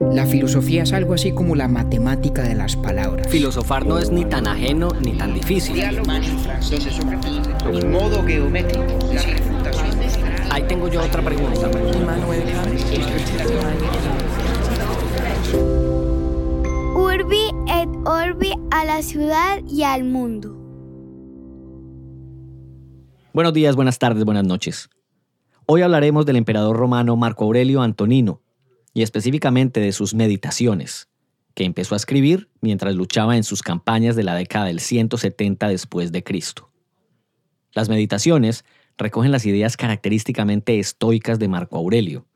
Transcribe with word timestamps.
La 0.00 0.26
filosofía 0.26 0.84
es 0.84 0.92
algo 0.92 1.14
así 1.14 1.32
como 1.32 1.56
la 1.56 1.66
matemática 1.66 2.44
de 2.44 2.54
las 2.54 2.76
palabras. 2.76 3.26
Filosofar 3.26 3.84
no 3.84 3.98
es 3.98 4.12
ni 4.12 4.24
tan 4.24 4.46
ajeno 4.46 4.90
ni 5.00 5.18
tan 5.18 5.34
difícil. 5.34 5.82
modo 7.90 8.24
geométrico, 8.24 8.84
Ahí 10.50 10.62
tengo 10.68 10.86
yo 10.86 11.02
otra 11.02 11.20
pregunta. 11.20 11.68
Urbi 16.94 17.50
et 17.66 17.88
Orbi 18.04 18.52
a 18.70 18.84
la 18.84 19.02
ciudad 19.02 19.64
y 19.68 19.82
al 19.82 20.04
mundo. 20.04 20.56
Buenos 23.32 23.52
días, 23.52 23.74
buenas 23.74 23.98
tardes, 23.98 24.24
buenas 24.24 24.44
noches. 24.44 24.90
Hoy 25.66 25.82
hablaremos 25.82 26.24
del 26.24 26.36
emperador 26.36 26.76
romano 26.76 27.16
Marco 27.16 27.44
Aurelio 27.44 27.82
Antonino 27.82 28.42
y 28.98 29.02
específicamente 29.02 29.78
de 29.78 29.92
sus 29.92 30.12
meditaciones, 30.12 31.06
que 31.54 31.62
empezó 31.62 31.94
a 31.94 31.98
escribir 31.98 32.48
mientras 32.60 32.96
luchaba 32.96 33.36
en 33.36 33.44
sus 33.44 33.62
campañas 33.62 34.16
de 34.16 34.24
la 34.24 34.34
década 34.34 34.64
del 34.64 34.80
170 34.80 35.68
después 35.68 36.10
de 36.10 36.24
Cristo. 36.24 36.72
Las 37.70 37.88
meditaciones 37.88 38.64
recogen 38.96 39.30
las 39.30 39.46
ideas 39.46 39.76
característicamente 39.76 40.80
estoicas 40.80 41.38
de 41.38 41.46
Marco 41.46 41.76
Aurelio, 41.76 42.26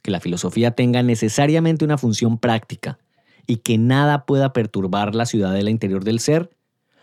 que 0.00 0.12
la 0.12 0.20
filosofía 0.20 0.70
tenga 0.70 1.02
necesariamente 1.02 1.84
una 1.84 1.98
función 1.98 2.38
práctica 2.38 3.00
y 3.48 3.56
que 3.56 3.76
nada 3.76 4.24
pueda 4.24 4.52
perturbar 4.52 5.16
la 5.16 5.26
ciudadela 5.26 5.70
interior 5.70 6.04
del 6.04 6.20
ser, 6.20 6.48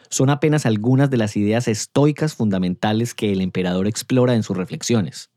son 0.09 0.29
apenas 0.29 0.65
algunas 0.65 1.09
de 1.09 1.17
las 1.17 1.35
ideas 1.35 1.67
estoicas 1.67 2.33
fundamentales 2.33 3.13
que 3.13 3.33
el 3.33 3.41
emperador 3.41 3.87
explora 3.87 4.35
en 4.35 4.43
sus 4.43 4.55
reflexiones. 4.55 5.31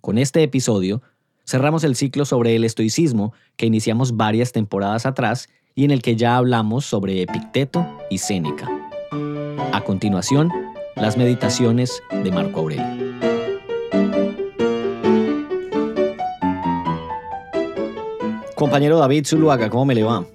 Con 0.00 0.18
este 0.18 0.42
episodio, 0.42 1.02
cerramos 1.48 1.82
el 1.82 1.96
ciclo 1.96 2.26
sobre 2.26 2.54
el 2.54 2.64
estoicismo 2.64 3.32
que 3.56 3.64
iniciamos 3.64 4.16
varias 4.16 4.52
temporadas 4.52 5.06
atrás 5.06 5.48
y 5.74 5.84
en 5.84 5.90
el 5.90 6.02
que 6.02 6.14
ya 6.14 6.36
hablamos 6.36 6.84
sobre 6.84 7.22
Epicteto 7.22 7.86
y 8.10 8.18
Séneca. 8.18 8.68
A 9.72 9.80
continuación, 9.80 10.52
las 10.96 11.16
meditaciones 11.16 12.02
de 12.10 12.30
Marco 12.30 12.60
Aurelio. 12.60 13.08
Compañero 18.54 18.98
David 18.98 19.24
Zuluaga, 19.24 19.70
¿cómo 19.70 19.86
me 19.86 19.94
le 19.94 20.02
va? 20.02 20.26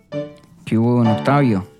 ¿Qué 0.65 0.77
hubo, 0.77 0.95
don 0.95 1.07
Octavio? 1.07 1.72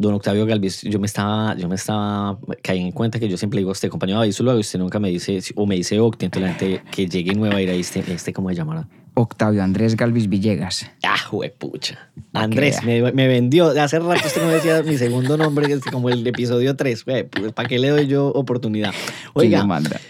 Don 0.00 0.14
Octavio 0.14 0.46
Galvis, 0.46 0.80
yo 0.82 0.98
me 0.98 1.06
estaba, 1.06 1.54
yo 1.56 1.68
me 1.68 1.74
estaba, 1.74 2.38
caí 2.62 2.80
en 2.80 2.90
cuenta 2.90 3.20
que 3.20 3.28
yo 3.28 3.36
siempre 3.36 3.58
digo, 3.58 3.70
este 3.70 3.90
compañero 3.90 4.22
Zuluaga, 4.32 4.58
usted 4.58 4.78
nunca 4.78 4.98
me 4.98 5.10
dice, 5.10 5.40
o 5.56 5.66
me 5.66 5.74
dice 5.74 6.00
Octi, 6.00 6.24
entonces 6.24 6.50
la 6.50 6.54
gente 6.56 6.82
que 6.90 7.06
llegue 7.06 7.34
nueva 7.34 7.56
a 7.56 7.60
ir 7.60 7.68
ahí, 7.68 7.80
este, 7.80 8.02
este 8.10 8.32
¿cómo 8.32 8.48
se 8.48 8.54
llamará? 8.54 8.88
Octavio 9.12 9.62
Andrés 9.62 9.96
Galvis 9.96 10.28
Villegas. 10.28 10.90
Ah, 11.02 11.18
juepucha. 11.18 12.08
Andrés, 12.32 12.82
me, 12.82 13.12
me, 13.12 13.28
vendió. 13.28 13.68
Hace 13.78 13.98
rato 13.98 14.26
usted 14.26 14.42
no 14.42 14.48
decía 14.48 14.82
mi 14.82 14.96
segundo 14.96 15.36
nombre, 15.36 15.66
que 15.66 15.74
es 15.74 15.84
como 15.84 16.08
el 16.08 16.26
episodio 16.26 16.76
3. 16.76 17.04
Pues, 17.04 17.26
¿Para 17.54 17.68
qué 17.68 17.78
le 17.78 17.90
doy 17.90 18.06
yo 18.06 18.28
oportunidad? 18.28 18.92
Oiga, 19.34 19.64
manda? 19.64 20.00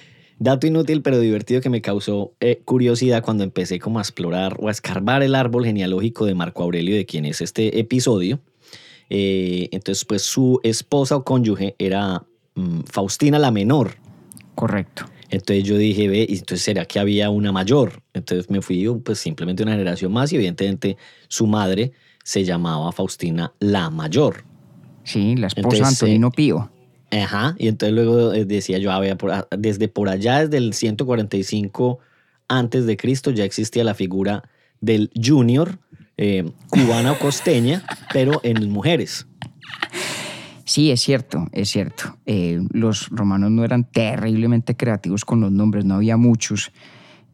dato 0.41 0.67
inútil 0.67 1.03
pero 1.03 1.21
divertido 1.21 1.61
que 1.61 1.69
me 1.69 1.83
causó 1.83 2.33
eh, 2.41 2.63
curiosidad 2.65 3.23
cuando 3.23 3.45
empecé 3.45 3.79
como 3.79 3.99
a 3.99 4.03
explorar 4.03 4.57
o 4.59 4.69
a 4.69 4.71
escarbar 4.71 5.23
el 5.23 5.35
árbol 5.35 5.67
genealógico 5.67 6.25
de 6.25 6.35
Marco 6.35 6.63
Aurelio, 6.63 6.97
de 6.97 7.07
quien 7.07 7.27
es 7.27 7.41
este 7.41 7.79
episodio. 7.79 8.41
Eh, 9.11 9.69
entonces, 9.73 10.05
pues 10.05 10.23
su 10.23 10.61
esposa 10.63 11.17
o 11.17 11.25
cónyuge 11.25 11.75
era 11.79 12.25
mm, 12.55 12.81
Faustina 12.91 13.39
la 13.39 13.51
menor. 13.51 13.97
Correcto. 14.55 15.05
Entonces 15.31 15.65
yo 15.65 15.77
dije, 15.77 16.09
ve, 16.09 16.27
¿y 16.29 16.39
entonces 16.39 16.63
será 16.63 16.85
que 16.85 16.99
había 16.99 17.31
una 17.31 17.53
mayor? 17.53 18.03
Entonces 18.15 18.51
me 18.51 18.63
fui 18.63 18.89
pues 19.05 19.19
simplemente 19.19 19.63
una 19.63 19.73
generación 19.73 20.13
más 20.13 20.33
y 20.33 20.37
evidentemente 20.37 20.97
su 21.29 21.47
madre 21.47 21.93
se 22.25 22.45
llamaba 22.45 22.91
Faustina 22.93 23.53
la 23.61 23.91
mayor. 23.91 24.45
Sí, 25.05 25.37
la 25.37 25.47
esposa 25.47 25.77
de 25.77 25.85
Antonino 25.85 26.31
Pío. 26.31 26.71
Ajá, 27.13 27.57
y 27.59 27.69
entonces 27.69 27.95
luego 27.95 28.33
eh, 28.33 28.45
decía 28.45 28.79
yo, 28.79 28.93
a 28.93 29.01
ver, 29.01 29.17
desde 29.57 29.89
por 29.89 30.09
allá, 30.09 30.41
desde 30.41 30.59
el 30.59 30.75
145 30.75 31.99
antes 32.49 32.87
de 32.87 32.97
Cristo, 32.97 33.31
ya 33.31 33.45
existía 33.45 33.83
la 33.83 33.95
figura 33.95 34.45
del 34.81 35.11
junior 35.15 35.79
eh, 36.21 36.53
cubana 36.69 37.13
o 37.13 37.19
costeña, 37.19 37.83
pero 38.13 38.41
en 38.43 38.71
mujeres. 38.71 39.27
Sí, 40.65 40.91
es 40.91 41.01
cierto, 41.01 41.49
es 41.53 41.71
cierto. 41.71 42.19
Eh, 42.27 42.61
los 42.71 43.09
romanos 43.09 43.51
no 43.51 43.65
eran 43.65 43.85
terriblemente 43.85 44.77
creativos 44.77 45.25
con 45.25 45.41
los 45.41 45.51
nombres, 45.51 45.85
no 45.85 45.95
había 45.95 46.17
muchos. 46.17 46.73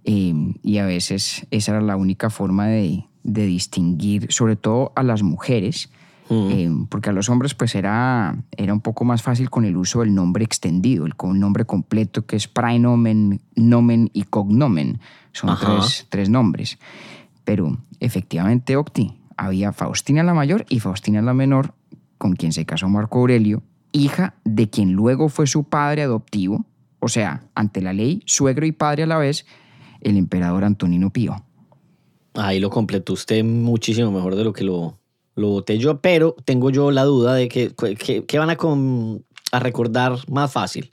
y 0.04 0.78
a 0.78 0.86
veces 0.86 1.46
esa 1.50 1.72
era 1.72 1.80
la 1.80 1.96
única 1.96 2.30
forma 2.30 2.68
de, 2.68 3.04
de 3.24 3.44
distinguir, 3.44 4.32
sobre 4.32 4.54
todo 4.54 4.92
a 4.94 5.02
las 5.02 5.24
mujeres, 5.24 5.90
eh, 6.30 6.70
porque 6.88 7.10
a 7.10 7.12
los 7.12 7.28
hombres 7.28 7.54
pues 7.54 7.74
era, 7.74 8.36
era 8.56 8.72
un 8.72 8.80
poco 8.80 9.04
más 9.04 9.22
fácil 9.22 9.50
con 9.50 9.64
el 9.64 9.76
uso 9.76 10.00
del 10.00 10.14
nombre 10.14 10.44
extendido, 10.44 11.06
el, 11.06 11.14
nombre 11.38 11.64
completo 11.64 12.26
que 12.26 12.36
es 12.36 12.48
praenomen, 12.48 13.40
nomen 13.54 14.10
y 14.12 14.24
cognomen. 14.24 15.00
Son 15.32 15.56
tres, 15.58 16.06
tres, 16.08 16.28
nombres. 16.28 16.78
Pero 17.44 17.78
efectivamente, 18.00 18.76
Octi, 18.76 19.18
había 19.36 19.72
Faustina 19.72 20.22
la 20.22 20.34
mayor 20.34 20.64
y 20.68 20.80
Faustina 20.80 21.22
la 21.22 21.34
menor, 21.34 21.74
con 22.18 22.34
quien 22.34 22.52
se 22.52 22.64
casó 22.64 22.88
Marco 22.88 23.18
Aurelio, 23.18 23.62
hija 23.92 24.34
de 24.44 24.68
quien 24.68 24.92
luego 24.92 25.28
fue 25.28 25.46
su 25.46 25.64
padre 25.64 26.02
adoptivo, 26.02 26.66
o 27.00 27.08
sea, 27.08 27.44
ante 27.54 27.80
la 27.80 27.92
ley, 27.92 28.22
suegro 28.26 28.66
y 28.66 28.72
padre 28.72 29.04
a 29.04 29.06
la 29.06 29.18
vez, 29.18 29.46
el 30.00 30.16
emperador 30.16 30.64
Antonino 30.64 31.10
Pío. 31.10 31.36
Ahí 32.34 32.60
lo 32.60 32.70
completó 32.70 33.14
usted 33.14 33.44
muchísimo 33.44 34.10
mejor 34.10 34.36
de 34.36 34.44
lo 34.44 34.52
que 34.52 34.64
lo, 34.64 34.98
lo 35.34 35.64
yo, 35.64 36.00
pero 36.00 36.34
tengo 36.44 36.70
yo 36.70 36.90
la 36.90 37.04
duda 37.04 37.34
de 37.34 37.48
que, 37.48 37.74
que, 37.74 38.38
van 38.38 38.50
a, 38.50 38.56
a, 39.52 39.58
recordar 39.58 40.18
más 40.28 40.52
fácil. 40.52 40.92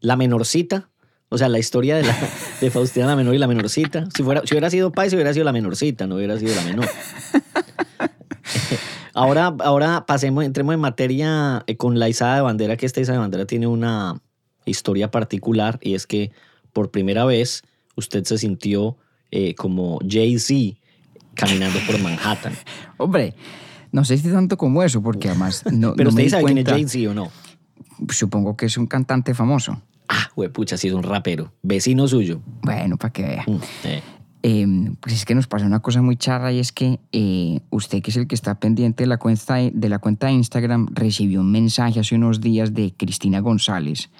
La 0.00 0.16
menorcita, 0.16 0.87
o 1.30 1.38
sea, 1.38 1.48
la 1.48 1.58
historia 1.58 1.96
de, 1.96 2.04
la, 2.04 2.16
de 2.60 2.70
Faustina 2.70 3.06
la 3.06 3.16
menor 3.16 3.34
y 3.34 3.38
la 3.38 3.46
menorcita. 3.46 4.06
Si, 4.16 4.22
fuera, 4.22 4.42
si 4.44 4.54
hubiera 4.54 4.70
sido 4.70 4.92
Pais, 4.92 5.12
hubiera 5.12 5.32
sido 5.32 5.44
la 5.44 5.52
menorcita, 5.52 6.06
no 6.06 6.16
hubiera 6.16 6.38
sido 6.38 6.54
la 6.54 6.62
menor. 6.62 6.88
ahora, 9.14 9.54
ahora 9.60 10.06
pasemos, 10.06 10.44
entremos 10.44 10.74
en 10.74 10.80
materia 10.80 11.64
eh, 11.66 11.76
con 11.76 11.98
la 11.98 12.08
izada 12.08 12.36
de 12.36 12.42
bandera, 12.42 12.76
que 12.76 12.86
esta 12.86 13.00
izada 13.00 13.18
de 13.18 13.20
bandera 13.20 13.46
tiene 13.46 13.66
una 13.66 14.20
historia 14.64 15.10
particular 15.10 15.78
y 15.82 15.94
es 15.94 16.06
que 16.06 16.30
por 16.72 16.90
primera 16.90 17.24
vez 17.24 17.62
usted 17.96 18.24
se 18.24 18.38
sintió 18.38 18.96
eh, 19.30 19.54
como 19.54 19.98
Jay-Z 20.08 20.78
caminando 21.34 21.78
por 21.86 22.00
Manhattan. 22.00 22.54
Hombre, 22.96 23.34
no 23.92 24.04
sé 24.04 24.16
si 24.16 24.30
tanto 24.30 24.56
como 24.56 24.82
eso, 24.82 25.02
porque 25.02 25.28
además 25.28 25.64
no. 25.70 25.94
Pero 25.94 26.10
no 26.10 26.16
usted 26.16 26.30
sabe 26.30 26.44
quién 26.44 26.58
es 26.58 26.64
Jay-Z 26.64 27.10
o 27.10 27.14
no. 27.14 27.30
Supongo 28.10 28.56
que 28.56 28.66
es 28.66 28.78
un 28.78 28.86
cantante 28.86 29.34
famoso. 29.34 29.82
Ah, 30.08 30.30
pucha, 30.52 30.76
sí 30.76 30.88
es 30.88 30.94
un 30.94 31.02
rapero. 31.02 31.52
Vecino 31.62 32.08
suyo. 32.08 32.40
Bueno, 32.62 32.96
para 32.96 33.12
que 33.12 33.22
vea. 33.22 33.44
Mm, 33.46 33.60
eh. 33.84 34.02
Em, 34.42 34.94
pues 34.96 35.14
es 35.14 35.24
que 35.24 35.34
nos 35.34 35.48
pasó 35.48 35.66
una 35.66 35.80
cosa 35.80 36.00
muy 36.00 36.16
charra 36.16 36.52
y 36.52 36.60
es 36.60 36.70
que 36.70 37.00
eh, 37.10 37.60
usted, 37.70 38.02
que 38.02 38.10
es 38.10 38.16
el 38.16 38.28
que 38.28 38.36
está 38.36 38.60
pendiente 38.60 39.02
de 39.02 39.08
la, 39.08 39.16
cuenta 39.16 39.56
de, 39.56 39.88
la 39.88 39.98
cuenta 39.98 40.28
de 40.28 40.34
Instagram, 40.34 40.88
recibió 40.92 41.40
un 41.40 41.50
mensaje 41.50 41.98
hace 41.98 42.14
unos 42.14 42.40
días 42.40 42.72
de 42.72 42.94
Cristina 42.96 43.40
González 43.40 44.10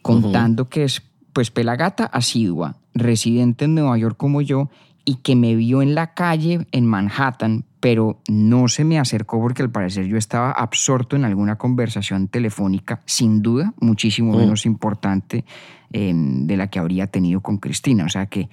contando 0.00 0.70
que 0.70 0.84
es 0.84 1.02
pues 1.34 1.50
pelagata 1.50 2.04
asidua, 2.04 2.76
residente 2.94 3.66
en 3.66 3.74
Nueva 3.74 3.98
York 3.98 4.16
como 4.16 4.40
yo 4.40 4.70
y 5.08 5.14
que 5.22 5.36
me 5.36 5.54
vio 5.54 5.80
en 5.80 5.94
la 5.94 6.12
calle 6.12 6.66
en 6.70 6.84
Manhattan, 6.84 7.64
pero 7.80 8.20
no 8.28 8.68
se 8.68 8.84
me 8.84 8.98
acercó 8.98 9.40
porque 9.40 9.62
al 9.62 9.70
parecer 9.70 10.04
yo 10.04 10.18
estaba 10.18 10.50
absorto 10.50 11.16
en 11.16 11.24
alguna 11.24 11.56
conversación 11.56 12.28
telefónica, 12.28 13.00
sin 13.06 13.40
duda, 13.40 13.72
muchísimo 13.80 14.34
mm. 14.34 14.36
menos 14.36 14.66
importante 14.66 15.46
em, 15.92 16.46
de 16.46 16.58
la 16.58 16.66
que 16.66 16.78
habría 16.78 17.06
tenido 17.06 17.40
con 17.40 17.56
Cristina. 17.56 18.04
O 18.04 18.10
sea 18.10 18.26
que 18.26 18.50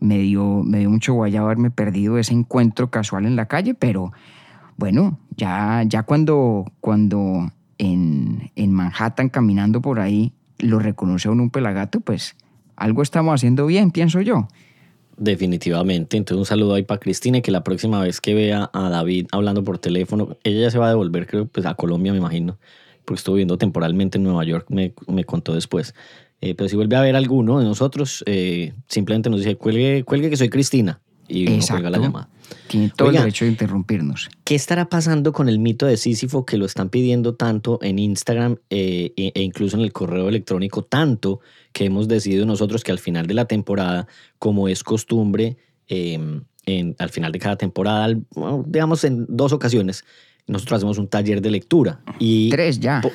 me 0.00 0.16
dio, 0.16 0.62
me 0.64 0.78
dio 0.78 0.88
mucho 0.88 1.12
guayado 1.12 1.44
haberme 1.44 1.70
perdido 1.70 2.16
ese 2.16 2.32
encuentro 2.32 2.88
casual 2.88 3.26
en 3.26 3.36
la 3.36 3.44
calle, 3.44 3.74
pero 3.74 4.10
bueno, 4.78 5.18
ya, 5.36 5.82
ya 5.86 6.04
cuando, 6.04 6.72
cuando 6.80 7.52
en, 7.76 8.50
en 8.56 8.72
Manhattan 8.72 9.28
caminando 9.28 9.82
por 9.82 10.00
ahí 10.00 10.32
lo 10.56 10.78
reconoció 10.78 11.32
en 11.32 11.40
un 11.40 11.50
pelagato, 11.50 12.00
pues 12.00 12.34
algo 12.76 13.02
estamos 13.02 13.34
haciendo 13.34 13.66
bien, 13.66 13.90
pienso 13.90 14.22
yo. 14.22 14.48
Definitivamente. 15.18 16.16
Entonces 16.16 16.38
un 16.38 16.46
saludo 16.46 16.74
ahí 16.74 16.84
para 16.84 17.00
Cristina 17.00 17.40
que 17.40 17.50
la 17.50 17.64
próxima 17.64 18.00
vez 18.00 18.20
que 18.20 18.34
vea 18.34 18.70
a 18.72 18.88
David 18.88 19.26
hablando 19.32 19.64
por 19.64 19.78
teléfono, 19.78 20.36
ella 20.44 20.60
ya 20.60 20.70
se 20.70 20.78
va 20.78 20.86
a 20.86 20.90
devolver, 20.90 21.26
creo, 21.26 21.46
pues 21.46 21.66
a 21.66 21.74
Colombia, 21.74 22.12
me 22.12 22.18
imagino, 22.18 22.56
porque 23.04 23.18
estuvo 23.18 23.34
viendo 23.34 23.58
temporalmente 23.58 24.18
en 24.18 24.24
Nueva 24.24 24.44
York, 24.44 24.66
me, 24.68 24.94
me 25.08 25.24
contó 25.24 25.54
después. 25.54 25.92
Eh, 26.40 26.54
pero 26.54 26.68
si 26.68 26.76
vuelve 26.76 26.94
a 26.94 27.00
ver 27.00 27.16
alguno 27.16 27.58
de 27.58 27.64
nosotros, 27.64 28.22
eh, 28.26 28.74
simplemente 28.86 29.28
nos 29.28 29.40
dice, 29.40 29.56
cuelgue, 29.56 30.04
cuelgue 30.04 30.30
que 30.30 30.36
soy 30.36 30.50
Cristina. 30.50 31.00
Y 31.28 31.44
cuelga 31.60 31.90
la 31.90 31.98
llamada. 31.98 32.28
Tiene 32.66 32.90
todo 32.96 33.10
el 33.10 33.16
derecho 33.16 33.44
de 33.44 33.50
interrumpirnos. 33.50 34.28
¿Qué 34.44 34.54
estará 34.54 34.88
pasando 34.88 35.32
con 35.32 35.48
el 35.48 35.58
mito 35.58 35.84
de 35.86 35.96
Sísifo 35.98 36.46
que 36.46 36.56
lo 36.56 36.64
están 36.64 36.88
pidiendo 36.88 37.34
tanto 37.34 37.78
en 37.82 37.98
Instagram 37.98 38.56
eh, 38.70 39.12
e, 39.16 39.32
e 39.34 39.42
incluso 39.42 39.76
en 39.76 39.82
el 39.82 39.92
correo 39.92 40.28
electrónico, 40.28 40.82
tanto 40.82 41.40
que 41.72 41.84
hemos 41.84 42.08
decidido 42.08 42.46
nosotros 42.46 42.82
que 42.84 42.92
al 42.92 42.98
final 42.98 43.26
de 43.26 43.34
la 43.34 43.44
temporada, 43.44 44.06
como 44.38 44.68
es 44.68 44.82
costumbre, 44.82 45.58
em, 45.88 46.42
en, 46.64 46.96
al 46.98 47.10
final 47.10 47.32
de 47.32 47.38
cada 47.38 47.56
temporada, 47.56 48.14
digamos 48.66 49.04
en 49.04 49.26
dos 49.28 49.52
ocasiones, 49.52 50.04
nosotros 50.46 50.78
hacemos 50.78 50.96
un 50.98 51.08
taller 51.08 51.42
de 51.42 51.50
lectura. 51.50 52.00
Y 52.18 52.48
Tres 52.50 52.80
ya. 52.80 53.00
po- 53.02 53.12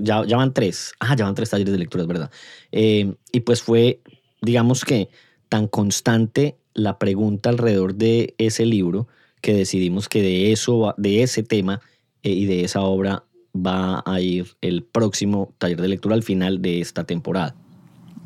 ya, 0.00 0.24
ya 0.24 0.36
van 0.36 0.52
tres. 0.52 0.92
Ah, 1.00 1.14
ya 1.16 1.24
van 1.24 1.34
tres 1.34 1.50
talleres 1.50 1.72
de 1.72 1.78
lectura, 1.78 2.02
es 2.02 2.08
verdad. 2.08 2.30
Eh, 2.72 3.14
y 3.32 3.40
pues 3.40 3.62
fue, 3.62 4.00
digamos 4.42 4.84
que, 4.84 5.08
tan 5.48 5.66
constante 5.68 6.56
la 6.76 6.98
pregunta 6.98 7.48
alrededor 7.48 7.94
de 7.94 8.34
ese 8.38 8.66
libro 8.66 9.08
que 9.40 9.54
decidimos 9.54 10.08
que 10.08 10.22
de 10.22 10.52
eso, 10.52 10.94
de 10.98 11.22
ese 11.22 11.42
tema 11.42 11.80
eh, 12.22 12.30
y 12.30 12.44
de 12.44 12.64
esa 12.64 12.82
obra 12.82 13.24
va 13.54 14.02
a 14.04 14.20
ir 14.20 14.56
el 14.60 14.82
próximo 14.84 15.54
taller 15.58 15.80
de 15.80 15.88
lectura 15.88 16.14
al 16.14 16.22
final 16.22 16.60
de 16.60 16.80
esta 16.80 17.04
temporada. 17.04 17.54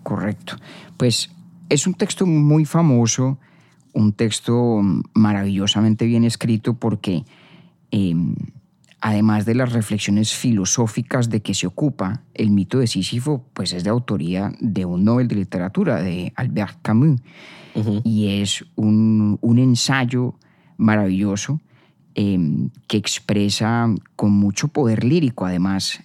Correcto. 0.02 0.56
Pues 0.96 1.30
es 1.68 1.86
un 1.86 1.94
texto 1.94 2.26
muy 2.26 2.64
famoso, 2.64 3.38
un 3.92 4.12
texto 4.12 4.80
maravillosamente 5.14 6.04
bien 6.06 6.24
escrito 6.24 6.74
porque 6.74 7.24
eh, 7.92 8.14
además 9.00 9.46
de 9.46 9.54
las 9.54 9.72
reflexiones 9.72 10.34
filosóficas 10.34 11.30
de 11.30 11.40
que 11.40 11.54
se 11.54 11.66
ocupa, 11.66 12.22
el 12.34 12.50
mito 12.50 12.78
de 12.78 12.86
Sísifo 12.86 13.46
pues 13.54 13.72
es 13.72 13.84
de 13.84 13.90
autoría 13.90 14.52
de 14.60 14.84
un 14.84 15.04
Nobel 15.04 15.28
de 15.28 15.36
Literatura, 15.36 16.02
de 16.02 16.32
Albert 16.36 16.78
Camus, 16.82 17.20
y 18.04 18.40
es 18.40 18.64
un, 18.74 19.38
un 19.40 19.58
ensayo 19.58 20.34
maravilloso 20.76 21.60
eh, 22.14 22.38
que 22.88 22.96
expresa 22.96 23.88
con 24.16 24.32
mucho 24.32 24.68
poder 24.68 25.04
lírico 25.04 25.46
además 25.46 26.00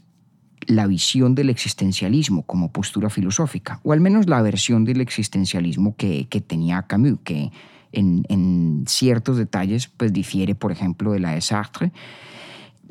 la 0.68 0.88
visión 0.88 1.36
del 1.36 1.50
existencialismo 1.50 2.44
como 2.44 2.71
postura 2.71 3.09
filosófica, 3.09 3.80
o 3.83 3.94
al 3.94 4.01
menos 4.01 4.27
la 4.27 4.42
versión 4.42 4.86
del 4.86 5.01
existencialismo 5.01 5.95
que, 5.95 6.27
que 6.27 6.42
tenía 6.42 6.83
Camus, 6.83 7.19
que 7.24 7.51
en, 7.92 8.25
en 8.30 8.83
ciertos 8.88 9.38
detalles 9.38 9.88
pues 9.88 10.12
difiere, 10.13 10.56
por 10.56 10.71
ejemplo, 10.71 11.12
de 11.12 11.19
la 11.19 11.31
de 11.31 11.42
Sartre. 11.42 11.92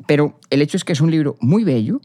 Pero 0.07 0.39
el 0.49 0.61
hecho 0.61 0.77
es 0.77 0.83
que 0.83 0.93
es 0.93 1.01
un 1.01 1.11
libro 1.11 1.35
muy 1.39 1.63
bello, 1.63 2.01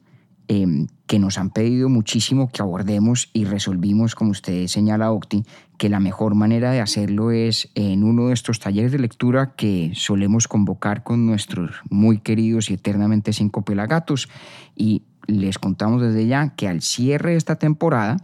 eh, 0.53 0.87
que 1.07 1.19
nos 1.19 1.39
han 1.39 1.51
pedido 1.51 1.89
muchísimo 1.89 2.49
que 2.49 2.61
abordemos 2.61 3.31
y 3.33 3.45
resolvimos, 3.45 4.15
como 4.15 4.33
usted 4.33 4.67
señala, 4.67 5.13
Octi, 5.13 5.45
que 5.77 5.89
la 5.89 6.01
mejor 6.01 6.35
manera 6.35 6.73
de 6.73 6.81
hacerlo 6.81 7.31
es 7.31 7.71
en 7.75 8.03
uno 8.03 8.29
de 8.29 8.35
estos 8.35 8.59
talleres 8.59 8.91
de 8.91 8.99
lectura 8.99 9.55
que 9.57 9.93
solemos 9.95 10.49
convocar 10.49 11.05
con 11.05 11.25
nuestros 11.25 11.81
muy 11.89 12.19
queridos 12.19 12.71
y 12.71 12.75
eternamente 12.75 13.33
cinco 13.33 13.63
pelagatos. 13.63 14.29
Y 14.75 15.05
les 15.27 15.59
contamos 15.59 16.03
desde 16.03 16.27
ya 16.27 16.55
que 16.57 16.67
al 16.69 16.83
cierre 16.83 17.31
de 17.31 17.37
esta 17.37 17.57
temporada 17.57 18.17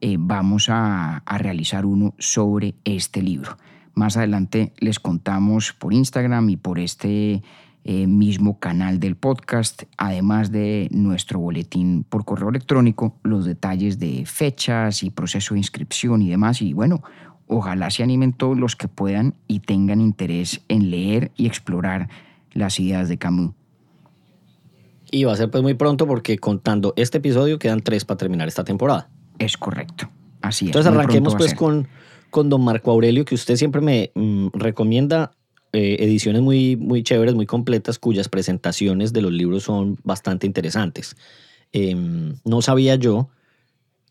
eh, 0.00 0.16
vamos 0.18 0.68
a, 0.68 1.18
a 1.18 1.38
realizar 1.38 1.86
uno 1.86 2.14
sobre 2.18 2.74
este 2.84 3.22
libro. 3.22 3.56
Más 3.94 4.16
adelante 4.16 4.72
les 4.78 4.98
contamos 5.00 5.72
por 5.72 5.92
Instagram 5.92 6.50
y 6.50 6.56
por 6.56 6.78
este 6.78 7.42
eh, 7.90 8.06
mismo 8.06 8.58
canal 8.58 9.00
del 9.00 9.16
podcast, 9.16 9.84
además 9.96 10.52
de 10.52 10.88
nuestro 10.90 11.38
boletín 11.38 12.04
por 12.04 12.26
correo 12.26 12.50
electrónico, 12.50 13.16
los 13.22 13.46
detalles 13.46 13.98
de 13.98 14.26
fechas 14.26 15.02
y 15.02 15.08
proceso 15.08 15.54
de 15.54 15.60
inscripción 15.60 16.20
y 16.20 16.28
demás. 16.28 16.60
Y 16.60 16.74
bueno, 16.74 17.02
ojalá 17.46 17.88
se 17.88 18.02
animen 18.02 18.34
todos 18.34 18.58
los 18.58 18.76
que 18.76 18.88
puedan 18.88 19.36
y 19.46 19.60
tengan 19.60 20.02
interés 20.02 20.60
en 20.68 20.90
leer 20.90 21.32
y 21.34 21.46
explorar 21.46 22.10
las 22.52 22.78
ideas 22.78 23.08
de 23.08 23.16
Camus. 23.16 23.52
Y 25.10 25.24
va 25.24 25.32
a 25.32 25.36
ser 25.36 25.50
pues 25.50 25.62
muy 25.62 25.72
pronto 25.72 26.06
porque 26.06 26.36
contando 26.36 26.92
este 26.94 27.16
episodio 27.16 27.58
quedan 27.58 27.80
tres 27.80 28.04
para 28.04 28.18
terminar 28.18 28.48
esta 28.48 28.64
temporada. 28.64 29.08
Es 29.38 29.56
correcto. 29.56 30.10
Así 30.42 30.66
es. 30.66 30.68
Entonces 30.68 30.92
arranquemos 30.92 31.34
pues 31.36 31.54
con, 31.54 31.88
con 32.28 32.50
don 32.50 32.62
Marco 32.62 32.90
Aurelio, 32.90 33.24
que 33.24 33.34
usted 33.34 33.56
siempre 33.56 33.80
me 33.80 34.12
mm, 34.14 34.48
recomienda 34.52 35.32
eh, 35.72 35.96
ediciones 36.00 36.42
muy, 36.42 36.76
muy 36.76 37.02
chéveres, 37.02 37.34
muy 37.34 37.46
completas, 37.46 37.98
cuyas 37.98 38.28
presentaciones 38.28 39.12
de 39.12 39.22
los 39.22 39.32
libros 39.32 39.64
son 39.64 39.98
bastante 40.04 40.46
interesantes. 40.46 41.16
Em, 41.72 42.36
no 42.44 42.62
sabía 42.62 42.94
yo 42.96 43.28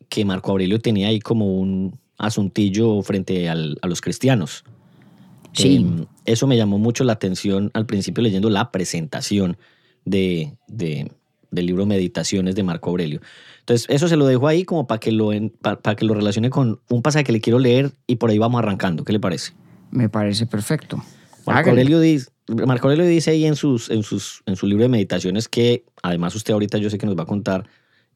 que 0.10 0.24
Marco 0.26 0.52
Aurelio 0.52 0.80
tenía 0.80 1.08
ahí 1.08 1.20
como 1.20 1.58
un 1.60 2.00
asuntillo 2.18 3.02
frente 3.02 3.50
al- 3.50 3.78
a 3.82 3.88
los 3.88 4.02
cristianos. 4.02 4.64
Sí. 5.54 5.78
Em, 5.78 6.06
eso 6.26 6.46
me 6.48 6.56
llamó 6.58 6.78
mucho 6.78 7.04
la 7.04 7.14
atención 7.14 7.72
al 7.74 7.86
principio 7.86 8.22
leyendo 8.24 8.50
la 8.50 8.72
presentación 8.72 9.58
de, 10.06 10.54
de- 10.68 11.12
del 11.50 11.66
libro 11.66 11.86
Meditaciones 11.86 12.56
de 12.56 12.64
Marco 12.64 12.90
Aurelio. 12.92 13.22
Entonces, 13.62 13.88
eso 13.90 14.08
se 14.08 14.16
lo 14.18 14.26
dejo 14.28 14.48
ahí 14.48 14.64
como 14.66 14.86
para 14.88 15.00
que, 15.00 15.12
lo 15.12 15.34
en- 15.34 15.50
pa- 15.50 15.80
para 15.82 15.96
que 15.96 16.06
lo 16.06 16.14
relacione 16.14 16.50
con 16.50 16.80
un 16.90 17.02
pasaje 17.02 17.24
que 17.24 17.32
le 17.32 17.42
quiero 17.42 17.58
leer 17.60 17.92
y 18.06 18.18
por 18.18 18.30
ahí 18.30 18.38
vamos 18.38 18.60
arrancando. 18.60 19.04
¿Qué 19.04 19.14
le 19.14 19.20
parece? 19.20 19.54
Me 19.92 20.10
parece 20.10 20.46
perfecto. 20.46 21.04
Marco. 21.56 21.70
Aurelio, 21.72 22.00
dice, 22.00 22.30
Marco 22.66 22.88
Aurelio 22.88 23.06
dice 23.10 23.32
ahí 23.32 23.46
en, 23.46 23.56
sus, 23.56 23.90
en, 23.90 24.04
sus, 24.04 24.42
en 24.46 24.56
su 24.56 24.68
libro 24.68 24.84
de 24.84 24.90
meditaciones 24.90 25.48
que, 25.48 25.84
además 26.04 26.36
usted 26.36 26.54
ahorita 26.54 26.78
yo 26.78 26.90
sé 26.90 26.98
que 26.98 27.06
nos 27.06 27.18
va 27.18 27.24
a 27.24 27.28
contar, 27.28 27.70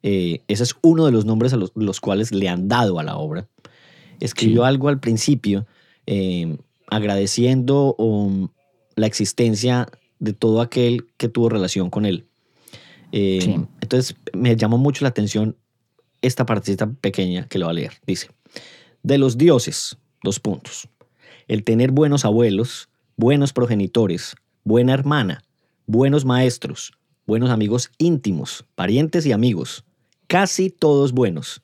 eh, 0.04 0.42
ese 0.48 0.64
es 0.64 0.76
uno 0.82 1.06
de 1.06 1.12
los 1.12 1.26
nombres 1.26 1.54
a 1.54 1.58
los, 1.58 1.72
los 1.76 2.00
cuales 2.00 2.32
le 2.32 2.50
han 2.50 2.68
dado 2.68 3.00
a 3.00 3.04
la 3.04 3.18
obra. 3.18 3.48
Escribió 4.20 4.62
Sí. 4.64 4.68
algo 4.68 4.88
al 4.90 5.00
principio 5.00 5.66
eh, 6.08 6.58
agradeciendo 6.88 7.96
um, 7.98 8.50
la 8.96 9.08
existencia 9.08 9.88
de 10.20 10.34
todo 10.34 10.62
aquel 10.62 11.08
que 11.18 11.30
tuvo 11.30 11.50
relación 11.50 11.90
con 11.90 12.06
él. 12.06 12.26
Eh, 13.12 13.40
Sí. 13.42 13.56
Entonces 13.82 14.16
me 14.34 14.56
llamó 14.56 14.78
mucho 14.78 15.04
la 15.04 15.10
atención 15.10 15.56
esta 16.22 16.46
partecita 16.46 16.88
pequeña 16.90 17.48
que 17.48 17.60
lo 17.60 17.66
va 17.66 17.72
a 17.72 17.76
leer. 17.76 17.94
Dice, 18.06 18.30
de 19.04 19.18
los 19.18 19.38
dioses, 19.38 19.98
dos 20.24 20.40
puntos. 20.40 20.88
El 21.48 21.64
tener 21.64 21.92
buenos 21.92 22.26
abuelos, 22.26 22.90
buenos 23.16 23.54
progenitores, 23.54 24.36
buena 24.64 24.94
hermana, 24.94 25.44
buenos 25.86 26.26
maestros, 26.26 26.94
buenos 27.26 27.50
amigos 27.50 27.92
íntimos, 27.98 28.66
parientes 28.76 29.26
y 29.26 29.32
amigos, 29.32 29.84
casi 30.28 30.70
todos 30.70 31.12
buenos. 31.12 31.62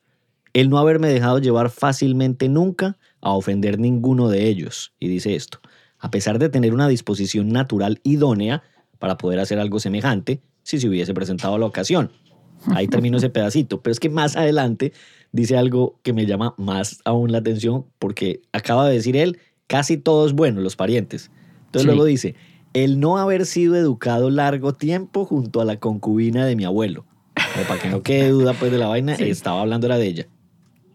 El 0.53 0.69
no 0.69 0.77
haberme 0.77 1.07
dejado 1.07 1.39
llevar 1.39 1.69
fácilmente 1.69 2.49
nunca 2.49 2.97
a 3.21 3.31
ofender 3.31 3.79
ninguno 3.79 4.29
de 4.29 4.47
ellos. 4.47 4.93
Y 4.99 5.07
dice 5.07 5.35
esto, 5.35 5.59
a 5.99 6.11
pesar 6.11 6.39
de 6.39 6.49
tener 6.49 6.73
una 6.73 6.87
disposición 6.87 7.49
natural 7.49 7.99
idónea 8.03 8.63
para 8.99 9.17
poder 9.17 9.39
hacer 9.39 9.59
algo 9.59 9.79
semejante, 9.79 10.41
si 10.63 10.79
se 10.79 10.89
hubiese 10.89 11.13
presentado 11.13 11.57
la 11.57 11.65
ocasión. 11.65 12.11
Ahí 12.73 12.87
termino 12.87 13.17
ese 13.17 13.29
pedacito, 13.29 13.81
pero 13.81 13.91
es 13.91 13.99
que 13.99 14.09
más 14.09 14.35
adelante 14.35 14.93
dice 15.31 15.57
algo 15.57 15.99
que 16.03 16.13
me 16.13 16.25
llama 16.25 16.55
más 16.57 16.99
aún 17.05 17.31
la 17.31 17.37
atención 17.37 17.85
porque 17.99 18.41
acaba 18.51 18.87
de 18.87 18.95
decir 18.95 19.15
él, 19.15 19.39
casi 19.67 19.97
todos 19.97 20.33
buenos 20.33 20.63
los 20.63 20.75
parientes. 20.75 21.31
Entonces 21.65 21.81
Sí. 21.83 21.87
luego 21.87 22.05
dice, 22.05 22.35
el 22.73 22.99
no 22.99 23.17
haber 23.17 23.45
sido 23.45 23.75
educado 23.75 24.29
largo 24.29 24.73
tiempo 24.73 25.25
junto 25.25 25.61
a 25.61 25.65
la 25.65 25.77
concubina 25.77 26.45
de 26.45 26.55
mi 26.55 26.63
abuelo. 26.65 27.05
Como 27.53 27.67
para 27.67 27.79
que 27.81 27.89
no 27.89 28.01
quede 28.01 28.29
duda 28.29 28.53
pues 28.53 28.71
de 28.71 28.77
la 28.77 28.87
vaina, 28.87 29.15
Sí. 29.15 29.23
estaba 29.25 29.61
hablando 29.61 29.87
era 29.87 29.97
de 29.97 30.07
ella. 30.07 30.27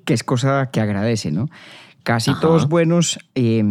que 0.05 0.15
es 0.15 0.25
cosa 0.25 0.69
que 0.73 0.81
agradece, 0.81 1.31
¿no? 1.31 1.49
Casi 2.03 2.33
Ajá. 2.33 2.41
todos 2.41 2.69
buenos, 2.69 3.21
eh, 3.37 3.63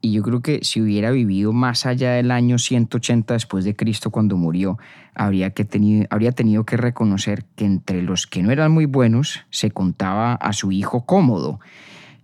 y 0.00 0.12
yo 0.12 0.22
creo 0.22 0.40
que 0.40 0.60
si 0.62 0.80
hubiera 0.80 1.10
vivido 1.10 1.52
más 1.52 1.84
allá 1.84 2.12
del 2.12 2.30
año 2.30 2.58
180 2.58 3.34
después 3.34 3.64
de 3.66 3.76
Cristo 3.76 4.10
cuando 4.10 4.38
murió, 4.38 4.78
habría, 5.14 5.50
que 5.50 5.66
tenido, 5.66 6.06
habría 6.08 6.32
tenido 6.32 6.64
que 6.64 6.78
reconocer 6.78 7.44
que 7.56 7.66
entre 7.66 8.00
los 8.00 8.26
que 8.26 8.42
no 8.42 8.50
eran 8.52 8.72
muy 8.72 8.86
buenos 8.86 9.40
se 9.50 9.70
contaba 9.70 10.32
a 10.34 10.54
su 10.54 10.72
hijo 10.72 11.04
Cómodo, 11.04 11.60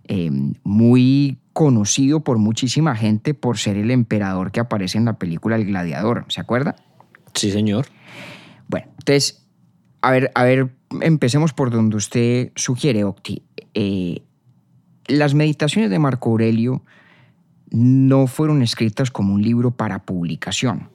eh, 0.07 0.31
muy 0.63 1.37
conocido 1.53 2.23
por 2.23 2.39
muchísima 2.39 2.95
gente 2.95 3.33
por 3.33 3.57
ser 3.57 3.77
el 3.77 3.91
emperador 3.91 4.51
que 4.51 4.59
aparece 4.59 4.97
en 4.97 5.05
la 5.05 5.17
película 5.17 5.55
El 5.55 5.65
Gladiador, 5.65 6.25
¿se 6.27 6.41
acuerda? 6.41 6.75
Sí, 7.33 7.51
señor. 7.51 7.85
Bueno, 8.67 8.87
entonces, 8.99 9.45
a 10.01 10.11
ver, 10.11 10.31
a 10.35 10.43
ver, 10.43 10.75
empecemos 11.01 11.53
por 11.53 11.69
donde 11.71 11.95
usted 11.95 12.51
sugiere, 12.55 13.03
Octi. 13.03 13.43
Eh, 13.73 14.23
las 15.07 15.33
meditaciones 15.33 15.89
de 15.89 15.99
Marco 15.99 16.31
Aurelio 16.31 16.83
no 17.69 18.27
fueron 18.27 18.61
escritas 18.61 19.11
como 19.11 19.33
un 19.33 19.41
libro 19.41 19.71
para 19.71 20.03
publicación, 20.05 20.89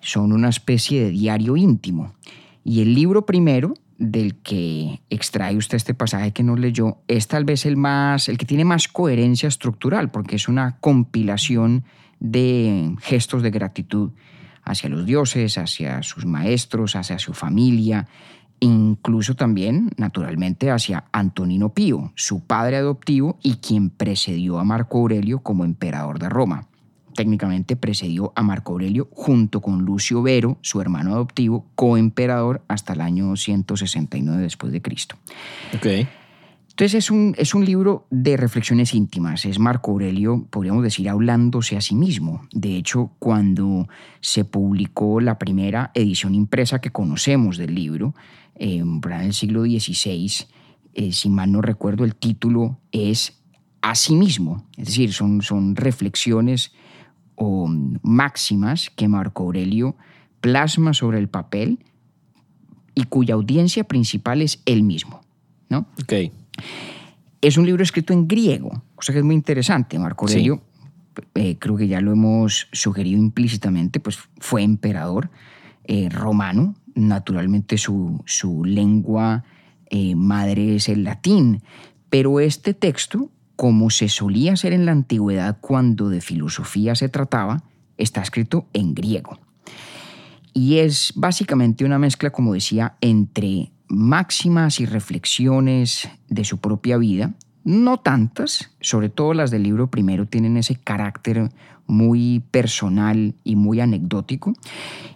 son 0.00 0.32
una 0.32 0.48
especie 0.48 1.02
de 1.02 1.10
diario 1.10 1.56
íntimo. 1.56 2.14
Y 2.62 2.82
el 2.82 2.94
libro 2.94 3.26
primero, 3.26 3.74
del 3.98 4.36
que 4.36 5.02
extrae 5.10 5.56
usted 5.56 5.76
este 5.76 5.94
pasaje 5.94 6.32
que 6.32 6.42
nos 6.42 6.58
leyó, 6.58 6.98
es 7.08 7.28
tal 7.28 7.44
vez 7.44 7.66
el 7.66 7.76
más, 7.76 8.28
el 8.28 8.38
que 8.38 8.46
tiene 8.46 8.64
más 8.64 8.88
coherencia 8.88 9.48
estructural, 9.48 10.10
porque 10.10 10.36
es 10.36 10.48
una 10.48 10.78
compilación 10.78 11.84
de 12.20 12.94
gestos 13.00 13.42
de 13.42 13.50
gratitud 13.50 14.12
hacia 14.62 14.88
los 14.88 15.04
dioses, 15.06 15.58
hacia 15.58 16.02
sus 16.02 16.24
maestros, 16.26 16.96
hacia 16.96 17.18
su 17.18 17.34
familia, 17.34 18.08
incluso 18.60 19.34
también, 19.34 19.90
naturalmente, 19.96 20.70
hacia 20.70 21.04
Antonino 21.12 21.74
Pío, 21.74 22.12
su 22.14 22.44
padre 22.44 22.76
adoptivo 22.76 23.38
y 23.42 23.56
quien 23.56 23.90
precedió 23.90 24.58
a 24.58 24.64
Marco 24.64 24.98
Aurelio 24.98 25.40
como 25.40 25.64
emperador 25.64 26.18
de 26.18 26.28
Roma. 26.28 26.68
Técnicamente 27.14 27.76
precedió 27.76 28.32
a 28.34 28.42
Marco 28.42 28.72
Aurelio 28.72 29.08
junto 29.12 29.60
con 29.60 29.84
Lucio 29.84 30.22
Vero, 30.22 30.58
su 30.62 30.80
hermano 30.80 31.12
adoptivo, 31.12 31.66
coemperador 31.74 32.62
hasta 32.68 32.92
el 32.94 33.00
año 33.00 33.36
169 33.36 34.42
después 34.42 34.72
de 34.72 34.82
Cristo. 34.82 35.16
Ok. 35.74 35.86
Entonces 36.74 36.94
es 36.94 37.10
un, 37.12 37.36
es 37.38 37.54
un 37.54 37.64
libro 37.64 38.08
de 38.10 38.36
reflexiones 38.36 38.94
íntimas. 38.94 39.44
Es 39.44 39.60
Marco 39.60 39.92
Aurelio, 39.92 40.44
podríamos 40.50 40.82
decir, 40.82 41.08
hablándose 41.08 41.76
a 41.76 41.80
sí 41.80 41.94
mismo. 41.94 42.48
De 42.50 42.76
hecho, 42.76 43.12
cuando 43.20 43.88
se 44.20 44.44
publicó 44.44 45.20
la 45.20 45.38
primera 45.38 45.92
edición 45.94 46.34
impresa 46.34 46.80
que 46.80 46.90
conocemos 46.90 47.58
del 47.58 47.76
libro, 47.76 48.16
eh, 48.56 48.78
en 48.78 49.12
el 49.20 49.34
siglo 49.34 49.62
XVI, 49.62 50.46
eh, 50.94 51.12
si 51.12 51.28
mal 51.28 51.52
no 51.52 51.62
recuerdo, 51.62 52.04
el 52.04 52.16
título 52.16 52.80
es 52.90 53.40
a 53.80 53.94
sí 53.94 54.16
mismo. 54.16 54.66
Es 54.76 54.86
decir, 54.86 55.12
son, 55.12 55.42
son 55.42 55.76
reflexiones 55.76 56.72
o 57.36 57.68
máximas 58.02 58.90
que 58.90 59.08
Marco 59.08 59.44
Aurelio 59.44 59.96
plasma 60.40 60.94
sobre 60.94 61.18
el 61.18 61.28
papel 61.28 61.78
y 62.94 63.04
cuya 63.04 63.34
audiencia 63.34 63.84
principal 63.84 64.42
es 64.42 64.62
él 64.66 64.82
mismo. 64.82 65.20
¿no? 65.68 65.86
Ok. 66.02 66.32
Es 67.40 67.58
un 67.58 67.66
libro 67.66 67.82
escrito 67.82 68.12
en 68.12 68.26
griego, 68.26 68.82
cosa 68.94 69.12
que 69.12 69.18
es 69.18 69.24
muy 69.24 69.34
interesante. 69.34 69.98
Marco 69.98 70.26
Aurelio, 70.26 70.62
eh, 71.34 71.56
creo 71.58 71.76
que 71.76 71.88
ya 71.88 72.00
lo 72.00 72.12
hemos 72.12 72.68
sugerido 72.72 73.18
implícitamente, 73.18 74.00
pues 74.00 74.18
fue 74.38 74.62
emperador 74.62 75.30
eh, 75.84 76.08
romano. 76.08 76.74
Naturalmente 76.94 77.76
su, 77.76 78.22
su 78.24 78.64
lengua 78.64 79.44
eh, 79.90 80.14
madre 80.14 80.76
es 80.76 80.88
el 80.88 81.04
latín, 81.04 81.62
pero 82.08 82.40
este 82.40 82.72
texto, 82.72 83.30
como 83.56 83.90
se 83.90 84.08
solía 84.08 84.54
hacer 84.54 84.72
en 84.72 84.86
la 84.86 84.92
antigüedad 84.92 85.58
cuando 85.60 86.08
de 86.08 86.20
filosofía 86.20 86.94
se 86.94 87.08
trataba, 87.08 87.62
está 87.96 88.20
escrito 88.20 88.66
en 88.72 88.94
griego. 88.94 89.38
Y 90.52 90.78
es 90.78 91.12
básicamente 91.16 91.84
una 91.84 91.98
mezcla, 91.98 92.30
como 92.30 92.54
decía, 92.54 92.96
entre 93.00 93.72
máximas 93.88 94.80
y 94.80 94.86
reflexiones 94.86 96.08
de 96.28 96.44
su 96.44 96.58
propia 96.58 96.96
vida, 96.96 97.34
no 97.64 97.98
tantas, 97.98 98.70
sobre 98.80 99.08
todo 99.08 99.34
las 99.34 99.50
del 99.50 99.62
libro 99.62 99.90
primero 99.90 100.26
tienen 100.26 100.56
ese 100.56 100.76
carácter 100.76 101.50
muy 101.86 102.42
personal 102.50 103.34
y 103.42 103.56
muy 103.56 103.80
anecdótico. 103.80 104.54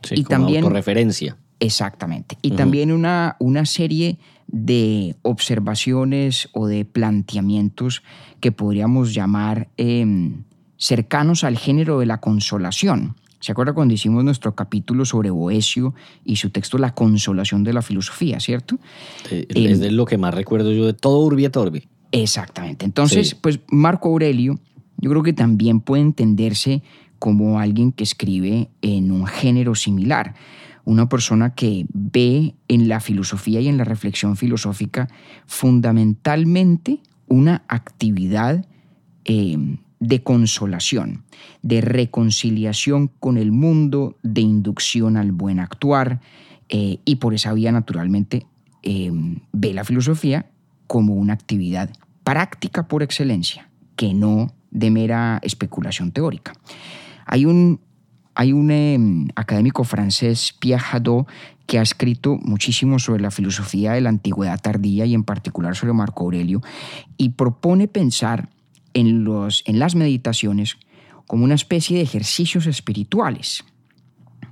Sí, 0.02 0.16
y 0.16 0.24
como 0.24 0.38
también 0.38 0.64
autorreferencia. 0.64 1.36
Exactamente. 1.60 2.38
Y 2.40 2.52
también 2.52 2.92
una, 2.92 3.36
una 3.40 3.66
serie 3.66 4.18
de 4.48 5.16
observaciones 5.22 6.48
o 6.52 6.66
de 6.66 6.84
planteamientos 6.84 8.02
que 8.40 8.50
podríamos 8.52 9.14
llamar 9.14 9.68
em, 9.76 10.44
cercanos 10.76 11.44
al 11.44 11.58
género 11.58 12.00
de 12.00 12.06
la 12.06 12.20
consolación. 12.20 13.16
¿Se 13.40 13.52
acuerda 13.52 13.72
cuando 13.72 13.94
hicimos 13.94 14.24
nuestro 14.24 14.54
capítulo 14.56 15.04
sobre 15.04 15.30
Boesio 15.30 15.94
y 16.24 16.36
su 16.36 16.50
texto 16.50 16.76
La 16.78 16.94
consolación 16.94 17.62
de 17.62 17.72
la 17.72 17.82
filosofía, 17.82 18.40
cierto? 18.40 18.78
Eh, 19.30 19.46
Em, 19.50 19.70
es 19.72 19.80
de 19.80 19.92
lo 19.92 20.06
que 20.06 20.18
más 20.18 20.34
recuerdo 20.34 20.72
yo 20.72 20.86
de 20.86 20.92
todo 20.94 21.20
Urbi 21.20 21.44
et 21.44 21.56
Orbi. 21.56 21.84
Exactamente. 22.10 22.84
Entonces, 22.84 23.28
Sí. 23.30 23.36
pues 23.40 23.60
Marco 23.70 24.08
Aurelio, 24.08 24.58
yo 24.96 25.10
creo 25.10 25.22
que 25.22 25.32
también 25.34 25.80
puede 25.80 26.02
entenderse 26.02 26.82
como 27.18 27.60
alguien 27.60 27.92
que 27.92 28.02
escribe 28.04 28.68
en 28.82 29.12
un 29.12 29.26
género 29.26 29.74
similar. 29.74 30.34
Una 30.88 31.06
persona 31.06 31.54
que 31.54 31.84
ve 31.92 32.54
en 32.66 32.88
la 32.88 33.00
filosofía 33.00 33.60
y 33.60 33.68
en 33.68 33.76
la 33.76 33.84
reflexión 33.84 34.38
filosófica 34.38 35.06
fundamentalmente 35.44 37.00
una 37.26 37.62
actividad 37.68 38.64
eh, 39.26 39.58
de 40.00 40.22
consolación, 40.22 41.24
de 41.60 41.82
reconciliación 41.82 43.08
con 43.20 43.36
el 43.36 43.52
mundo, 43.52 44.16
de 44.22 44.40
inducción 44.40 45.18
al 45.18 45.32
buen 45.32 45.60
actuar, 45.60 46.22
eh, 46.70 47.00
y 47.04 47.16
por 47.16 47.34
esa 47.34 47.52
vía, 47.52 47.70
naturalmente, 47.70 48.46
eh, 48.82 49.12
ve 49.52 49.74
la 49.74 49.84
filosofía 49.84 50.46
como 50.86 51.16
una 51.16 51.34
actividad 51.34 51.90
práctica 52.24 52.88
por 52.88 53.02
excelencia, 53.02 53.68
que 53.94 54.14
no 54.14 54.54
de 54.70 54.90
mera 54.90 55.38
especulación 55.42 56.12
teórica. 56.12 56.54
Hay 57.26 57.44
un, 57.44 57.78
hay 58.38 58.52
un 58.52 58.70
eh, 58.70 58.96
académico 59.34 59.82
francés, 59.82 60.54
Pierre 60.60 60.84
Hadot, 60.92 61.26
que 61.66 61.80
ha 61.80 61.82
escrito 61.82 62.36
muchísimo 62.36 63.00
sobre 63.00 63.20
la 63.20 63.32
filosofía 63.32 63.94
de 63.94 64.00
la 64.00 64.10
antigüedad 64.10 64.60
tardía 64.60 65.04
y 65.06 65.14
en 65.14 65.24
particular 65.24 65.74
sobre 65.74 65.92
Marco 65.92 66.22
Aurelio, 66.22 66.62
y 67.16 67.30
propone 67.30 67.88
pensar 67.88 68.48
en, 68.94 69.24
los, 69.24 69.64
en 69.66 69.80
las 69.80 69.96
meditaciones 69.96 70.76
como 71.26 71.42
una 71.42 71.56
especie 71.56 71.96
de 71.96 72.04
ejercicios 72.04 72.68
espirituales. 72.68 73.64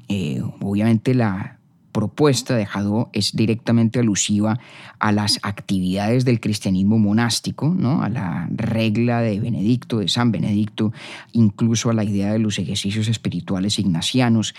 Eh, 0.09 0.43
obviamente 0.61 1.15
la 1.15 1.56
propuesta 1.97 2.55
de 2.55 2.69
Hadot 2.71 3.09
es 3.15 3.35
directamente 3.35 4.01
alusiva 4.01 4.61
a 4.99 5.13
las 5.13 5.39
actividades 5.43 6.27
del 6.27 6.41
cristianismo 6.41 6.99
monástico, 6.99 7.71
¿no? 7.71 8.03
a 8.03 8.11
la 8.11 8.51
regla 8.55 9.23
de 9.23 9.41
Benedicto, 9.41 10.01
de 10.01 10.09
San 10.09 10.31
Benedicto, 10.31 10.93
incluso 11.33 11.89
a 11.89 11.95
la 11.95 12.05
idea 12.05 12.35
de 12.35 12.39
los 12.39 12.59
ejercicios 12.59 13.09
espirituales 13.09 13.79
ignacianos. 13.79 14.55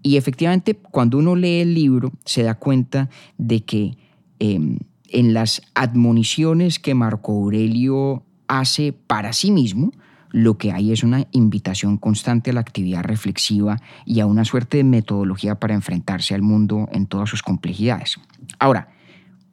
Y 0.00 0.16
efectivamente, 0.16 0.76
cuando 0.76 1.18
uno 1.18 1.34
lee 1.34 1.62
el 1.62 1.74
libro, 1.74 2.12
se 2.24 2.44
da 2.44 2.54
cuenta 2.54 3.10
de 3.36 3.64
que 3.64 3.98
eh, 4.38 4.78
en 5.08 5.34
las 5.34 5.62
admoniciones 5.74 6.78
que 6.78 6.94
Marco 6.94 7.32
Aurelio 7.32 8.22
hace 8.46 8.92
para 8.92 9.32
sí 9.32 9.50
mismo, 9.50 9.90
lo 10.30 10.58
que 10.58 10.72
hay 10.72 10.92
es 10.92 11.02
una 11.02 11.26
invitación 11.32 11.96
constante 11.96 12.50
a 12.50 12.54
la 12.54 12.60
actividad 12.60 13.02
reflexiva 13.02 13.80
y 14.04 14.20
a 14.20 14.26
una 14.26 14.44
suerte 14.44 14.78
de 14.78 14.84
metodología 14.84 15.56
para 15.56 15.74
enfrentarse 15.74 16.34
al 16.34 16.42
mundo 16.42 16.88
en 16.92 17.06
todas 17.06 17.28
sus 17.28 17.42
complejidades. 17.42 18.16
Ahora, 18.58 18.88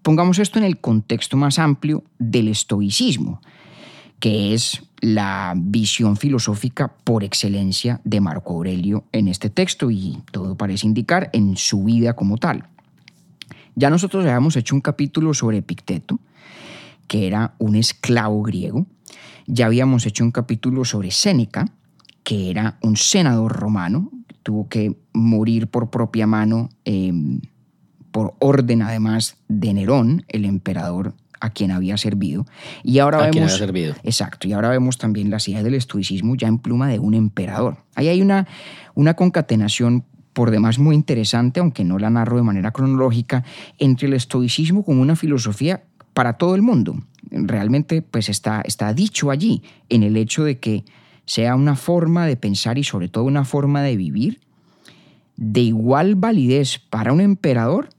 pongamos 0.02 0.40
esto 0.40 0.60
en 0.60 0.66
el 0.66 0.80
contexto 0.80 1.38
más 1.38 1.60
amplio 1.60 2.04
del 2.20 2.48
estoicismo, 2.48 3.42
que 4.20 4.54
es 4.54 4.84
la 5.02 5.54
visión 5.58 6.16
filosófica 6.16 6.94
por 7.04 7.24
excelencia 7.24 8.00
de 8.06 8.22
Marco 8.22 8.54
Aurelio 8.54 9.04
en 9.12 9.28
este 9.28 9.50
texto 9.50 9.92
y 9.92 10.20
todo 10.32 10.56
parece 10.56 10.88
indicar 10.88 11.30
en 11.34 11.58
su 11.58 11.84
vida 11.84 12.16
como 12.16 12.38
tal. 12.38 12.68
Ya 13.76 13.90
nosotros 13.90 14.24
habíamos 14.24 14.56
hecho 14.56 14.76
un 14.76 14.82
capítulo 14.82 15.34
sobre 15.34 15.58
Epicteto, 15.58 16.20
que 17.08 17.28
era 17.28 17.54
un 17.58 17.76
esclavo 17.76 18.44
griego, 18.44 18.86
ya 19.48 19.66
habíamos 19.66 20.06
hecho 20.06 20.24
un 20.24 20.32
capítulo 20.32 20.86
sobre 20.86 21.12
Séneca, 21.12 21.66
que 22.24 22.50
era 22.50 22.78
un 22.82 22.96
senador 22.96 23.54
romano, 23.54 24.12
tuvo 24.44 24.68
que 24.70 24.96
morir 25.14 25.68
por 25.68 25.90
propia 25.90 26.28
mano, 26.28 26.70
eh, 26.86 27.12
por 28.12 28.36
orden 28.40 28.82
además 28.82 29.38
de 29.48 29.74
Nerón, 29.74 30.26
el 30.28 30.46
emperador 30.46 31.14
a 31.40 31.50
quien 31.50 31.72
había 31.72 31.98
servido. 31.98 32.46
Y 32.84 33.00
ahora 33.00 33.18
A 33.18 33.22
vemos. 33.22 33.32
quien 33.34 33.44
había 33.44 33.58
servido. 33.58 33.96
Exacto, 34.04 34.48
y 34.48 34.54
ahora 34.54 34.70
vemos 34.70 34.98
también 34.98 35.30
las 35.30 35.48
ideas 35.50 35.64
del 35.64 35.74
estoicismo 35.74 36.36
ya 36.36 36.48
en 36.48 36.58
pluma 36.60 36.88
de 36.88 37.00
un 37.00 37.14
emperador. 37.14 37.78
Ahí 37.96 38.08
hay 38.08 38.22
una, 38.22 38.48
una 38.96 39.16
concatenación 39.16 40.06
por 40.32 40.52
demás 40.52 40.80
muy 40.80 40.96
interesante, 40.96 41.60
aunque 41.60 41.84
no 41.84 42.00
la 42.00 42.10
narro 42.10 42.38
de 42.38 42.44
manera 42.44 42.72
cronológica, 42.72 43.44
entre 43.78 44.08
el 44.08 44.14
estoicismo 44.14 44.84
como 44.84 45.02
una 45.02 45.16
filosofía 45.16 45.84
para 46.14 46.34
todo 46.34 46.56
el 46.56 46.62
mundo. 46.62 46.96
Realmente 47.32 48.02
pues 48.02 48.30
está, 48.30 48.62
está 48.62 48.94
dicho 48.94 49.32
allí 49.32 49.64
en 49.90 50.04
el 50.04 50.18
hecho 50.18 50.44
de 50.44 50.60
que 50.60 50.84
sea 51.26 51.56
una 51.56 51.76
forma 51.76 52.26
de 52.28 52.36
pensar 52.36 52.78
y 52.78 52.84
sobre 52.84 53.08
todo 53.08 53.24
una 53.24 53.46
forma 53.46 53.82
de 53.82 53.96
vivir 53.96 54.42
de 55.36 55.62
igual 55.62 56.16
validez 56.16 56.80
para 56.90 57.12
un 57.14 57.22
emperador 57.22 57.90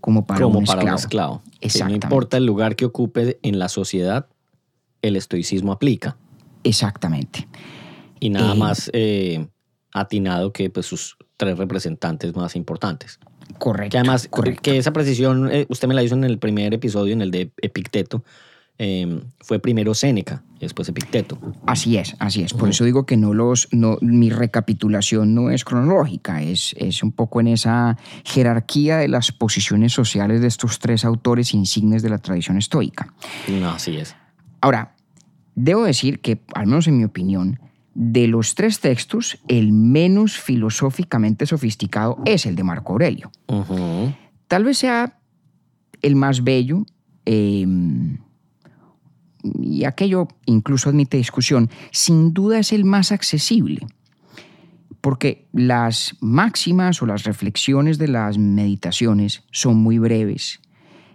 como 0.00 0.26
para, 0.26 0.42
como 0.42 0.58
un, 0.58 0.64
para 0.66 0.80
esclavo. 0.80 0.96
un 0.96 1.00
esclavo. 1.00 1.42
Que 1.44 1.50
no 1.50 1.66
Exactamente. 1.66 2.06
importa 2.06 2.36
el 2.36 2.44
lugar 2.46 2.76
que 2.76 2.84
ocupe 2.84 3.38
en 3.42 3.58
la 3.58 3.68
sociedad, 3.68 4.26
el 5.00 5.16
estoicismo 5.16 5.72
aplica. 5.72 6.16
Exactamente. 6.62 7.48
Y 8.20 8.28
nada 8.30 8.54
Eh, 8.54 8.58
más 8.58 8.90
eh, 8.92 9.46
atinado 9.92 10.52
que 10.52 10.68
pues, 10.68 10.84
sus 10.86 11.16
tres 11.36 11.56
representantes 11.56 12.34
más 12.36 12.54
importantes. 12.54 13.18
Correcto. 13.58 13.92
Que 13.92 13.98
además, 13.98 14.28
correcto. 14.28 14.62
que 14.62 14.76
esa 14.76 14.92
precisión, 14.92 15.50
eh, 15.50 15.64
usted 15.68 15.88
me 15.88 15.94
la 15.94 16.02
hizo 16.02 16.14
en 16.14 16.24
el 16.24 16.38
primer 16.38 16.74
episodio, 16.74 17.12
en 17.14 17.22
el 17.22 17.30
de 17.30 17.52
Epicteto. 17.62 18.24
Eh, 18.78 19.22
fue 19.40 19.60
primero 19.60 19.94
Séneca 19.94 20.42
y 20.56 20.60
después 20.60 20.88
Epicteto. 20.88 21.38
Así 21.66 21.96
es, 21.96 22.16
así 22.18 22.42
es. 22.42 22.52
Por 22.54 22.68
eso 22.68 22.84
digo 22.84 23.06
que 23.06 23.16
no 23.16 23.32
los, 23.34 23.68
no, 23.72 23.98
mi 24.00 24.30
recapitulación 24.30 25.34
no 25.34 25.50
es 25.50 25.64
cronológica, 25.64 26.42
es, 26.42 26.74
es 26.78 27.02
un 27.02 27.12
poco 27.12 27.40
en 27.40 27.48
esa 27.48 27.96
jerarquía 28.24 28.98
de 28.98 29.08
las 29.08 29.32
posiciones 29.32 29.92
sociales 29.92 30.40
de 30.40 30.48
estos 30.48 30.78
tres 30.78 31.04
autores 31.04 31.54
insignes 31.54 32.02
de 32.02 32.10
la 32.10 32.18
tradición 32.18 32.56
estoica. 32.56 33.12
No, 33.48 33.70
así 33.70 33.96
es. 33.96 34.16
Ahora, 34.60 34.94
debo 35.54 35.84
decir 35.84 36.20
que, 36.20 36.40
al 36.54 36.66
menos 36.66 36.88
en 36.88 36.98
mi 36.98 37.04
opinión, 37.04 37.60
de 37.94 38.26
los 38.26 38.56
tres 38.56 38.80
textos, 38.80 39.38
el 39.46 39.72
menos 39.72 40.36
filosóficamente 40.36 41.46
sofisticado 41.46 42.18
es 42.24 42.44
el 42.44 42.56
de 42.56 42.64
Marco 42.64 42.92
Aurelio. 42.92 43.30
Tal 44.48 44.64
vez 44.64 44.78
sea 44.78 45.18
el 46.02 46.16
más 46.16 46.42
bello, 46.42 46.84
eh, 47.24 47.66
y 49.44 49.84
aquello 49.84 50.28
incluso 50.46 50.88
admite 50.88 51.16
discusión, 51.16 51.70
sin 51.92 52.32
duda 52.32 52.58
es 52.58 52.72
el 52.72 52.84
más 52.84 53.12
accesible, 53.12 53.86
porque 55.00 55.46
las 55.52 56.16
máximas 56.20 57.02
o 57.02 57.06
las 57.06 57.24
reflexiones 57.24 57.98
de 57.98 58.08
las 58.08 58.38
meditaciones 58.38 59.44
son 59.50 59.76
muy 59.76 59.98
breves, 59.98 60.60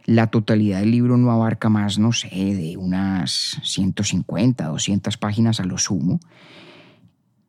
La 0.06 0.28
totalidad 0.28 0.80
del 0.80 0.90
libro 0.90 1.18
no 1.18 1.32
abarca 1.32 1.70
más, 1.70 2.00
no 2.00 2.14
sé, 2.14 2.30
de 2.30 2.78
unas 2.78 3.60
150, 3.64 4.66
200 4.66 5.18
páginas 5.18 5.60
a 5.60 5.66
lo 5.66 5.78
sumo. 5.78 6.20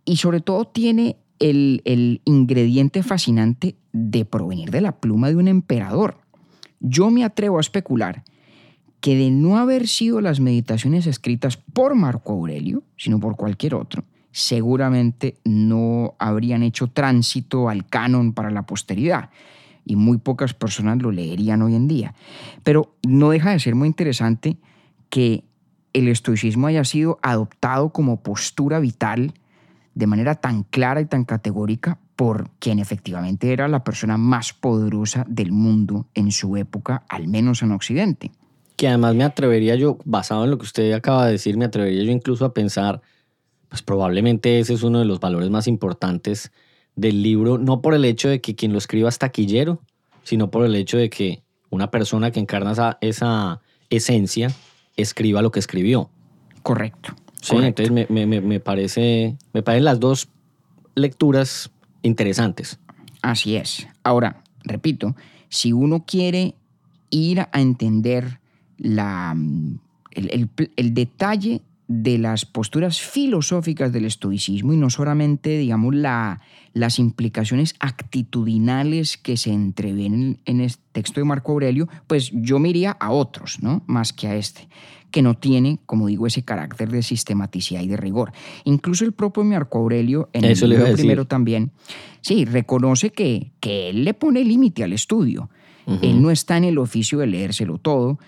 Y 0.05 0.17
sobre 0.17 0.41
todo 0.41 0.67
tiene 0.67 1.17
el, 1.39 1.81
el 1.87 2.21
ingrediente 2.27 3.03
fascinante 3.03 3.77
de 3.93 4.27
provenir 4.27 4.71
de 4.71 4.83
la 4.83 4.93
pluma 4.93 5.29
de 5.31 5.37
un 5.37 5.49
emperador. 5.49 6.19
Yo 6.81 7.11
me 7.11 7.25
atrevo 7.25 7.57
a 7.57 7.63
especular 7.63 8.25
que 9.01 9.17
de 9.17 9.31
no 9.31 9.59
haber 9.59 9.89
sido 9.89 10.21
las 10.21 10.41
meditaciones 10.41 11.07
escritas 11.07 11.57
por 11.57 11.95
Marco 11.95 12.33
Aurelio, 12.33 12.83
sino 12.97 13.19
por 13.19 13.37
cualquier 13.37 13.75
otro, 13.75 14.05
seguramente 14.33 15.39
no 15.45 16.15
habrían 16.19 16.63
hecho 16.63 16.89
tránsito 16.89 17.69
al 17.69 17.87
canon 17.87 18.33
para 18.33 18.51
la 18.51 18.67
posteridad 18.67 19.31
y 19.85 19.97
muy 19.97 20.19
pocas 20.19 20.55
personas 20.55 21.01
lo 21.03 21.11
leerían 21.11 21.63
hoy 21.63 21.75
en 21.75 21.89
día. 21.89 22.15
Pero 22.63 22.95
no 23.07 23.31
deja 23.31 23.51
de 23.51 23.59
ser 23.59 23.75
muy 23.75 23.89
interesante 23.89 24.59
que 25.09 25.45
el 25.93 26.09
estoicismo 26.09 26.67
haya 26.67 26.85
sido 26.85 27.19
adoptado 27.23 27.91
como 27.91 28.23
postura 28.23 28.79
vital 28.79 29.35
de 29.95 30.07
manera 30.07 30.37
tan 30.37 30.63
clara 30.63 31.01
y 31.01 31.07
tan 31.07 31.25
categórica 31.25 31.99
por 32.15 32.51
quien 32.59 32.79
efectivamente 32.79 33.53
era 33.53 33.67
la 33.67 33.83
persona 33.83 34.17
más 34.17 34.53
poderosa 34.53 35.25
del 35.29 35.53
mundo 35.53 36.07
en 36.15 36.31
su 36.31 36.57
época, 36.57 37.03
al 37.09 37.27
menos 37.27 37.63
en 37.63 37.73
Occidente. 37.73 38.31
Que 38.81 38.89
además 38.89 39.15
me 39.15 39.25
atrevería 39.25 39.75
yo, 39.75 39.99
basado 40.07 40.45
en 40.45 40.51
lo 40.51 40.57
que 40.57 40.65
usted 40.65 40.95
acaba 40.95 41.27
de 41.27 41.33
decir, 41.33 41.59
me 41.59 41.67
atrevería 41.67 42.03
yo 42.03 42.13
incluso 42.13 42.47
a 42.47 42.55
pensar, 42.55 43.03
pues 43.69 43.83
probablemente 43.83 44.59
ese 44.59 44.73
es 44.73 44.83
uno 44.83 45.01
de 45.01 45.05
los 45.05 45.21
valores 45.21 45.51
más 45.51 45.67
importantes 45.67 46.51
del 46.97 47.23
libro, 47.23 47.59
no 47.59 47.83
por 47.83 47.93
el 47.93 48.07
hecho 48.07 48.31
de 48.31 48.41
que 48.41 48.55
quien 48.55 48.73
lo 48.73 48.79
escriba 48.79 49.11
es 49.11 49.19
taquillero, 49.19 49.83
sino 50.23 50.51
por 50.51 50.65
el 50.65 50.75
hecho 50.77 50.97
de 50.97 51.11
que 51.11 51.43
una 51.69 51.91
persona 51.91 52.31
que 52.31 52.41
encarna 52.41 52.73
esa, 52.73 52.97
esa 53.03 53.61
esencia 53.91 54.51
escriba 54.97 55.43
lo 55.43 55.51
que 55.51 55.59
escribió. 55.59 56.09
Correcto. 56.63 57.15
Sí, 57.43 57.57
entonces 57.57 57.93
me, 57.93 58.07
me, 58.09 58.41
me, 58.41 58.61
parece, 58.61 59.37
me 59.53 59.63
parecen 59.63 59.85
las 59.85 60.01
dos 60.01 60.31
lecturas 60.95 61.71
interesantes. 62.01 62.81
Así 63.21 63.57
es. 63.57 63.87
Ahora, 64.05 64.43
repito, 64.65 65.17
si 65.51 65.75
uno 65.75 66.07
quiere 66.07 66.55
ir 67.11 67.41
a 67.41 67.61
entender 67.61 68.40
la, 68.81 69.37
el, 70.13 70.49
el, 70.77 70.95
detalle 70.95 71.61
de 71.87 72.19
las 72.19 72.47
posturas 72.47 73.01
filosóficas 73.01 73.93
del 73.93 74.07
estoicismo 74.07 74.73
y 74.73 74.77
no 74.77 74.91
solamente, 74.91 75.59
digamos, 75.59 75.95
la, 75.95 76.41
las 76.73 76.99
implicaciones 76.99 77.75
actitudinales 77.79 79.19
que 79.19 79.37
se 79.37 79.53
entreven 79.53 80.41
en 80.45 80.61
el 80.61 80.73
texto 80.93 81.21
de 81.21 81.25
Marco 81.25 81.53
Aurelio, 81.53 81.89
pues 82.07 82.31
yo 82.33 82.59
me 82.59 82.71
iría 82.71 82.93
a 82.93 83.11
otros, 83.11 83.63
¿no? 83.63 83.83
Más 83.87 84.13
que 84.13 84.29
a 84.29 84.37
este, 84.37 84.69
que 85.11 85.21
no 85.21 85.35
tiene, 85.35 85.79
como 85.85 86.07
digo, 86.07 86.27
ese 86.27 86.43
carácter 86.43 86.91
de 86.91 87.03
sistematicidad 87.03 87.83
y 87.83 87.89
de 87.89 87.97
rigor. 87.97 88.33
Incluso 88.65 89.05
el 89.05 89.13
propio 89.13 89.45
Marco 89.45 89.79
Aurelio, 89.79 90.31
en 90.33 90.45
el 90.45 90.59
libro 90.59 90.93
primero 90.95 91.27
también, 91.27 91.73
sí, 92.23 92.47
reconoce 92.47 93.11
que, 93.11 93.51
que 93.61 93.91
él 93.91 94.05
le 94.05 94.15
pone 94.15 94.43
límite 94.43 94.85
al 94.85 94.93
estudio. 94.93 95.51
Él 96.03 96.23
no 96.23 96.31
está 96.31 96.57
en 96.57 96.63
el 96.63 96.79
oficio 96.79 97.19
de 97.19 97.27
leérselo 97.27 97.79
todo, 97.79 98.21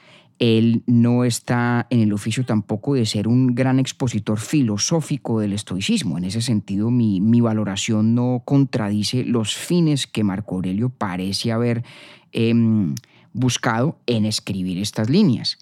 él 0.43 0.83
no 0.87 1.23
está 1.23 1.87
en 1.89 2.01
el 2.01 2.13
oficio 2.13 2.45
tampoco 2.45 2.95
de 2.95 3.07
ser 3.07 3.29
un 3.29 3.55
gran 3.55 3.79
expositor 3.79 4.41
filosófico 4.41 5.39
del 5.39 5.53
estoicismo. 5.53 6.19
En 6.19 6.25
ese 6.25 6.43
sentido, 6.43 6.91
mi, 6.91 7.41
valoración 7.41 8.17
no 8.17 8.43
contradice 8.45 9.23
los 9.23 9.55
fines 9.55 10.09
que 10.09 10.25
Marco 10.25 10.57
Aurelio 10.57 10.89
parece 10.89 11.53
haber 11.53 11.85
em, 12.33 12.97
buscado 13.33 14.01
en 14.07 14.25
escribir 14.25 14.79
estas 14.79 15.09
líneas. 15.09 15.59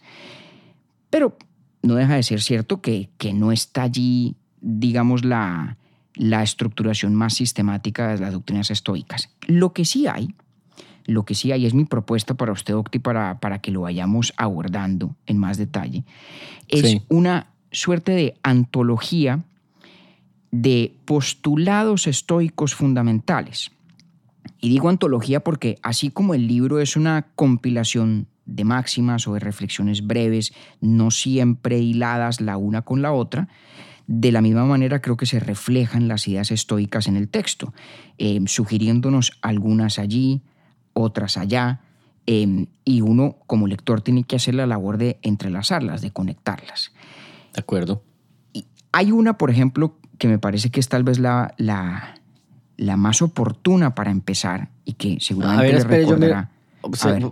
Pero 1.11 1.37
no 1.83 1.97
deja 1.97 2.15
de 2.15 2.23
ser 2.23 2.41
cierto 2.41 2.81
que, 2.81 3.11
que 3.19 3.35
no 3.35 3.53
está 3.53 3.83
allí, 3.83 4.35
digamos, 4.63 5.27
la, 5.27 5.77
la 6.15 6.43
estructuración 6.43 7.15
más 7.15 7.35
sistemática 7.35 8.09
de 8.09 8.19
las 8.19 8.33
doctrinas 8.33 8.71
estoicas. 8.71 9.29
Lo 9.47 9.75
que 9.75 9.85
sí 9.85 10.07
hay 10.07 10.35
lo 11.11 11.25
que 11.25 11.35
sí 11.35 11.51
hay 11.51 11.67
es 11.67 11.75
mi 11.75 11.85
propuesta 11.85 12.35
para 12.35 12.53
usted, 12.53 12.77
Octi, 12.77 13.01
para, 13.01 13.41
para 13.41 13.59
que 13.59 13.73
lo 13.73 13.83
vayamos 13.83 14.33
abordando 14.37 15.17
en 15.27 15.39
más 15.39 15.59
detalle. 15.59 16.05
Es 16.69 16.99
una 17.09 17.49
suerte 17.73 18.13
de 18.13 18.35
antología 18.43 19.41
de 20.53 20.95
postulados 21.05 22.07
estoicos 22.07 22.75
fundamentales. 22.75 23.73
Y 24.61 24.69
digo 24.69 24.89
antología 24.89 25.41
porque 25.41 25.79
así 25.83 26.11
como 26.11 26.35
el 26.35 26.47
libro 26.47 26.81
es 26.81 26.97
una 26.97 27.27
compilación 27.35 28.27
de 28.47 28.65
máximas 28.65 29.27
o 29.27 29.35
de 29.35 29.41
reflexiones 29.41 30.07
breves, 30.07 30.53
no 30.81 31.11
siempre 31.11 31.79
hiladas 31.79 32.41
la 32.41 32.57
una 32.57 32.83
con 32.83 33.03
la 33.03 33.13
otra, 33.13 33.49
de 34.07 34.33
la 34.33 34.43
misma 34.43 34.65
manera 34.65 35.01
creo 35.01 35.17
que 35.17 35.27
se 35.27 35.41
reflejan 35.41 36.09
las 36.09 36.27
ideas 36.27 36.51
estoicas 36.51 37.07
en 37.07 37.17
el 37.17 37.29
texto, 37.29 37.73
eh, 38.19 38.41
sugiriéndonos 38.47 39.33
algunas 39.41 39.99
allí, 39.99 40.43
otras 40.93 41.37
allá, 41.37 41.81
em, 42.27 42.67
y 42.85 43.01
uno 43.01 43.37
como 43.47 43.67
lector 43.67 44.01
tiene 44.01 44.25
que 44.25 44.37
hacer 44.37 44.55
la 44.55 44.67
labor 44.67 44.99
de 44.99 45.19
entrelazarlas, 45.23 46.03
de 46.03 46.11
conectarlas. 46.11 46.93
De 47.55 47.61
acuerdo. 47.61 48.03
Y 48.53 48.67
hay 48.93 49.13
una, 49.13 49.39
por 49.39 49.51
ejemplo, 49.51 49.99
que 50.19 50.29
me 50.29 50.39
parece 50.39 50.71
que 50.71 50.81
es 50.81 50.89
tal 50.89 51.03
vez 51.03 51.19
la, 51.19 51.55
la, 51.57 52.15
la 52.77 52.97
más 52.97 53.23
oportuna 53.23 53.95
para 53.95 54.11
empezar 54.11 54.71
y 54.85 54.93
que 54.93 55.19
seguramente 55.21 55.65
a 55.65 55.73
ver, 55.73 55.91
le 55.91 55.99
recordará. 55.99 56.51
a, 56.83 57.11
ver. 57.11 57.25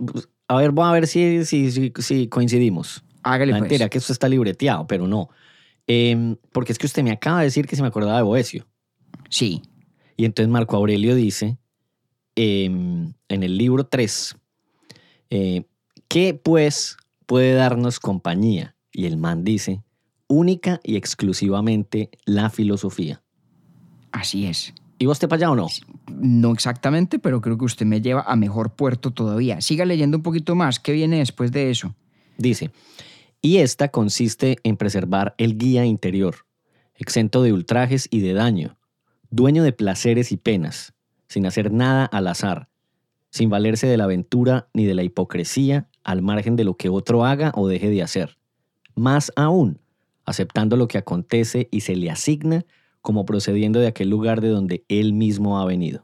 a 0.47 0.55
ver, 0.57 0.71
vamos 0.71 0.89
a 0.89 0.93
ver 0.93 1.07
si, 1.07 1.45
si, 1.45 1.71
si, 1.71 2.27
coincidimos. 2.27 3.03
Hágale 3.21 3.51
pues. 3.51 3.61
Mentira, 3.61 3.85
pues. 3.85 3.91
que 3.91 3.97
esto 3.99 4.13
está 4.13 4.27
libreteado, 4.27 4.87
pero 4.87 5.07
no. 5.07 5.29
Em, 5.85 6.35
porque 6.51 6.71
es 6.71 6.79
que 6.79 6.87
usted 6.87 7.03
me 7.03 7.11
acaba 7.11 7.39
de 7.39 7.45
decir 7.45 7.67
que 7.67 7.75
se 7.75 7.83
me 7.83 7.89
acordaba 7.89 8.17
de 8.17 8.23
Boesio. 8.23 8.65
Sí. 9.29 9.61
Y 10.17 10.25
entonces 10.25 10.51
Marco 10.51 10.75
Aurelio 10.75 11.13
dice 11.13 11.58
Em, 12.41 13.11
en 13.27 13.43
el 13.43 13.57
libro 13.57 13.85
3, 13.85 14.37
eh, 15.29 15.63
¿qué 16.07 16.33
pues 16.33 16.95
puede 17.25 17.51
darnos 17.51 17.99
compañía? 17.99 18.77
Y 18.93 19.07
el 19.07 19.17
man 19.17 19.43
dice, 19.43 19.83
única 20.27 20.79
y 20.85 20.95
exclusivamente 20.95 22.09
la 22.23 22.49
filosofía. 22.49 23.21
Así 24.13 24.45
es. 24.45 24.73
¿Y 24.97 25.05
vos 25.05 25.19
te 25.19 25.27
para 25.27 25.47
allá 25.47 25.51
o 25.51 25.55
no? 25.57 25.67
No 26.13 26.53
exactamente, 26.53 27.19
pero 27.19 27.41
creo 27.41 27.57
que 27.57 27.65
usted 27.65 27.85
me 27.85 27.99
lleva 27.99 28.21
a 28.21 28.37
mejor 28.37 28.73
puerto 28.73 29.11
todavía. 29.11 29.59
Siga 29.59 29.83
leyendo 29.83 30.15
un 30.15 30.23
poquito 30.23 30.55
más. 30.55 30.79
¿Qué 30.79 30.93
viene 30.93 31.17
después 31.17 31.51
de 31.51 31.71
eso? 31.71 31.93
Dice, 32.37 32.71
y 33.41 33.57
esta 33.57 33.89
consiste 33.89 34.59
en 34.63 34.77
preservar 34.77 35.35
el 35.39 35.57
guía 35.57 35.83
interior, 35.83 36.45
exento 36.95 37.43
de 37.43 37.51
ultrajes 37.51 38.07
y 38.09 38.21
de 38.21 38.31
daño, 38.31 38.77
dueño 39.29 39.61
de 39.61 39.73
placeres 39.73 40.31
y 40.31 40.37
penas, 40.37 40.93
sin 41.29 41.45
hacer 41.45 41.71
nada 41.71 42.05
al 42.05 42.27
azar, 42.27 42.67
sin 43.29 43.49
valerse 43.49 43.87
de 43.87 43.95
la 43.95 44.05
aventura 44.05 44.67
ni 44.73 44.85
de 44.85 44.95
la 44.95 45.03
hipocresía 45.03 45.87
al 46.03 46.21
margen 46.21 46.55
de 46.55 46.63
lo 46.63 46.75
que 46.75 46.89
otro 46.89 47.23
haga 47.23 47.51
o 47.55 47.67
deje 47.67 47.89
de 47.89 48.01
hacer. 48.03 48.37
Más 48.95 49.31
aún, 49.35 49.79
aceptando 50.25 50.75
lo 50.75 50.87
que 50.87 50.97
acontece 50.97 51.69
y 51.71 51.81
se 51.81 51.95
le 51.95 52.09
asigna 52.09 52.65
como 53.01 53.25
procediendo 53.25 53.79
de 53.79 53.87
aquel 53.87 54.09
lugar 54.09 54.41
de 54.41 54.49
donde 54.49 54.83
él 54.89 55.13
mismo 55.13 55.59
ha 55.59 55.65
venido. 55.65 56.03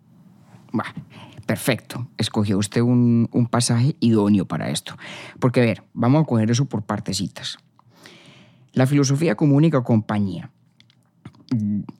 perfecto. 1.46 2.08
Escogió 2.18 2.58
usted 2.58 2.82
un, 2.82 3.28
un 3.32 3.48
pasaje 3.48 3.96
idóneo 4.00 4.46
para 4.48 4.70
esto. 4.70 4.96
Porque, 5.40 5.62
a 5.62 5.66
ver, 5.66 5.84
vamos 5.94 6.24
a 6.24 6.26
coger 6.26 6.52
eso 6.52 6.66
por 6.66 6.84
partecitas. 6.84 7.58
La 8.74 8.86
filosofía 8.86 9.36
como 9.36 9.56
única 9.56 9.84
compañía 9.84 10.52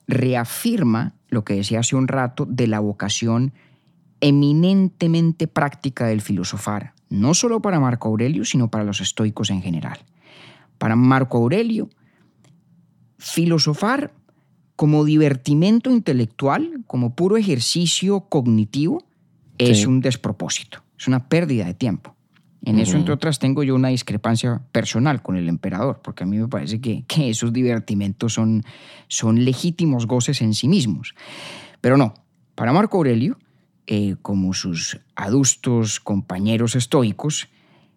reafirma 0.06 1.15
lo 1.28 1.44
que 1.44 1.54
decía 1.54 1.80
hace 1.80 1.96
un 1.96 2.08
rato 2.08 2.46
de 2.46 2.66
la 2.66 2.80
vocación 2.80 3.52
eminentemente 4.20 5.46
práctica 5.46 6.06
del 6.06 6.20
filosofar, 6.20 6.94
no 7.08 7.34
solo 7.34 7.60
para 7.60 7.80
Marco 7.80 8.08
Aurelio, 8.08 8.44
sino 8.44 8.70
para 8.70 8.84
los 8.84 9.00
estoicos 9.00 9.50
en 9.50 9.62
general. 9.62 9.98
Para 10.78 10.96
Marco 10.96 11.38
Aurelio, 11.38 11.88
filosofar 13.18 14.12
como 14.74 15.04
divertimento 15.04 15.90
intelectual, 15.90 16.82
como 16.86 17.14
puro 17.14 17.36
ejercicio 17.36 18.20
cognitivo, 18.20 19.02
es 19.58 19.86
un 19.86 20.00
despropósito, 20.00 20.82
es 20.98 21.08
una 21.08 21.28
pérdida 21.28 21.64
de 21.64 21.74
tiempo. 21.74 22.15
En 22.66 22.80
eso, 22.80 22.96
entre 22.96 23.14
otras, 23.14 23.38
tengo 23.38 23.62
yo 23.62 23.76
una 23.76 23.90
discrepancia 23.90 24.60
personal 24.72 25.22
con 25.22 25.36
el 25.36 25.48
emperador, 25.48 26.00
porque 26.02 26.24
a 26.24 26.26
mí 26.26 26.36
me 26.36 26.48
parece 26.48 26.80
que, 26.80 27.04
esos 27.16 27.52
divertimentos 27.52 28.34
son, 28.34 28.64
son 29.06 29.44
legítimos 29.44 30.08
goces 30.08 30.42
en 30.42 30.52
sí 30.52 30.66
mismos. 30.66 31.14
Pero 31.80 31.96
no, 31.96 32.14
para 32.56 32.72
Marco 32.72 32.96
Aurelio, 32.96 33.38
eh, 33.86 34.16
como 34.20 34.52
sus 34.52 34.98
adustos 35.14 36.00
compañeros 36.00 36.74
estoicos, 36.74 37.46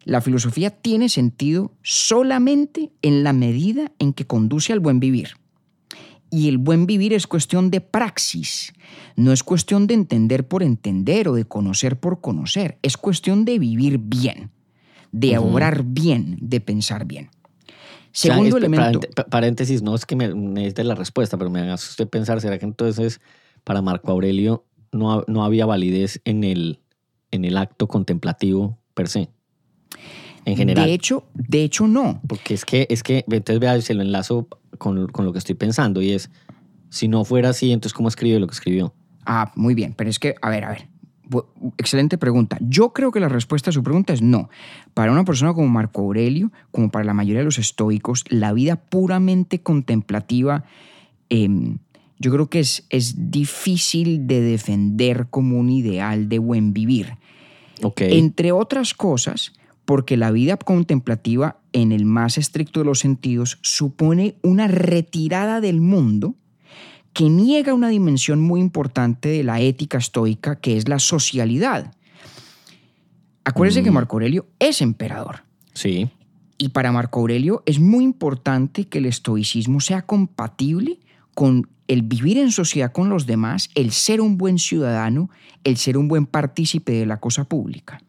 la 0.03 0.21
filosofía 0.21 0.69
tiene 0.69 1.09
sentido 1.09 1.71
solamente 1.81 2.91
en 3.01 3.23
la 3.23 3.33
medida 3.33 3.91
en 3.97 4.13
que 4.13 4.27
conduce 4.27 4.71
al 4.71 4.81
buen 4.81 4.99
vivir. 4.99 5.29
Y 6.29 6.47
el 6.47 6.59
buen 6.59 6.85
vivir 6.85 7.13
es 7.13 7.25
cuestión 7.25 7.71
de 7.71 7.81
praxis, 7.81 8.73
no 9.15 9.31
es 9.31 9.41
cuestión 9.41 9.87
de 9.87 9.95
entender 9.95 10.47
por 10.47 10.61
entender 10.61 11.27
o 11.27 11.33
de 11.33 11.45
conocer 11.45 11.99
por 11.99 12.21
conocer, 12.21 12.77
es 12.83 12.97
cuestión 12.97 13.45
de 13.45 13.57
vivir 13.57 13.97
bien 13.97 14.51
de 15.11 15.37
Ujú. 15.37 15.49
obrar 15.49 15.83
bien, 15.83 16.37
de 16.41 16.61
pensar 16.61 17.05
bien. 17.05 17.29
O 17.31 18.11
sea, 18.13 18.33
Segundo 18.33 18.57
es- 18.57 18.63
elemento. 18.63 18.99
Paréntesis, 19.29 19.81
no 19.81 19.95
es 19.95 20.05
que 20.05 20.15
me 20.15 20.33
necesite 20.33 20.83
la 20.83 20.95
respuesta, 20.95 21.37
pero 21.37 21.49
me 21.49 21.61
hagas 21.61 21.87
usted 21.89 22.07
pensar, 22.07 22.41
¿será 22.41 22.57
que 22.57 22.65
entonces 22.65 23.21
para 23.63 23.81
Marco 23.81 24.11
Aurelio 24.11 24.65
no, 24.91 25.23
no 25.27 25.43
había 25.43 25.65
validez 25.65 26.19
en 26.25 26.43
el, 26.43 26.79
en 27.31 27.45
el 27.45 27.55
acto 27.57 27.87
contemplativo 27.87 28.79
per 28.93 29.07
se? 29.09 29.29
En 30.45 30.55
general. 30.57 30.87
De 30.87 30.93
hecho, 30.93 31.25
de 31.35 31.63
hecho 31.63 31.87
no. 31.87 32.21
Porque 32.27 32.53
es 32.53 32.65
que, 32.65 32.87
es 32.89 33.03
que, 33.03 33.23
entonces 33.29 33.59
vea, 33.59 33.79
se 33.81 33.93
lo 33.93 34.01
enlazo 34.01 34.47
con, 34.77 35.07
con 35.07 35.25
lo 35.25 35.31
que 35.33 35.39
estoy 35.39 35.55
pensando 35.55 36.01
y 36.01 36.11
es, 36.11 36.29
si 36.89 37.07
no 37.07 37.23
fuera 37.25 37.49
así, 37.49 37.71
entonces 37.71 37.93
¿cómo 37.93 38.07
escribe 38.09 38.39
lo 38.39 38.47
que 38.47 38.53
escribió? 38.53 38.95
Ah, 39.25 39.51
muy 39.55 39.75
bien, 39.75 39.93
pero 39.93 40.09
es 40.09 40.17
que, 40.17 40.35
a 40.41 40.49
ver, 40.49 40.63
a 40.65 40.69
ver. 40.71 40.88
Excelente 41.77 42.17
pregunta. 42.17 42.57
Yo 42.61 42.91
creo 42.91 43.11
que 43.11 43.19
la 43.19 43.29
respuesta 43.29 43.69
a 43.69 43.73
su 43.73 43.83
pregunta 43.83 44.13
es 44.13 44.21
no. 44.21 44.49
Para 44.93 45.11
una 45.11 45.25
persona 45.25 45.53
como 45.53 45.67
Marco 45.67 46.01
Aurelio, 46.01 46.51
como 46.71 46.89
para 46.89 47.05
la 47.05 47.13
mayoría 47.13 47.39
de 47.39 47.45
los 47.45 47.59
estoicos, 47.59 48.25
la 48.29 48.53
vida 48.53 48.77
puramente 48.77 49.61
contemplativa, 49.61 50.63
em, 51.29 51.77
yo 52.17 52.31
creo 52.31 52.49
que 52.49 52.59
es, 52.59 52.85
es 52.89 53.31
difícil 53.31 54.27
de 54.27 54.41
defender 54.41 55.27
como 55.29 55.59
un 55.59 55.69
ideal 55.69 56.29
de 56.29 56.39
buen 56.39 56.73
vivir. 56.73 57.17
Ok. 57.83 58.01
Entre 58.01 58.51
otras 58.51 58.93
cosas, 58.93 59.53
porque 59.85 60.17
la 60.17 60.31
vida 60.31 60.57
contemplativa, 60.57 61.57
en 61.73 61.91
el 61.91 62.05
más 62.05 62.37
estricto 62.37 62.79
de 62.79 62.85
los 62.85 62.99
sentidos, 62.99 63.57
supone 63.61 64.35
una 64.41 64.67
retirada 64.67 65.61
del 65.61 65.81
mundo 65.81 66.35
que 67.19 67.27
niega 67.29 67.73
una 67.73 67.89
dimensión 67.89 68.39
muy 68.39 68.61
importante 68.61 69.27
de 69.27 69.43
la 69.43 69.59
ética 69.59 69.97
estoica, 69.97 70.55
que 70.55 70.77
es 70.77 70.87
la 70.87 70.99
socialidad. 70.99 71.91
Acuérdense 73.43 73.83
que 73.83 73.91
Mm. 73.91 73.93
Marco 73.93 74.15
Aurelio 74.15 74.47
es 74.57 74.81
emperador. 74.81 75.43
Sí. 75.73 76.09
Y 76.57 76.69
para 76.69 76.93
Marco 76.93 77.19
Aurelio 77.19 77.61
es 77.65 77.77
muy 77.81 78.05
importante 78.05 78.85
que 78.87 78.99
el 78.99 79.05
estoicismo 79.05 79.81
sea 79.81 80.03
compatible 80.03 80.99
con 81.33 81.67
el 81.89 82.03
vivir 82.03 82.37
en 82.37 82.51
sociedad 82.51 82.93
con 82.93 83.09
los 83.09 83.25
demás, 83.25 83.69
el 83.75 83.91
ser 83.91 84.21
un 84.21 84.37
buen 84.37 84.57
ciudadano, 84.57 85.29
el 85.65 85.75
ser 85.75 85.97
un 85.97 86.07
buen 86.07 86.25
partícipe 86.25 86.93
de 86.93 87.05
la 87.05 87.17
cosa 87.19 87.43
pública. 87.43 88.01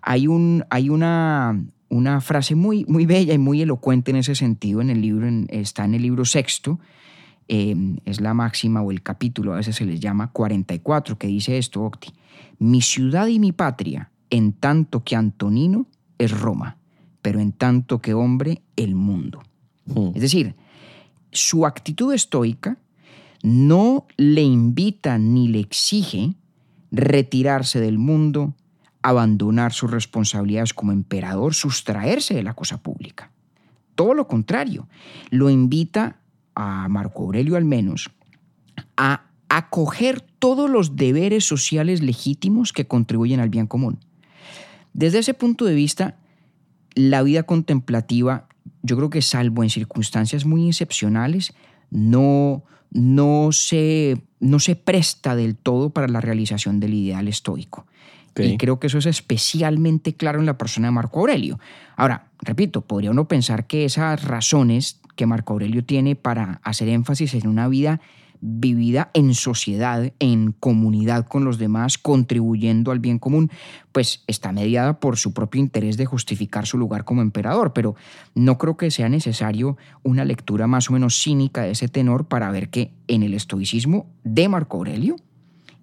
Hay, 0.00 0.26
un, 0.26 0.64
hay 0.70 0.88
una, 0.88 1.60
una 1.90 2.22
frase 2.22 2.54
muy, 2.54 2.86
muy 2.86 3.04
bella 3.04 3.34
y 3.34 3.38
muy 3.38 3.60
elocuente 3.60 4.10
en 4.10 4.16
ese 4.18 4.34
sentido 4.34 4.80
en 4.80 4.88
el 4.88 5.02
libro, 5.02 5.26
en- 5.28 5.48
está 5.50 5.84
en 5.84 5.92
el 5.94 6.00
libro 6.00 6.24
sexto, 6.24 6.80
eh, 7.48 7.76
es 8.04 8.20
la 8.20 8.34
máxima 8.34 8.82
o 8.82 8.90
el 8.90 9.02
capítulo, 9.02 9.52
a 9.52 9.56
veces 9.56 9.76
se 9.76 9.84
les 9.84 10.00
llama 10.00 10.30
44, 10.30 11.18
que 11.18 11.26
dice 11.26 11.58
esto, 11.58 11.82
Octi. 11.82 12.12
Mi 12.58 12.80
ciudad 12.80 13.26
y 13.26 13.38
mi 13.38 13.52
patria, 13.52 14.10
en 14.30 14.52
tanto 14.52 15.04
que 15.04 15.16
Antonino 15.16 15.86
es 16.18 16.30
Roma, 16.30 16.78
pero 17.22 17.40
en 17.40 17.52
tanto 17.52 18.00
que 18.00 18.14
hombre, 18.14 18.62
el 18.76 18.94
mundo. 18.94 19.42
Mm. 19.86 20.10
Es 20.14 20.22
decir, 20.22 20.54
su 21.32 21.66
actitud 21.66 22.12
estoica 22.14 22.78
no 23.42 24.06
le 24.16 24.42
invita 24.42 25.18
ni 25.18 25.48
le 25.48 25.60
exige 25.60 26.34
retirarse 26.90 27.80
del 27.80 27.98
mundo, 27.98 28.54
abandonar 29.02 29.72
sus 29.72 29.90
responsabilidades 29.90 30.72
como 30.72 30.92
emperador, 30.92 31.54
sustraerse 31.54 32.34
de 32.34 32.42
la 32.42 32.54
cosa 32.54 32.78
pública. 32.78 33.30
Todo 33.94 34.14
lo 34.14 34.26
contrario, 34.26 34.88
lo 35.30 35.50
invita 35.50 36.16
a 36.54 36.88
Marco 36.88 37.22
Aurelio 37.22 37.56
al 37.56 37.64
menos 37.64 38.10
a 38.96 39.22
acoger 39.48 40.20
todos 40.20 40.68
los 40.68 40.96
deberes 40.96 41.44
sociales 41.44 42.02
legítimos 42.02 42.72
que 42.72 42.86
contribuyen 42.86 43.40
al 43.40 43.50
bien 43.50 43.66
común. 43.66 43.98
Desde 44.92 45.18
ese 45.18 45.34
punto 45.34 45.64
de 45.64 45.74
vista, 45.74 46.16
la 46.94 47.22
vida 47.22 47.44
contemplativa, 47.44 48.48
yo 48.82 48.96
creo 48.96 49.10
que 49.10 49.22
salvo 49.22 49.62
en 49.62 49.70
circunstancias 49.70 50.44
muy 50.44 50.68
excepcionales, 50.68 51.54
no, 51.90 52.64
no, 52.90 53.50
se, 53.52 54.22
no 54.40 54.58
se 54.58 54.76
presta 54.76 55.36
del 55.36 55.56
todo 55.56 55.90
para 55.90 56.08
la 56.08 56.20
realización 56.20 56.80
del 56.80 56.94
ideal 56.94 57.28
estoico. 57.28 57.86
Y 58.36 58.56
creo 58.56 58.80
que 58.80 58.88
eso 58.88 58.98
es 58.98 59.06
especialmente 59.06 60.14
claro 60.14 60.40
en 60.40 60.46
la 60.46 60.58
persona 60.58 60.88
de 60.88 60.92
Marco 60.92 61.20
Aurelio. 61.20 61.60
Ahora, 61.94 62.30
repito, 62.40 62.80
podría 62.80 63.12
uno 63.12 63.28
pensar 63.28 63.68
que 63.68 63.84
esas 63.84 64.24
razones 64.24 65.00
que 65.16 65.26
Marco 65.26 65.52
Aurelio 65.52 65.84
tiene 65.84 66.16
para 66.16 66.60
hacer 66.62 66.88
énfasis 66.88 67.34
en 67.34 67.46
una 67.46 67.68
vida 67.68 68.00
vivida 68.46 69.10
en 69.14 69.32
sociedad, 69.32 70.12
en 70.18 70.52
comunidad 70.52 71.26
con 71.26 71.46
los 71.46 71.56
demás, 71.56 71.96
contribuyendo 71.96 72.90
al 72.90 72.98
bien 72.98 73.18
común, 73.18 73.50
pues 73.90 74.22
está 74.26 74.52
mediada 74.52 75.00
por 75.00 75.16
su 75.16 75.32
propio 75.32 75.62
interés 75.62 75.96
de 75.96 76.04
justificar 76.04 76.66
su 76.66 76.76
lugar 76.76 77.06
como 77.06 77.22
emperador, 77.22 77.72
pero 77.72 77.94
no 78.34 78.58
creo 78.58 78.76
que 78.76 78.90
sea 78.90 79.08
necesario 79.08 79.78
una 80.02 80.26
lectura 80.26 80.66
más 80.66 80.90
o 80.90 80.92
menos 80.92 81.18
cínica 81.18 81.62
de 81.62 81.70
ese 81.70 81.88
tenor 81.88 82.26
para 82.28 82.50
ver 82.50 82.68
que 82.68 82.92
en 83.08 83.22
el 83.22 83.32
estoicismo 83.32 84.10
de 84.24 84.46
Marco 84.50 84.76
Aurelio 84.76 85.16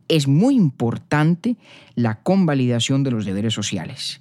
es 0.08 0.28
muy 0.28 0.56
importante 0.56 1.58
la 1.96 2.22
convalidación 2.22 3.02
de 3.02 3.10
los 3.12 3.26
deberes 3.26 3.56
sociales, 3.56 4.21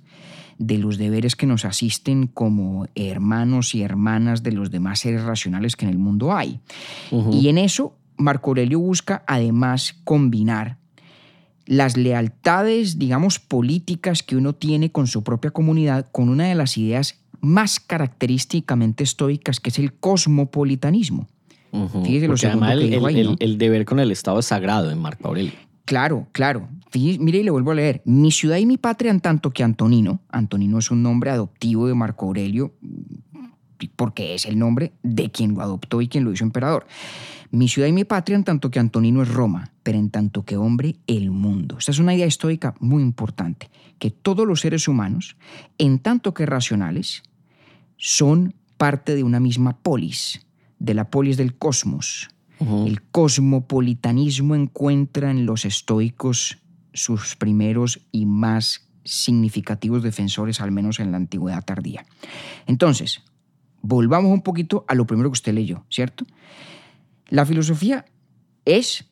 de 0.60 0.76
los 0.76 0.98
deberes 0.98 1.36
que 1.36 1.46
nos 1.46 1.64
asisten 1.64 2.26
como 2.26 2.86
hermanos 2.94 3.74
y 3.74 3.82
hermanas 3.82 4.42
de 4.42 4.52
los 4.52 4.70
demás 4.70 5.00
seres 5.00 5.22
racionales 5.24 5.74
que 5.74 5.86
en 5.86 5.90
el 5.90 5.98
mundo 5.98 6.36
hay. 6.36 6.60
Y 7.32 7.48
en 7.48 7.56
eso 7.58 7.96
Marco 8.18 8.50
Aurelio 8.50 8.78
busca 8.78 9.24
además 9.26 9.96
combinar 10.04 10.76
las 11.64 11.96
lealtades, 11.96 12.98
digamos, 12.98 13.38
políticas 13.38 14.22
que 14.22 14.36
uno 14.36 14.52
tiene 14.54 14.92
con 14.92 15.06
su 15.06 15.22
propia 15.24 15.50
comunidad 15.50 16.06
con 16.12 16.28
una 16.28 16.44
de 16.44 16.54
las 16.54 16.76
ideas 16.76 17.20
más 17.40 17.80
característicamente 17.80 19.02
estoicas, 19.02 19.60
que 19.60 19.70
es 19.70 19.78
el 19.78 19.94
cosmopolitanismo. 19.94 21.26
Fíjese 21.72 22.26
lo 22.26 22.32
Porque 22.32 22.40
segundo 22.40 22.66
además 22.66 22.78
que 22.78 22.84
el, 22.84 22.90
dijo 22.90 23.08
el- 23.08 23.16
ahí, 23.16 23.24
¿no? 23.24 23.30
el- 23.30 23.36
el 23.40 23.56
deber 23.58 23.84
con 23.86 23.98
el 24.00 24.10
Estado 24.10 24.40
es 24.40 24.46
sagrado 24.46 24.90
en 24.90 24.98
Marco 24.98 25.28
Aurelio. 25.28 25.52
Claro, 25.90 26.28
claro. 26.30 26.68
Mire 26.94 27.38
y 27.38 27.42
le 27.42 27.50
vuelvo 27.50 27.72
a 27.72 27.74
leer. 27.74 28.00
Mi 28.04 28.30
ciudad 28.30 28.58
y 28.58 28.64
mi 28.64 28.78
patria 28.78 29.10
en 29.10 29.18
tanto 29.18 29.50
que 29.50 29.64
Antonino. 29.64 30.20
Antonino 30.28 30.78
es 30.78 30.92
un 30.92 31.02
nombre 31.02 31.32
adoptivo 31.32 31.88
de 31.88 31.94
Marco 31.94 32.26
Aurelio 32.26 32.76
porque 33.96 34.36
es 34.36 34.44
el 34.44 34.56
nombre 34.56 34.92
de 35.02 35.32
quien 35.32 35.54
lo 35.54 35.62
adoptó 35.62 36.00
y 36.00 36.06
quien 36.06 36.22
lo 36.22 36.32
hizo 36.32 36.44
emperador. 36.44 36.86
Mi 37.50 37.66
ciudad 37.66 37.88
y 37.88 37.92
mi 37.92 38.04
patria 38.04 38.36
en 38.36 38.44
tanto 38.44 38.70
que 38.70 38.78
Antonino 38.78 39.20
es 39.20 39.30
Roma, 39.30 39.72
pero 39.82 39.98
en 39.98 40.10
tanto 40.10 40.44
que 40.44 40.56
hombre 40.56 40.94
el 41.08 41.32
mundo. 41.32 41.78
Esta 41.80 41.90
es 41.90 41.98
una 41.98 42.14
idea 42.14 42.26
histórica 42.26 42.76
muy 42.78 43.02
importante, 43.02 43.68
que 43.98 44.12
todos 44.12 44.46
los 44.46 44.60
seres 44.60 44.86
humanos, 44.86 45.36
en 45.76 45.98
tanto 45.98 46.34
que 46.34 46.46
racionales, 46.46 47.24
son 47.96 48.54
parte 48.76 49.16
de 49.16 49.24
una 49.24 49.40
misma 49.40 49.76
polis, 49.76 50.46
de 50.78 50.94
la 50.94 51.10
polis 51.10 51.36
del 51.36 51.56
cosmos. 51.56 52.28
El 52.60 53.02
cosmopolitanismo 53.10 54.54
encuentra 54.54 55.30
en 55.30 55.46
los 55.46 55.64
estoicos 55.64 56.58
sus 56.92 57.34
primeros 57.36 58.00
y 58.12 58.26
más 58.26 58.90
significativos 59.02 60.02
defensores, 60.02 60.60
al 60.60 60.70
menos 60.70 61.00
en 61.00 61.10
la 61.10 61.16
antigüedad 61.16 61.64
tardía. 61.64 62.04
Entonces, 62.66 63.22
volvamos 63.80 64.30
un 64.30 64.42
poquito 64.42 64.84
a 64.88 64.94
lo 64.94 65.06
primero 65.06 65.30
que 65.30 65.34
usted 65.34 65.54
leyó, 65.54 65.86
¿cierto? 65.88 66.26
La 67.28 67.46
filosofía 67.46 68.04
es 68.66 69.06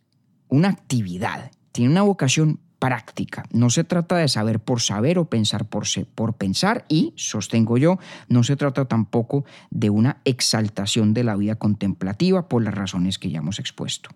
una 0.48 0.68
actividad, 0.68 1.50
tiene 1.72 1.90
una 1.90 2.02
vocación 2.02 2.60
práctica. 2.78 3.44
No 3.52 3.70
se 3.70 3.82
trata 3.84 4.16
de 4.16 4.28
saber 4.28 4.60
por 4.60 4.80
saber 4.80 5.18
o 5.18 5.24
pensar 5.28 5.66
por, 5.68 5.86
se- 5.86 6.04
por 6.04 6.34
pensar 6.34 6.84
y, 6.88 7.12
sostengo 7.16 7.76
yo, 7.78 7.98
no 8.28 8.44
se 8.44 8.56
trata 8.56 8.84
tampoco 8.86 9.44
de 9.70 9.90
una 9.90 10.18
exaltación 10.24 11.12
de 11.14 11.24
la 11.24 11.34
vida 11.36 11.56
contemplativa 11.56 12.48
por 12.48 12.62
las 12.62 12.74
razones 12.74 13.18
que 13.18 13.30
ya 13.30 13.38
hemos 13.38 13.58
expuesto. 13.58 14.10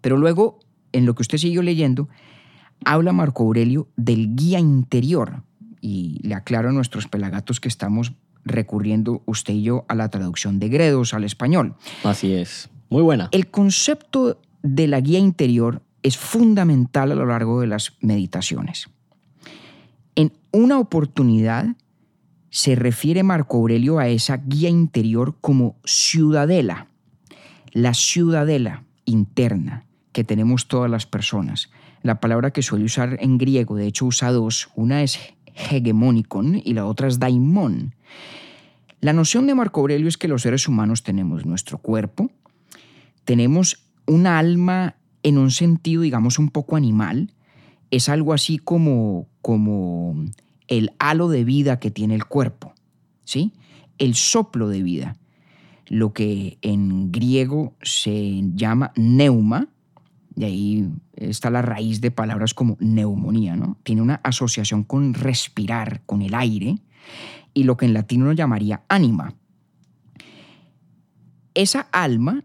Pero 0.00 0.16
luego, 0.18 0.60
en 0.92 1.06
lo 1.06 1.14
que 1.14 1.22
usted 1.22 1.38
siguió 1.38 1.62
leyendo, 1.62 2.08
habla 2.84 3.12
Marco 3.12 3.42
Aurelio 3.44 3.88
del 3.96 4.34
guía 4.34 4.58
interior 4.58 5.42
y 5.80 6.20
le 6.26 6.34
aclaro 6.34 6.68
a 6.68 6.72
nuestros 6.72 7.08
pelagatos 7.08 7.60
que 7.60 7.68
estamos 7.68 8.12
recurriendo 8.44 9.22
usted 9.26 9.54
y 9.54 9.62
yo 9.62 9.84
a 9.88 9.94
la 9.94 10.08
traducción 10.08 10.58
de 10.58 10.68
Gredos 10.68 11.12
al 11.14 11.24
español. 11.24 11.74
Así 12.04 12.32
es. 12.32 12.70
Muy 12.88 13.02
buena. 13.02 13.28
El 13.32 13.48
concepto 13.50 14.40
de 14.62 14.86
la 14.88 15.00
guía 15.00 15.18
interior 15.18 15.82
es 16.02 16.16
fundamental 16.16 17.12
a 17.12 17.14
lo 17.14 17.26
largo 17.26 17.60
de 17.60 17.66
las 17.66 17.96
meditaciones. 18.00 18.88
En 20.14 20.32
una 20.52 20.78
oportunidad 20.78 21.76
se 22.50 22.74
refiere 22.74 23.22
Marco 23.22 23.58
Aurelio 23.58 23.98
a 23.98 24.08
esa 24.08 24.38
guía 24.38 24.68
interior 24.68 25.36
como 25.40 25.76
ciudadela, 25.84 26.88
la 27.72 27.94
ciudadela 27.94 28.84
interna 29.04 29.84
que 30.12 30.24
tenemos 30.24 30.66
todas 30.66 30.90
las 30.90 31.06
personas. 31.06 31.70
La 32.02 32.20
palabra 32.20 32.50
que 32.50 32.62
suele 32.62 32.84
usar 32.84 33.18
en 33.20 33.38
griego, 33.38 33.76
de 33.76 33.86
hecho 33.86 34.06
usa 34.06 34.32
dos, 34.32 34.70
una 34.74 35.02
es 35.02 35.18
hegemonicon 35.54 36.60
y 36.64 36.74
la 36.74 36.86
otra 36.86 37.06
es 37.06 37.18
daimon. 37.18 37.94
La 39.00 39.12
noción 39.12 39.46
de 39.46 39.54
Marco 39.54 39.80
Aurelio 39.80 40.08
es 40.08 40.18
que 40.18 40.28
los 40.28 40.42
seres 40.42 40.66
humanos 40.66 41.02
tenemos 41.02 41.46
nuestro 41.46 41.78
cuerpo, 41.78 42.30
tenemos 43.24 43.86
un 44.06 44.26
alma 44.26 44.96
en 45.22 45.38
un 45.38 45.50
sentido, 45.50 46.02
digamos, 46.02 46.38
un 46.38 46.50
poco 46.50 46.76
animal. 46.76 47.32
Es 47.90 48.08
algo 48.08 48.32
así 48.32 48.58
como, 48.58 49.26
como 49.42 50.24
el 50.68 50.92
halo 50.98 51.28
de 51.28 51.44
vida 51.44 51.80
que 51.80 51.90
tiene 51.90 52.14
el 52.14 52.24
cuerpo, 52.24 52.72
¿sí? 53.24 53.52
El 53.98 54.14
soplo 54.14 54.68
de 54.68 54.82
vida, 54.82 55.16
lo 55.86 56.12
que 56.12 56.58
en 56.62 57.10
griego 57.10 57.74
se 57.82 58.42
llama 58.54 58.92
neuma, 58.96 59.68
de 60.36 60.46
ahí 60.46 60.88
está 61.16 61.50
la 61.50 61.60
raíz 61.60 62.00
de 62.00 62.10
palabras 62.10 62.54
como 62.54 62.76
neumonía, 62.80 63.56
¿no? 63.56 63.76
Tiene 63.82 64.00
una 64.00 64.20
asociación 64.22 64.84
con 64.84 65.12
respirar, 65.14 66.02
con 66.06 66.22
el 66.22 66.34
aire, 66.34 66.78
y 67.52 67.64
lo 67.64 67.76
que 67.76 67.86
en 67.86 67.94
latín 67.94 68.22
uno 68.22 68.32
llamaría 68.32 68.84
ánima. 68.88 69.34
Esa 71.54 71.80
alma, 71.92 72.44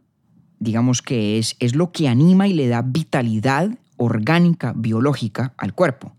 digamos 0.60 1.02
que 1.02 1.38
es, 1.38 1.56
es 1.60 1.76
lo 1.76 1.92
que 1.92 2.08
anima 2.08 2.48
y 2.48 2.54
le 2.54 2.68
da 2.68 2.82
vitalidad 2.82 3.70
orgánica, 3.98 4.74
biológica 4.76 5.54
al 5.58 5.74
cuerpo. 5.74 6.14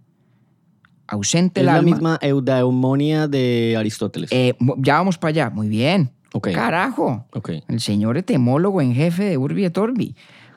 Ausente 1.09 1.61
Es 1.61 1.67
el 1.67 1.73
la 1.73 1.83
misma 1.83 2.19
eudaimonía 2.21 3.29
de 3.29 3.77
Aristóteles. 3.79 4.31
Eh, 4.33 4.55
ya 4.79 4.95
vamos 4.95 5.19
para 5.19 5.31
allá, 5.31 5.51
muy 5.51 5.69
bien. 5.69 6.11
Carajo. 6.41 7.27
El 7.69 7.81
señor 7.81 8.17
etemólogo 8.17 8.81
en 8.81 8.95
jefe 8.95 9.25
de 9.25 9.39
Urbi 9.39 9.65
et 9.65 9.79
Orbi. 9.79 10.15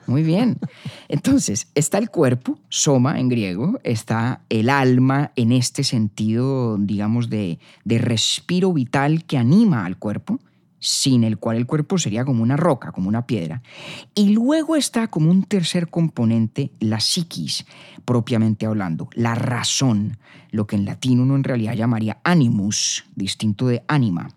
Muy 0.07 0.23
bien. 0.23 0.57
Entonces, 1.07 1.67
está 1.75 1.99
el 1.99 2.09
cuerpo, 2.09 2.57
soma 2.69 3.19
en 3.19 3.29
griego, 3.29 3.79
está 3.83 4.41
el 4.49 4.69
alma 4.69 5.31
en 5.35 5.51
este 5.51 5.83
sentido, 5.83 6.77
digamos, 6.79 7.29
de, 7.29 7.59
de 7.85 7.97
respiro 7.99 8.73
vital 8.73 9.23
que 9.25 9.37
anima 9.37 9.85
al 9.85 9.97
cuerpo, 9.97 10.39
sin 10.79 11.23
el 11.23 11.37
cual 11.37 11.57
el 11.57 11.65
cuerpo 11.65 11.97
sería 11.97 12.25
como 12.25 12.43
una 12.43 12.57
roca, 12.57 12.91
como 12.91 13.09
una 13.09 13.25
piedra. 13.25 13.61
Y 14.15 14.29
luego 14.29 14.75
está 14.75 15.07
como 15.07 15.29
un 15.29 15.43
tercer 15.43 15.89
componente, 15.89 16.71
la 16.79 16.99
psiquis, 16.99 17.65
propiamente 18.05 18.65
hablando, 18.65 19.09
la 19.13 19.35
razón, 19.35 20.17
lo 20.51 20.67
que 20.67 20.75
en 20.75 20.85
latín 20.85 21.19
uno 21.19 21.35
en 21.35 21.43
realidad 21.43 21.73
llamaría 21.73 22.19
animus, 22.23 23.05
distinto 23.15 23.67
de 23.67 23.83
anima. 23.87 24.29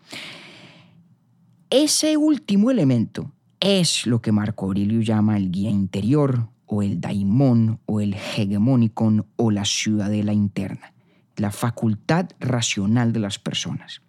Ese 1.71 2.17
último 2.17 2.71
elemento 2.71 3.33
es 3.61 4.07
lo 4.07 4.21
que 4.21 4.33
Marco 4.33 4.67
Aurelio 4.67 5.01
llama 5.01 5.37
el 5.37 5.51
guía 5.51 5.71
interior 5.71 6.49
o 6.67 6.83
el 6.83 7.01
daimón 7.01 7.81
o 7.87 8.01
el 8.01 8.15
hegemonicon 8.15 9.27
o 9.37 9.51
la 9.51 9.65
ciudadela 9.65 10.33
interna, 10.33 10.93
la 11.37 11.51
facultad 11.51 12.29
racional 12.41 13.13
de 13.13 13.21
las 13.21 13.39
personas. 13.39 14.03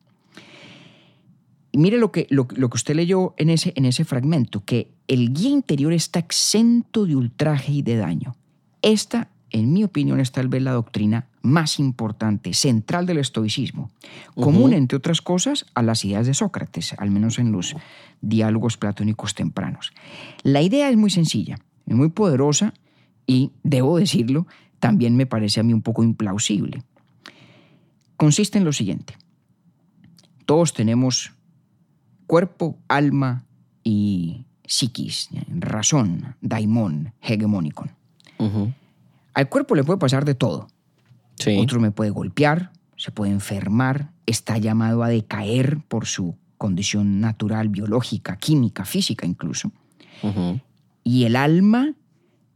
Y 1.74 1.80
mire 1.80 1.98
lo 1.98 2.12
que, 2.12 2.28
lo, 2.30 2.48
lo 2.56 2.70
que 2.70 2.76
usted 2.76 2.96
leyó 2.96 3.34
en 3.36 3.50
ese, 3.50 3.74
en 3.76 3.86
ese 3.86 4.06
fragmento, 4.06 4.64
que 4.64 4.92
el 5.08 5.34
guía 5.34 5.50
interior 5.50 5.92
está 5.92 6.20
exento 6.20 7.08
de 7.08 7.16
ultraje 7.16 7.72
y 7.72 7.82
de 7.82 7.98
daño. 7.98 8.36
Esta, 8.84 9.30
en 9.50 9.74
mi 9.74 9.84
opinión, 9.84 10.20
es 10.20 10.32
tal 10.32 10.50
vez 10.50 10.62
la 10.62 10.74
doctrina 10.74 11.28
más 11.42 11.80
importante, 11.80 12.54
central 12.54 13.08
del 13.08 13.18
estoicismo, 13.18 13.90
común, 14.36 14.74
entre 14.74 14.98
otras 14.98 15.22
cosas, 15.24 15.66
a 15.74 15.82
las 15.82 16.06
ideas 16.06 16.28
de 16.28 16.36
Sócrates, 16.36 16.94
al 17.00 17.10
menos 17.10 17.40
en 17.40 17.52
los 17.52 17.76
diálogos 18.22 18.78
platónicos 18.78 19.34
tempranos. 19.34 19.94
La 20.44 20.62
idea 20.62 20.92
es 20.92 20.96
muy 20.96 21.10
sencilla, 21.10 21.58
es 21.88 21.96
muy 21.96 22.10
poderosa 22.10 22.76
y, 23.26 23.52
debo 23.64 23.98
decirlo, 23.98 24.46
también 24.80 25.16
me 25.16 25.26
parece 25.26 25.60
a 25.60 25.64
mí 25.64 25.74
un 25.74 25.82
poco 25.82 26.04
implausible. 26.04 26.84
Consiste 28.16 28.60
en 28.60 28.64
lo 28.64 28.74
siguiente. 28.74 29.16
Todos 30.46 30.74
tenemos 30.74 31.34
cuerpo, 32.34 32.80
alma 32.88 33.46
y 33.84 34.48
psiquis, 34.66 35.30
razón, 35.50 36.36
daimón, 36.42 37.14
hegemonicon. 37.22 37.92
Ujú. 38.40 38.74
Al 39.36 39.50
cuerpo 39.50 39.76
le 39.76 39.84
puede 39.84 40.00
pasar 40.00 40.26
de 40.26 40.34
todo. 40.34 40.68
Sí. 41.36 41.56
Otro 41.60 41.80
me 41.80 41.92
puede 41.92 42.10
golpear, 42.10 42.72
se 42.98 43.12
puede 43.12 43.32
enfermar, 43.32 44.10
está 44.26 44.58
llamado 44.58 45.04
a 45.04 45.10
decaer 45.10 45.82
por 45.88 46.08
su 46.08 46.36
condición 46.58 47.20
natural, 47.20 47.70
biológica, 47.70 48.36
química, 48.38 48.84
física 48.84 49.28
incluso. 49.28 49.72
Y 51.04 51.26
el 51.26 51.36
alma, 51.36 51.94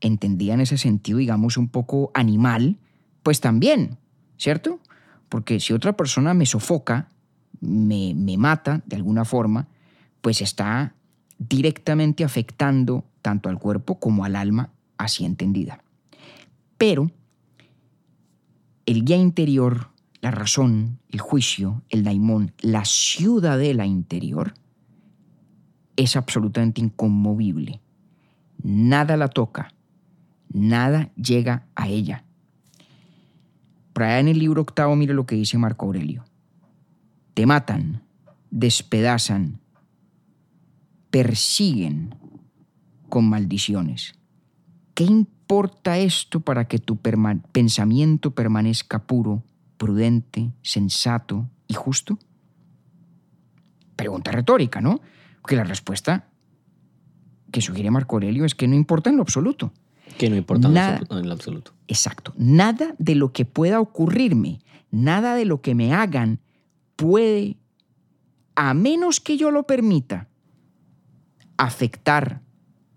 entendida 0.02 0.56
en 0.56 0.62
ese 0.62 0.80
sentido, 0.80 1.20
digamos, 1.20 1.56
un 1.56 1.68
poco 1.68 2.10
animal, 2.16 2.80
pues 3.22 3.42
también, 3.42 4.00
¿cierto? 4.40 4.80
Porque 5.30 5.60
si 5.60 5.72
otra 5.74 5.96
persona 5.96 6.34
me 6.34 6.48
sofoca, 6.48 7.12
me, 7.62 8.14
me 8.16 8.38
mata 8.38 8.82
de 8.86 8.96
alguna 8.96 9.26
forma, 9.26 9.68
pues 10.22 10.42
está 10.42 10.96
directamente 11.40 12.24
afectando 12.24 13.06
tanto 13.22 13.50
al 13.50 13.60
cuerpo 13.60 14.00
como 14.00 14.26
al 14.26 14.36
alma, 14.36 14.72
así 14.98 15.26
entendida. 15.26 15.84
Pero 16.78 17.12
el 18.86 19.04
guía 19.04 19.18
interior, 19.18 19.90
la 20.22 20.32
razón, 20.32 21.00
el 21.10 21.20
juicio, 21.20 21.84
el 21.90 22.04
daimón, 22.04 22.54
la 22.60 22.86
ciudadela 22.86 23.86
interior, 23.86 24.54
es 25.96 26.16
absolutamente 26.16 26.80
inconmovible. 26.80 27.82
Nada 28.64 29.18
la 29.18 29.28
toca, 29.28 29.74
nada 30.50 31.12
llega 31.16 31.68
a 31.76 31.90
ella. 31.90 32.24
Por 33.94 34.04
allá 34.04 34.20
en 34.20 34.28
el 34.28 34.40
libro 34.40 34.62
octavo, 34.62 34.96
mire 34.96 35.14
lo 35.14 35.26
que 35.26 35.36
dice 35.36 35.58
Marco 35.58 35.88
Aurelio. 35.88 36.24
Te 37.38 37.46
matan, 37.46 38.02
despedazan, 38.50 39.60
persiguen 41.12 42.16
con 43.10 43.30
maldiciones. 43.30 44.16
¿Qué 44.96 45.04
importa 45.04 46.00
esto 46.00 46.40
para 46.40 46.68
que 46.68 46.80
tu 46.80 46.96
perma- 47.00 47.40
pensamiento 47.52 48.32
permanezca 48.32 49.06
puro, 49.06 49.44
prudente, 49.78 50.52
sensato 50.64 51.48
y 51.68 51.76
justo? 51.76 52.18
Pregunta 53.96 54.32
retórica, 54.32 54.82
¿no? 54.82 55.00
Porque 55.44 55.58
la 55.58 55.64
respuesta 55.64 56.30
que 57.52 57.62
sugiere 57.62 57.92
Marco 57.92 58.16
Aurelio 58.16 58.46
es 58.46 58.56
que 58.56 58.68
no 58.68 58.74
importa 58.74 59.12
en 59.12 59.18
lo 59.18 59.22
absoluto. 59.22 59.72
Que 60.18 60.28
no 60.32 60.36
importa 60.36 60.70
Nada. 60.70 61.02
en 61.12 61.28
lo 61.28 61.34
absoluto. 61.34 61.72
Exacto. 61.88 62.34
Nada 62.36 62.96
de 62.98 63.14
lo 63.14 63.32
que 63.32 63.46
pueda 63.46 63.80
ocurrirme, 63.80 64.58
nada 64.90 65.36
de 65.36 65.46
lo 65.46 65.62
que 65.62 65.76
me 65.76 65.94
hagan 65.94 66.40
puede, 66.98 67.56
a 68.56 68.74
menos 68.74 69.22
que 69.22 69.38
yo 69.38 69.52
lo 69.52 69.64
permita, 69.64 70.28
afectar 71.56 72.42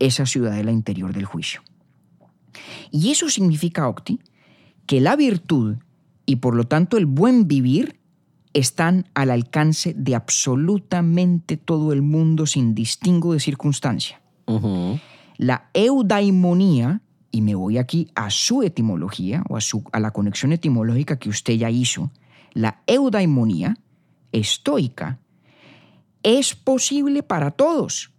esa 0.01 0.27
ciudadela 0.27 0.73
interior 0.73 1.13
del 1.13 1.27
juicio. 1.27 1.63
Y 2.91 3.13
eso 3.13 3.29
significa, 3.29 3.89
Octi, 3.89 4.19
que 4.87 5.01
la 5.01 5.15
virtud 5.15 5.77
y 6.27 6.37
por 6.37 6.57
lo 6.57 6.65
tanto 6.65 6.97
el 6.97 7.07
buen 7.07 7.47
vivir 7.47 8.01
están 8.53 9.07
al 9.15 9.31
alcance 9.31 9.95
de 9.95 10.15
absolutamente 10.15 11.57
todo 11.57 11.93
el 11.93 12.03
mundo 12.03 12.47
sin 12.47 12.75
distingo 12.75 13.33
de 13.33 13.41
circunstancia. 13.41 14.21
La 15.37 15.71
eudaimonía, 15.75 17.03
y 17.31 17.43
me 17.43 17.55
voy 17.55 17.79
aquí 17.79 18.11
a 18.17 18.31
su 18.31 18.65
etimología 18.65 19.45
o 19.49 19.57
a, 19.57 19.61
su, 19.61 19.85
a 19.93 20.01
la 20.01 20.11
conexión 20.11 20.53
etimológica 20.53 21.19
que 21.19 21.29
usted 21.29 21.55
ya 21.55 21.71
hizo, 21.71 22.11
la 22.53 22.83
eudaimonía 22.87 23.77
estoica 24.33 25.19
es 26.23 26.55
posible 26.55 27.23
para 27.23 27.51
todos 27.51 28.12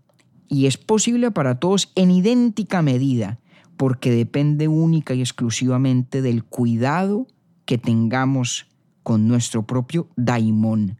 y 0.47 0.65
es 0.65 0.77
posible 0.77 1.31
para 1.31 1.59
todos 1.59 1.91
en 1.95 2.11
idéntica 2.11 2.81
medida 2.81 3.39
porque 3.77 4.11
depende 4.11 4.67
única 4.67 5.13
y 5.13 5.21
exclusivamente 5.21 6.21
del 6.21 6.43
cuidado 6.43 7.25
que 7.65 7.77
tengamos 7.77 8.67
con 9.01 9.27
nuestro 9.27 9.65
propio 9.65 10.07
daimón, 10.15 10.99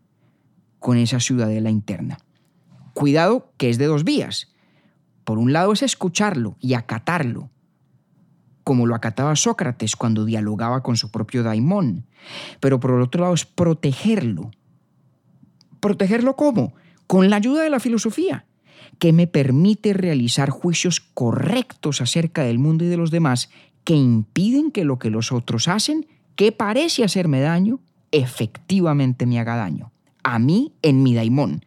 con 0.80 0.98
esa 0.98 1.20
ciudadela 1.20 1.70
interna. 1.70 2.18
Cuidado 2.94 3.52
que 3.58 3.70
es 3.70 3.78
de 3.78 3.86
dos 3.86 4.04
vías. 4.04 4.52
Por 5.24 5.38
un 5.38 5.54
lado 5.54 5.74
es 5.74 5.84
escucharlo 5.84 6.56
y 6.60 6.74
acatarlo, 6.74 7.52
como 8.64 8.88
lo 8.88 8.96
acataba 8.96 9.36
Sócrates 9.36 9.96
cuando 9.96 10.26
dialogaba 10.26 10.82
con 10.82 10.98
su 10.98 11.12
propio 11.12 11.44
daimón. 11.44 12.08
Pero 12.60 12.80
por 12.80 12.92
el 12.92 13.02
otro 13.02 13.22
lado 13.22 13.34
es 13.34 13.46
protegerlo. 13.46 14.52
¿Protegerlo 15.82 16.38
cómo? 16.38 16.74
Con 17.08 17.30
la 17.30 17.36
ayuda 17.36 17.64
de 17.64 17.70
la 17.70 17.82
filosofía, 17.82 18.46
que 19.00 19.12
me 19.12 19.28
permite 19.28 19.92
realizar 19.92 20.50
juicios 20.50 21.02
correctos 21.02 22.00
acerca 22.00 22.44
del 22.44 22.60
mundo 22.60 22.86
y 22.86 22.88
de 22.88 22.98
los 22.98 23.12
demás 23.12 23.50
que 23.84 23.96
impiden 23.96 24.72
que 24.72 24.86
lo 24.86 24.98
que 24.98 25.10
los 25.10 25.34
otros 25.34 25.68
hacen, 25.68 26.08
que 26.36 26.54
parece 26.54 27.04
hacerme 27.04 27.42
daño, 27.42 27.82
efectivamente 28.12 29.26
me 29.26 29.40
haga 29.40 29.58
daño. 29.58 29.92
A 30.24 30.40
mí 30.40 30.72
en 30.82 31.04
mi 31.04 31.14
daimón 31.14 31.66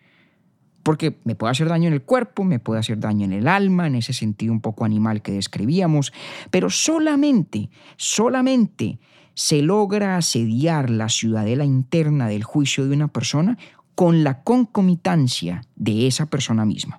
porque 0.85 1.19
me 1.25 1.35
puede 1.35 1.51
hacer 1.51 1.69
daño 1.69 1.89
en 1.89 1.95
el 1.95 2.03
cuerpo, 2.03 2.45
me 2.45 2.61
puede 2.61 2.79
hacer 2.79 3.01
daño 3.01 3.25
en 3.25 3.33
el 3.33 3.49
alma, 3.49 3.89
en 3.89 3.97
ese 3.97 4.13
sentido 4.13 4.53
un 4.53 4.61
poco 4.61 4.85
animal 4.85 5.23
que 5.23 5.33
describíamos, 5.33 6.13
pero 6.51 6.71
solamente, 6.71 7.71
solamente 7.97 9.01
se 9.33 9.63
logra 9.63 10.17
asediar 10.17 10.91
la 10.91 11.09
ciudadela 11.09 11.65
interna 11.65 12.29
del 12.29 12.45
juicio 12.45 12.87
de 12.87 12.95
una 12.95 13.09
persona 13.09 13.59
con 13.95 14.25
la 14.25 14.43
concomitancia 14.43 15.63
de 15.77 16.07
esa 16.07 16.27
persona 16.27 16.65
misma. 16.65 16.99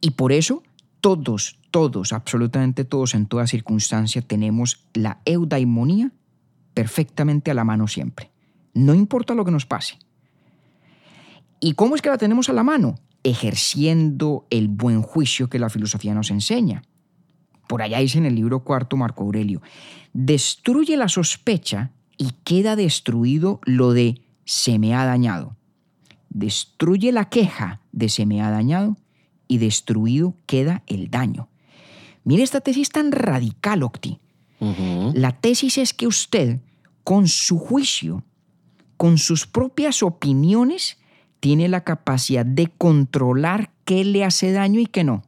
Y 0.00 0.12
por 0.12 0.32
eso 0.32 0.62
todos, 1.00 1.58
todos, 1.70 2.12
absolutamente 2.12 2.84
todos 2.84 3.14
en 3.14 3.26
toda 3.26 3.46
circunstancia 3.46 4.22
tenemos 4.22 4.86
la 4.94 5.20
eudaimonía 5.24 6.12
perfectamente 6.74 7.50
a 7.50 7.54
la 7.54 7.64
mano 7.64 7.88
siempre. 7.88 8.30
No 8.74 8.94
importa 8.94 9.34
lo 9.34 9.44
que 9.44 9.50
nos 9.50 9.66
pase. 9.66 9.98
¿Y 11.60 11.72
cómo 11.72 11.94
es 11.94 12.02
que 12.02 12.10
la 12.10 12.18
tenemos 12.18 12.48
a 12.48 12.52
la 12.52 12.62
mano? 12.62 12.96
Ejerciendo 13.22 14.46
el 14.50 14.68
buen 14.68 15.02
juicio 15.02 15.48
que 15.48 15.58
la 15.58 15.70
filosofía 15.70 16.14
nos 16.14 16.30
enseña. 16.30 16.82
Por 17.66 17.82
allá 17.82 17.98
dice 17.98 18.18
en 18.18 18.26
el 18.26 18.34
libro 18.34 18.62
cuarto 18.62 18.96
Marco 18.96 19.24
Aurelio, 19.24 19.62
destruye 20.12 20.96
la 20.96 21.08
sospecha 21.08 21.90
y 22.18 22.32
queda 22.44 22.76
destruido 22.76 23.60
lo 23.64 23.92
de 23.92 24.20
se 24.46 24.78
me 24.78 24.94
ha 24.94 25.04
dañado. 25.04 25.56
Destruye 26.30 27.12
la 27.12 27.26
queja 27.26 27.82
de 27.92 28.08
se 28.08 28.24
me 28.24 28.40
ha 28.40 28.50
dañado 28.50 28.96
y 29.48 29.58
destruido 29.58 30.34
queda 30.46 30.82
el 30.86 31.10
daño. 31.10 31.48
Mire 32.24 32.42
esta 32.42 32.60
tesis 32.60 32.88
tan 32.88 33.12
radical, 33.12 33.82
Octi. 33.82 34.18
La 35.12 35.32
tesis 35.32 35.76
es 35.76 35.92
que 35.92 36.06
usted, 36.06 36.60
con 37.04 37.28
su 37.28 37.58
juicio, 37.58 38.24
con 38.96 39.18
sus 39.18 39.46
propias 39.46 40.02
opiniones, 40.02 40.96
tiene 41.40 41.68
la 41.68 41.82
capacidad 41.84 42.46
de 42.46 42.68
controlar 42.68 43.70
qué 43.84 44.04
le 44.04 44.24
hace 44.24 44.52
daño 44.52 44.80
y 44.80 44.86
qué 44.86 45.04
no. 45.04 45.22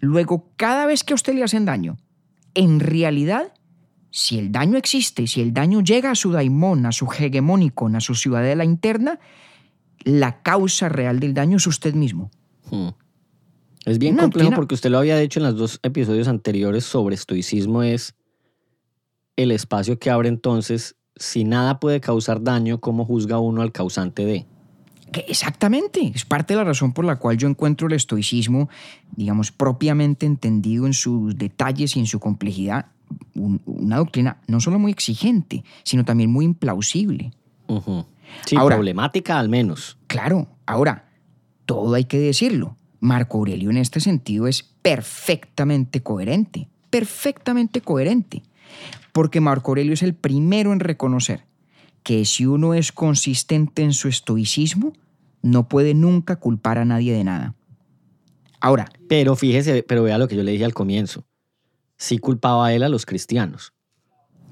Luego, 0.00 0.48
cada 0.56 0.86
vez 0.86 1.02
que 1.02 1.14
a 1.14 1.16
usted 1.16 1.34
le 1.34 1.42
hacen 1.42 1.64
daño, 1.64 1.96
en 2.54 2.78
realidad, 2.78 3.52
si 4.16 4.38
el 4.38 4.52
daño 4.52 4.78
existe, 4.78 5.26
si 5.26 5.40
el 5.40 5.52
daño 5.52 5.80
llega 5.80 6.12
a 6.12 6.14
su 6.14 6.30
daimón, 6.30 6.86
a 6.86 6.92
su 6.92 7.06
hegemónico, 7.06 7.88
a 7.88 8.00
su 8.00 8.14
ciudadela 8.14 8.64
interna, 8.64 9.18
la 10.04 10.40
causa 10.40 10.88
real 10.88 11.18
del 11.18 11.34
daño 11.34 11.56
es 11.56 11.66
usted 11.66 11.94
mismo. 11.94 12.30
Hmm. 12.70 12.90
Es 13.84 13.98
bien 13.98 14.16
complejo 14.16 14.52
porque 14.54 14.76
usted 14.76 14.90
lo 14.90 14.98
había 14.98 15.18
dicho 15.18 15.40
en 15.40 15.46
los 15.46 15.56
dos 15.56 15.80
episodios 15.82 16.28
anteriores 16.28 16.84
sobre 16.84 17.16
estoicismo, 17.16 17.82
es 17.82 18.14
el 19.34 19.50
espacio 19.50 19.98
que 19.98 20.10
abre 20.10 20.28
entonces, 20.28 20.94
si 21.16 21.42
nada 21.42 21.80
puede 21.80 22.00
causar 22.00 22.40
daño, 22.40 22.80
¿cómo 22.80 23.04
juzga 23.04 23.40
uno 23.40 23.62
al 23.62 23.72
causante 23.72 24.24
de? 24.24 24.46
Exactamente, 25.28 26.12
es 26.14 26.24
parte 26.24 26.54
de 26.54 26.58
la 26.58 26.64
razón 26.64 26.92
por 26.92 27.04
la 27.04 27.16
cual 27.16 27.36
yo 27.36 27.48
encuentro 27.48 27.86
el 27.86 27.92
estoicismo, 27.92 28.68
digamos, 29.16 29.52
propiamente 29.52 30.26
entendido 30.26 30.86
en 30.86 30.94
sus 30.94 31.36
detalles 31.36 31.96
y 31.96 32.00
en 32.00 32.06
su 32.06 32.20
complejidad, 32.20 32.86
una 33.34 33.96
doctrina 33.96 34.38
no 34.46 34.60
solo 34.60 34.78
muy 34.78 34.92
exigente, 34.92 35.64
sino 35.82 36.04
también 36.04 36.30
muy 36.30 36.44
implausible. 36.44 37.32
Sí, 38.46 38.56
problemática 38.56 39.38
al 39.38 39.48
menos. 39.48 39.98
Claro, 40.06 40.48
ahora, 40.66 41.08
todo 41.66 41.94
hay 41.94 42.04
que 42.04 42.18
decirlo. 42.18 42.76
Marco 43.00 43.38
Aurelio 43.38 43.70
en 43.70 43.76
este 43.76 44.00
sentido 44.00 44.46
es 44.46 44.62
perfectamente 44.62 46.02
coherente, 46.02 46.68
perfectamente 46.90 47.80
coherente, 47.82 48.42
porque 49.12 49.40
Marco 49.40 49.72
Aurelio 49.72 49.92
es 49.92 50.02
el 50.02 50.14
primero 50.14 50.72
en 50.72 50.80
reconocer 50.80 51.44
que 52.02 52.24
si 52.24 52.46
uno 52.46 52.74
es 52.74 52.92
consistente 52.92 53.82
en 53.82 53.92
su 53.92 54.08
estoicismo, 54.08 54.92
no 55.44 55.68
puede 55.68 55.94
nunca 55.94 56.36
culpar 56.36 56.78
a 56.78 56.84
nadie 56.84 57.12
de 57.12 57.22
nada. 57.22 57.54
Ahora. 58.60 58.86
Pero 59.08 59.36
fíjese, 59.36 59.82
pero 59.82 60.02
vea 60.02 60.16
lo 60.16 60.26
que 60.26 60.36
yo 60.36 60.42
le 60.42 60.52
dije 60.52 60.64
al 60.64 60.72
comienzo. 60.72 61.26
Sí 61.98 62.18
culpaba 62.18 62.66
a 62.66 62.72
él 62.72 62.82
a 62.82 62.88
los 62.88 63.04
cristianos. 63.04 63.74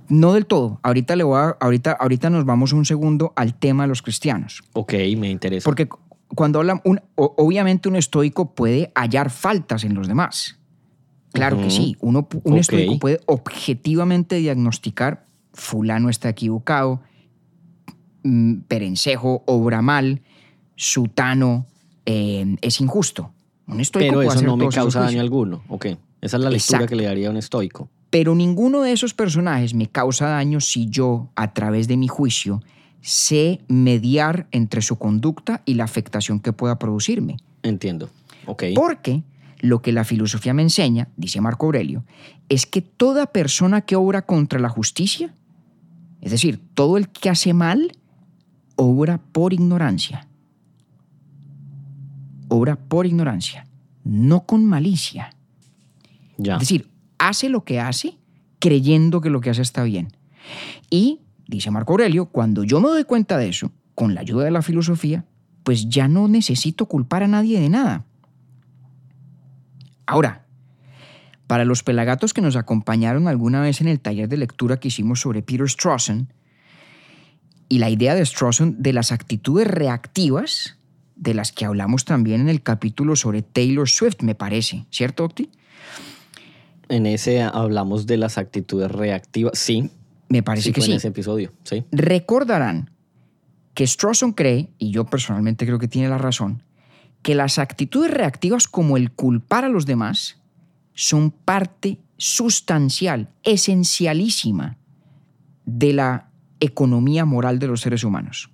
No 0.09 0.35
del 0.35 0.45
todo. 0.45 0.81
Ahorita, 0.83 1.17
le 1.17 1.25
voy 1.25 1.39
a, 1.39 1.57
ahorita, 1.61 1.93
ahorita 1.93 2.29
nos 2.29 2.45
vamos 2.45 2.75
un 2.75 2.85
segundo 2.85 3.33
al 3.37 3.59
tema 3.59 3.85
de 3.85 3.89
los 3.89 4.03
cristianos. 4.03 4.63
Ok, 4.75 4.93
me 5.17 5.31
interesa. 5.31 5.65
Porque 5.65 5.89
cuando 6.35 6.59
hablan, 6.59 6.83
un, 6.85 7.01
obviamente 7.15 7.89
un 7.89 7.97
estoico 7.97 8.55
puede 8.55 8.93
hallar 8.95 9.31
faltas 9.31 9.85
en 9.85 9.95
los 9.95 10.09
demás. 10.09 10.59
Claro 11.33 11.59
que 11.59 11.71
sí, 11.71 11.97
Uno, 12.01 12.29
un 12.45 12.59
estoico 12.59 12.99
puede 12.99 13.21
objetivamente 13.25 14.37
diagnosticar, 14.37 15.25
fulano 15.55 16.11
está 16.11 16.29
equivocado, 16.29 17.01
mm, 18.23 18.57
perencejo 18.69 19.43
obra 19.47 19.81
mal, 19.81 20.21
sutano 20.83 21.67
eh, 22.05 22.57
es 22.61 22.81
injusto. 22.81 23.33
Un 23.67 23.81
estoico 23.81 24.19
Pero 24.19 24.23
eso 24.23 24.43
no 24.43 24.57
me 24.57 24.69
causa 24.69 25.01
daño 25.01 25.21
alguno. 25.21 25.63
Ok, 25.69 25.87
esa 26.21 26.37
es 26.37 26.43
la 26.43 26.51
lectura 26.51 26.87
que 26.87 26.97
le 26.97 27.05
daría 27.05 27.29
a 27.29 27.31
un 27.31 27.37
estoico. 27.37 27.89
Pero 28.11 28.35
ninguno 28.35 28.83
de 28.83 28.93
esos 28.93 29.15
personajes 29.15 29.75
me 29.75 29.87
causa 29.87 30.27
daño 30.27 30.61
si 30.61 30.89
yo, 30.91 31.31
a 31.37 31.55
través 31.55 31.89
de 31.89 31.97
mi 31.97 32.09
juicio, 32.09 32.63
sé 33.01 33.61
mediar 33.69 34.49
entre 34.51 34.83
su 34.83 34.97
conducta 34.97 35.63
y 35.65 35.75
la 35.75 35.85
afectación 35.85 36.41
que 36.41 36.53
pueda 36.53 36.79
producirme. 36.79 37.37
Entiendo. 37.63 38.11
Ok. 38.47 38.65
Porque 38.75 39.23
lo 39.61 39.81
que 39.81 39.93
la 39.93 40.05
filosofía 40.05 40.53
me 40.53 40.63
enseña, 40.63 41.09
dice 41.17 41.41
Marco 41.41 41.67
Aurelio, 41.67 42.05
es 42.49 42.67
que 42.67 42.83
toda 42.83 43.27
persona 43.27 43.83
que 43.83 43.97
obra 43.97 44.23
contra 44.23 44.59
la 44.59 44.69
justicia, 44.69 45.33
es 46.21 46.33
decir, 46.33 46.61
todo 46.75 46.97
el 46.99 47.09
que 47.09 47.31
hace 47.31 47.55
mal, 47.55 47.93
obra 48.77 49.21
por 49.33 49.53
ignorancia. 49.53 50.27
Obra 52.53 52.77
por 52.77 53.07
ignorancia, 53.07 53.67
no 54.05 54.45
con 54.45 54.67
malicia. 54.67 55.35
Ya. 56.37 56.55
Es 56.55 56.61
decir, 56.61 56.91
hace 57.19 57.49
lo 57.49 57.65
que 57.65 57.81
hace 57.81 58.19
creyendo 58.59 59.23
que 59.23 59.31
lo 59.31 59.41
que 59.41 59.49
hace 59.49 59.63
está 59.63 59.83
bien. 59.85 60.09
Y 60.91 61.21
dice 61.49 61.71
Marco 61.71 61.95
Aurelio, 61.95 62.27
cuando 62.27 62.63
yo 62.63 62.79
me 62.81 62.89
doy 62.89 63.05
cuenta 63.05 63.39
de 63.39 63.49
eso, 63.49 63.73
con 63.95 64.15
la 64.15 64.21
ayuda 64.21 64.45
de 64.45 64.51
la 64.51 64.61
filosofía, 64.61 65.25
pues 65.65 65.89
ya 65.89 66.09
no 66.09 66.29
necesito 66.29 66.87
culpar 66.87 67.23
a 67.23 67.29
nadie 67.29 67.59
de 67.59 67.71
nada. 67.71 68.05
Ahora, 70.05 70.45
para 71.47 71.65
los 71.65 71.83
pelagatos 71.83 72.35
que 72.35 72.43
nos 72.43 72.57
acompañaron 72.57 73.29
alguna 73.29 73.63
vez 73.63 73.81
en 73.81 73.89
el 73.89 73.99
taller 73.99 74.29
de 74.29 74.37
lectura 74.37 74.79
que 74.79 74.89
hicimos 74.89 75.21
sobre 75.21 75.43
Peter 75.43 75.69
Strawson, 75.69 76.33
y 77.69 77.79
la 77.79 77.89
idea 77.89 78.15
de 78.15 78.27
Strawson 78.27 78.83
de 78.83 78.93
las 78.93 79.13
actitudes 79.13 79.67
reactivas, 79.67 80.77
de 81.23 81.35
las 81.35 81.53
que 81.53 81.65
hablamos 81.65 82.05
también 82.05 82.41
en 82.41 82.49
el 82.49 82.63
capítulo 82.63 83.15
sobre 83.15 83.43
Taylor 83.43 83.89
Swift, 83.89 84.23
me 84.23 84.35
parece, 84.35 84.87
¿cierto, 84.91 85.25
Octi? 85.25 85.51
En 86.89 87.07
ese 87.07 87.43
hablamos 87.43 88.07
de 88.07 88.17
las 88.17 88.39
actitudes 88.39 88.91
reactivas, 88.91 89.57
sí, 89.57 89.91
me 90.29 90.43
parece 90.43 90.73
que 90.73 90.81
sí. 90.81 90.91
En 90.91 90.97
ese 90.97 91.09
episodio, 91.09 91.53
sí. 91.63 91.85
Recordarán 91.93 92.91
que 93.75 93.87
Strawson 93.87 94.33
cree, 94.33 94.71
y 94.79 94.91
yo 94.91 95.05
personalmente 95.05 95.65
creo 95.65 95.79
que 95.79 95.87
tiene 95.87 96.09
la 96.09 96.19
razón, 96.19 96.65
que 97.23 97.37
las 97.37 97.59
actitudes 97.59 98.11
reactivas 98.11 98.67
como 98.67 98.97
el 98.97 99.13
culpar 99.13 99.65
a 99.65 99.69
los 99.69 99.87
demás 99.87 100.41
son 100.93 101.31
parte 101.31 101.99
sustancial, 102.17 103.31
esencialísima 103.45 104.77
de 105.67 105.93
la 105.93 106.31
economía 106.59 107.25
moral 107.25 107.61
de 107.61 107.69
los 107.69 107.81
seres 107.81 108.03
humanos. 108.03 108.51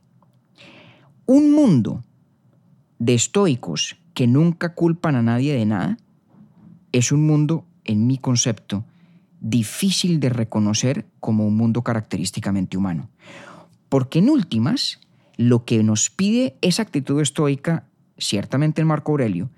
Un 1.24 1.52
mundo 1.52 2.04
de 2.98 3.14
estoicos 3.14 3.96
que 4.14 4.26
nunca 4.26 4.74
culpan 4.74 5.16
a 5.16 5.22
nadie 5.22 5.54
de 5.54 5.66
nada 5.66 5.98
es 6.92 7.12
un 7.12 7.26
mundo, 7.26 7.64
en 7.84 8.06
mi 8.06 8.18
concepto, 8.18 8.84
difícil 9.40 10.20
de 10.20 10.30
reconocer 10.30 11.06
como 11.20 11.46
un 11.46 11.56
mundo 11.56 11.82
característicamente 11.82 12.76
humano. 12.76 13.08
Porque 13.88 14.18
en 14.18 14.30
últimas, 14.30 15.00
lo 15.36 15.64
que 15.64 15.82
nos 15.82 16.10
pide 16.10 16.56
esa 16.60 16.82
actitud 16.82 17.20
estoica, 17.20 17.84
ciertamente 18.16 18.80
en 18.80 18.88
Marco 18.88 19.12
Aurelio, 19.12 19.50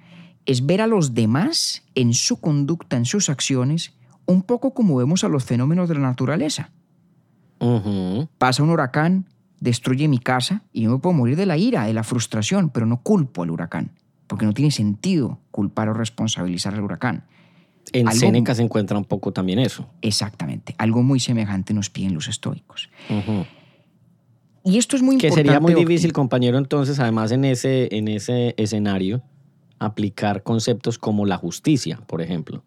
es 0.47 0.67
ver 0.67 0.81
a 0.81 0.87
los 0.87 1.15
demás 1.15 1.83
en 1.95 2.15
su 2.15 2.41
conducta, 2.41 2.97
en 2.97 3.05
sus 3.05 3.31
acciones, 3.31 3.95
un 4.27 4.43
poco 4.43 4.75
como 4.75 4.97
vemos 4.97 5.25
a 5.25 5.29
los 5.29 5.45
fenómenos 5.45 5.89
de 5.89 5.95
la 5.95 6.01
naturaleza. 6.01 6.71
Pasa 8.39 8.63
un 8.63 8.71
huracán, 8.71 9.27
destruye 9.61 10.09
mi 10.09 10.19
casa 10.19 10.63
y 10.73 10.83
yo 10.83 10.91
me 10.91 10.99
puedo 10.99 11.15
morir 11.15 11.37
de 11.37 11.47
la 11.47 11.57
ira, 11.57 11.85
de 11.85 11.95
la 11.95 12.03
frustración, 12.03 12.71
pero 12.71 12.87
no 12.87 13.03
culpo 13.03 13.43
al 13.43 13.51
huracán, 13.51 13.93
porque 14.27 14.47
no 14.47 14.55
tiene 14.55 14.71
sentido 14.71 15.39
culpar 15.51 15.89
o 15.89 15.95
responsabilizar 15.95 16.75
al 16.75 16.83
huracán. 16.83 17.25
En 17.93 18.11
Séneca 18.13 18.55
se 18.55 18.63
encuentra 18.63 18.97
un 18.97 19.05
poco 19.05 19.33
también 19.33 19.59
eso. 19.59 19.89
Exactamente. 20.03 20.75
Algo 20.79 21.03
muy 21.03 21.19
semejante 21.19 21.75
nos 21.75 21.91
piden 21.91 22.15
los 22.15 22.29
estoicos. 22.29 22.91
Y 24.65 24.79
esto 24.79 24.97
es 24.97 25.03
muy 25.03 25.15
importante. 25.15 25.43
Que 25.43 25.49
sería 25.49 25.61
muy 25.61 25.75
difícil, 25.75 26.13
compañero, 26.13 26.59
entonces, 26.59 27.01
además 27.01 27.33
en 27.33 27.45
ese, 27.45 27.89
en 27.91 28.09
ese 28.09 28.55
escenario, 28.59 29.23
aplicar 29.79 30.43
conceptos 30.43 30.99
como 30.99 31.27
la 31.27 31.37
justicia, 31.37 32.01
por 32.07 32.21
ejemplo. 32.23 32.63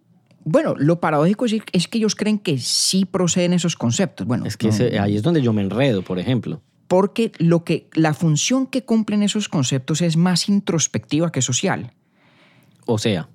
Bueno, 0.45 0.73
lo 0.77 0.99
paradójico 0.99 1.45
es, 1.45 1.87
que 1.87 1.97
ellos 1.97 2.15
creen 2.15 2.37
que 2.37 2.57
sí 2.57 3.05
proceden 3.05 3.53
esos 3.53 3.77
conceptos. 3.77 4.27
Bueno, 4.27 4.45
es 4.45 4.57
que 4.57 4.69
ahí 4.99 5.15
es 5.15 5.23
donde 5.23 5.41
yo 5.41 5.53
me 5.53 5.61
enredo, 5.61 6.01
por 6.01 6.19
ejemplo. 6.19 6.61
Porque 6.87 7.31
lo 7.37 7.63
que, 7.63 7.89
la 7.93 8.13
función 8.13 8.67
que 8.67 8.83
cumplen 8.83 9.23
esos 9.23 9.49
conceptos 9.49 10.01
es 10.01 10.17
más 10.17 10.49
introspectiva 10.49 11.31
que 11.31 11.41
social. 11.41 11.93
O 12.85 12.97
sea 12.97 13.29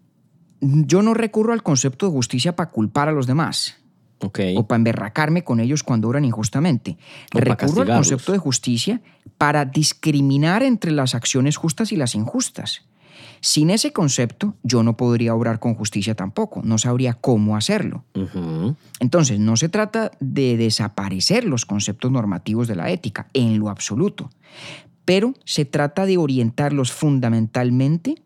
yo 0.61 1.03
no 1.03 1.15
recurro 1.15 1.53
al 1.53 1.63
concepto 1.63 2.07
de 2.07 2.13
justicia 2.13 2.57
para 2.57 2.71
culpar 2.71 3.09
a 3.09 3.13
los 3.13 3.27
demás. 3.27 3.77
O 4.57 4.67
para 4.67 4.79
emberracarme 4.79 5.45
con 5.45 5.61
ellos 5.61 5.85
cuando 5.85 6.09
obran 6.09 6.25
injustamente. 6.25 6.99
recurro 7.31 7.83
al 7.83 7.89
concepto 7.89 8.33
de 8.33 8.39
justicia 8.39 9.01
para 9.37 9.65
discriminar 9.65 10.65
entre 10.65 10.91
las 10.91 11.15
acciones 11.15 11.57
justas 11.57 11.93
y 11.93 11.97
las 11.97 12.17
injustas. 12.17 12.83
Sin 13.41 13.71
ese 13.71 13.93
concepto, 13.93 14.55
yo 14.63 14.83
no 14.83 14.97
podría 14.97 15.35
obrar 15.35 15.61
con 15.61 15.75
justicia 15.75 16.15
tampoco, 16.15 16.61
no 16.65 16.79
sabría 16.79 17.15
cómo 17.15 17.57
hacerlo. 17.57 18.05
Entonces, 19.01 19.39
no 19.39 19.57
se 19.57 19.69
trata 19.69 20.11
de 20.21 20.57
desaparecer 20.57 21.45
los 21.45 21.65
conceptos 21.65 22.11
normativos 22.11 22.69
de 22.69 22.77
la 22.77 22.91
ética, 22.91 23.29
en 23.33 23.59
lo 23.59 23.69
absoluto, 23.69 24.31
pero 25.05 25.35
se 25.45 25.65
trata 25.65 26.07
de 26.07 26.19
orientarlos 26.19 26.93
fundamentalmente 26.93 28.17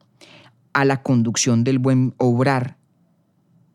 a 0.72 0.84
la 0.84 1.02
conducción 1.02 1.64
del 1.64 1.78
buen 1.78 2.14
obrar 2.16 2.76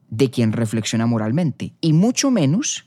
de 0.10 0.30
quien 0.30 0.54
reflexiona 0.54 1.06
moralmente, 1.06 1.74
y 1.82 1.94
mucho 1.94 2.32
menos 2.32 2.86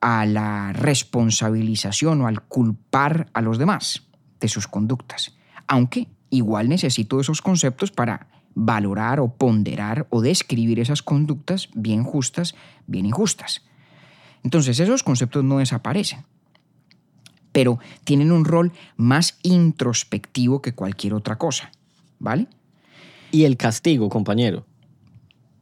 a 0.00 0.26
la 0.26 0.72
responsabilización 0.72 2.20
o 2.22 2.26
al 2.26 2.42
culpar 2.42 3.28
a 3.32 3.40
los 3.40 3.58
demás 3.58 4.06
de 4.40 4.48
sus 4.48 4.68
conductas. 4.68 5.34
Aunque 5.66 6.08
igual 6.30 6.68
necesito 6.68 7.20
esos 7.20 7.42
conceptos 7.42 7.90
para 7.90 8.26
valorar 8.54 9.20
o 9.20 9.28
ponderar 9.28 10.06
o 10.10 10.20
describir 10.20 10.80
esas 10.80 11.02
conductas 11.02 11.68
bien 11.74 12.02
justas, 12.04 12.54
bien 12.86 13.06
injustas. 13.06 13.62
Entonces 14.42 14.78
esos 14.80 15.02
conceptos 15.02 15.44
no 15.44 15.58
desaparecen, 15.58 16.24
pero 17.52 17.78
tienen 18.04 18.32
un 18.32 18.44
rol 18.44 18.72
más 18.96 19.38
introspectivo 19.42 20.60
que 20.62 20.74
cualquier 20.74 21.14
otra 21.14 21.36
cosa, 21.36 21.70
¿vale? 22.18 22.46
Y 23.30 23.44
el 23.44 23.56
castigo, 23.56 24.08
compañero. 24.08 24.64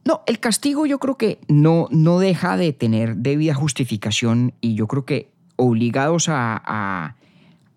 No, 0.05 0.21
el 0.25 0.39
castigo 0.39 0.85
yo 0.85 0.99
creo 0.99 1.17
que 1.17 1.39
no, 1.49 1.87
no 1.91 2.19
deja 2.19 2.55
de 2.55 2.71
tener 2.71 3.17
debida 3.17 3.53
justificación 3.53 4.53
y 4.61 4.75
yo 4.75 4.87
creo 4.87 5.05
que 5.05 5.31
obligados 5.57 6.29
a, 6.29 6.61
a- 6.65 7.15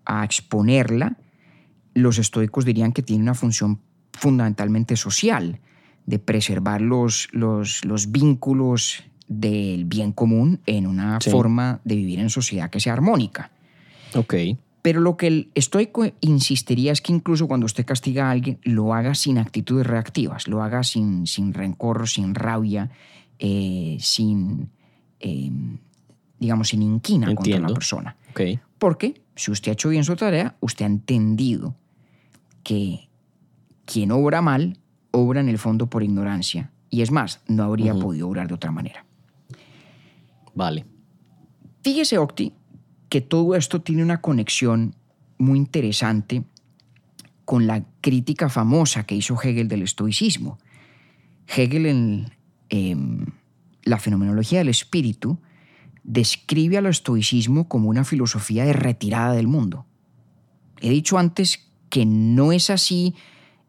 a 0.05 0.25
exponerla, 0.25 1.17
los 1.95 2.19
estoicos 2.19 2.65
dirían 2.65 2.93
que 2.93 3.03
tiene 3.03 3.23
una 3.23 3.35
función 3.35 3.81
fundamentalmente 4.13 4.97
social, 4.97 5.61
de 6.07 6.19
preservar 6.19 6.81
los, 6.81 7.29
los, 7.33 7.85
los 7.85 8.11
vínculos 8.11 9.05
del 9.29 9.85
bien 9.85 10.13
común 10.13 10.61
en 10.67 10.87
una 10.87 11.21
Sí. 11.21 11.31
forma 11.31 11.81
de 11.85 11.95
vivir 11.97 12.19
en 12.19 12.31
sociedad 12.31 12.71
que 12.71 12.81
sea 12.81 12.95
armónica. 12.95 13.53
Ok. 14.15 14.35
Pero 14.83 15.01
lo 15.01 15.17
que 15.17 15.27
el 15.27 15.51
estoico 15.55 16.11
insistiría 16.21 16.91
es 16.91 17.01
que 17.01 17.13
incluso 17.13 17.47
cuando 17.47 17.67
usted 17.67 17.85
castiga 17.85 18.29
a 18.29 18.31
alguien, 18.31 18.59
lo 18.65 18.95
haga 18.95 19.15
sin 19.15 19.39
actitudes 19.39 19.87
reactivas, 19.87 20.49
lo 20.49 20.63
haga 20.63 20.83
sin, 20.83 21.27
sin 21.27 21.53
rencor, 21.53 22.09
sin 22.09 22.35
rabia, 22.35 22.91
eh, 23.39 23.99
sin, 24.01 24.71
eh, 25.21 25.51
digamos, 26.39 26.69
sin 26.69 26.83
inquina 26.83 27.35
contra 27.35 27.59
la 27.61 27.69
persona. 27.69 28.17
Ok. 28.31 28.41
Porque 28.79 29.21
si 29.37 29.51
usted 29.51 29.71
ha 29.71 29.73
hecho 29.75 29.91
bien 29.91 30.05
su 30.05 30.17
tarea, 30.17 30.57
usted 30.61 30.87
ha 30.87 30.89
entendido 30.89 31.77
que 32.63 33.09
quien 33.85 34.13
obra 34.13 34.43
mal, 34.43 34.79
obra 35.11 35.41
en 35.41 35.49
el 35.49 35.59
fondo 35.59 35.89
por 35.89 36.03
ignorancia. 36.03 36.71
Y 36.91 37.03
es 37.03 37.11
más, 37.11 37.41
no 37.47 37.65
habría 37.65 37.95
podido 37.95 38.29
obrar 38.29 38.49
de 38.49 38.55
otra 38.55 38.73
manera. 38.73 39.05
Vale. 40.55 40.85
Fíjese, 41.83 42.19
Octi, 42.19 42.53
que 43.09 43.21
todo 43.21 43.55
esto 43.55 43.81
tiene 43.81 44.03
una 44.03 44.21
conexión 44.21 44.95
muy 45.39 45.59
interesante 45.59 46.45
con 47.45 47.67
la 47.67 47.85
crítica 48.01 48.49
famosa 48.49 49.05
que 49.05 49.17
hizo 49.17 49.41
Hegel 49.41 49.69
del 49.69 49.83
estoicismo. 49.83 50.59
Hegel 51.49 51.87
en 51.87 52.33
em, 52.69 53.27
la 53.83 53.99
fenomenología 53.99 54.59
del 54.59 54.69
espíritu 54.69 55.39
describe 56.05 56.79
al 56.79 56.87
estoicismo 56.87 57.69
como 57.69 57.89
una 57.89 58.05
filosofía 58.05 58.65
de 58.65 58.73
retirada 58.73 59.33
del 59.33 59.49
mundo. 59.49 59.87
He 60.81 60.91
dicho 60.91 61.19
antes 61.19 61.70
que 61.91 62.07
no 62.07 62.53
es 62.53 62.71
así 62.71 63.15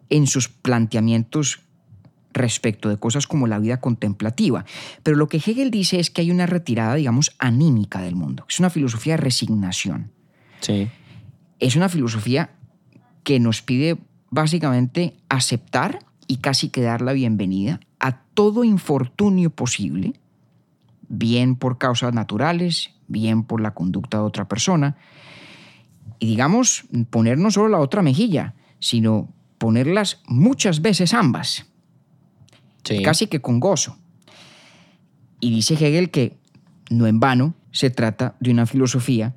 en 0.10 0.28
sus 0.28 0.48
planteamientos 0.48 1.60
respecto 2.34 2.90
de 2.90 2.98
cosas 2.98 3.28
como 3.28 3.48
la 3.48 3.60
vida 3.60 3.82
contemplativa. 3.82 4.66
Pero 5.04 5.18
lo 5.18 5.28
que 5.28 5.38
Hegel 5.38 5.72
dice 5.72 6.00
es 6.00 6.10
que 6.10 6.22
hay 6.22 6.32
una 6.32 6.46
retirada, 6.46 6.96
digamos, 6.96 7.36
anímica 7.40 8.02
del 8.02 8.16
mundo. 8.16 8.46
Es 8.48 8.60
una 8.60 8.70
filosofía 8.70 9.14
de 9.14 9.18
resignación. 9.18 10.12
Sí. 10.62 10.88
Es 11.60 11.76
una 11.76 11.90
filosofía 11.90 12.52
que 13.24 13.40
nos 13.40 13.62
pide 13.62 13.98
básicamente 14.30 15.16
aceptar 15.30 16.00
y 16.28 16.38
casi 16.38 16.70
que 16.70 16.82
dar 16.82 17.02
la 17.02 17.14
bienvenida 17.14 17.82
a 18.00 18.22
todo 18.34 18.64
infortunio 18.64 19.50
posible, 19.50 20.14
bien 21.10 21.56
por 21.56 21.78
causas 21.78 22.14
naturales, 22.14 22.92
bien 23.08 23.44
por 23.44 23.62
la 23.62 23.74
conducta 23.74 24.18
de 24.18 24.24
otra 24.24 24.48
persona, 24.48 24.96
y 26.22 26.28
digamos, 26.28 26.86
poner 27.10 27.40
no 27.40 27.50
solo 27.50 27.68
la 27.70 27.80
otra 27.80 28.04
mejilla, 28.04 28.54
sino 28.80 29.28
ponerlas 29.58 30.22
muchas 30.28 30.82
veces 30.84 31.14
ambas 31.16 31.66
Sí. 32.84 33.02
casi 33.04 33.26
que 33.28 33.42
con 33.42 33.60
gozo. 33.60 33.98
Y 35.40 35.50
dice 35.52 35.74
Hegel 35.74 36.10
que 36.12 36.38
no 36.92 37.08
en 37.08 37.20
vano 37.20 37.54
se 37.72 37.90
trata 37.90 38.36
de 38.40 38.52
una 38.52 38.66
filosofía 38.68 39.34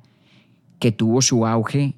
que 0.79 0.91
tuvo 0.91 1.21
su 1.21 1.45
auge 1.47 1.95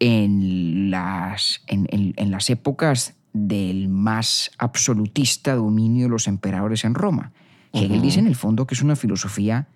en 0.00 0.90
las, 0.90 1.62
en, 1.66 1.86
en- 1.90 2.14
en 2.16 2.30
las 2.30 2.48
épocas 2.50 3.14
del 3.32 3.88
más 3.88 4.50
absolutista 4.58 5.54
dominio 5.56 6.04
de 6.04 6.10
los 6.10 6.28
emperadores 6.28 6.84
en 6.84 6.94
Roma. 6.94 7.32
Hegel 7.72 8.02
dice 8.02 8.18
en 8.20 8.26
el 8.26 8.36
fondo 8.36 8.66
que 8.66 8.74
es 8.74 8.82
una 8.82 8.96
filosofía 8.96 9.66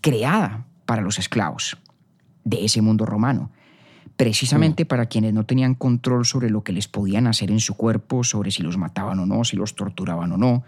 creada 0.00 0.66
para 0.86 1.02
los 1.02 1.18
esclavos 1.18 1.76
de 2.44 2.64
ese 2.64 2.80
mundo 2.82 3.04
romano, 3.06 3.50
precisamente 4.16 4.86
para 4.86 5.06
quienes 5.06 5.32
no 5.34 5.44
tenían 5.44 5.74
control 5.74 6.24
sobre 6.24 6.50
lo 6.50 6.62
que 6.62 6.72
les 6.72 6.88
podían 6.88 7.26
hacer 7.26 7.50
en 7.50 7.60
su 7.60 7.74
cuerpo, 7.74 8.24
sobre 8.24 8.50
si 8.50 8.62
los 8.62 8.76
mataban 8.76 9.18
o 9.18 9.26
no, 9.26 9.44
si 9.44 9.56
los 9.56 9.74
torturaban 9.74 10.32
o 10.32 10.36
no, 10.36 10.64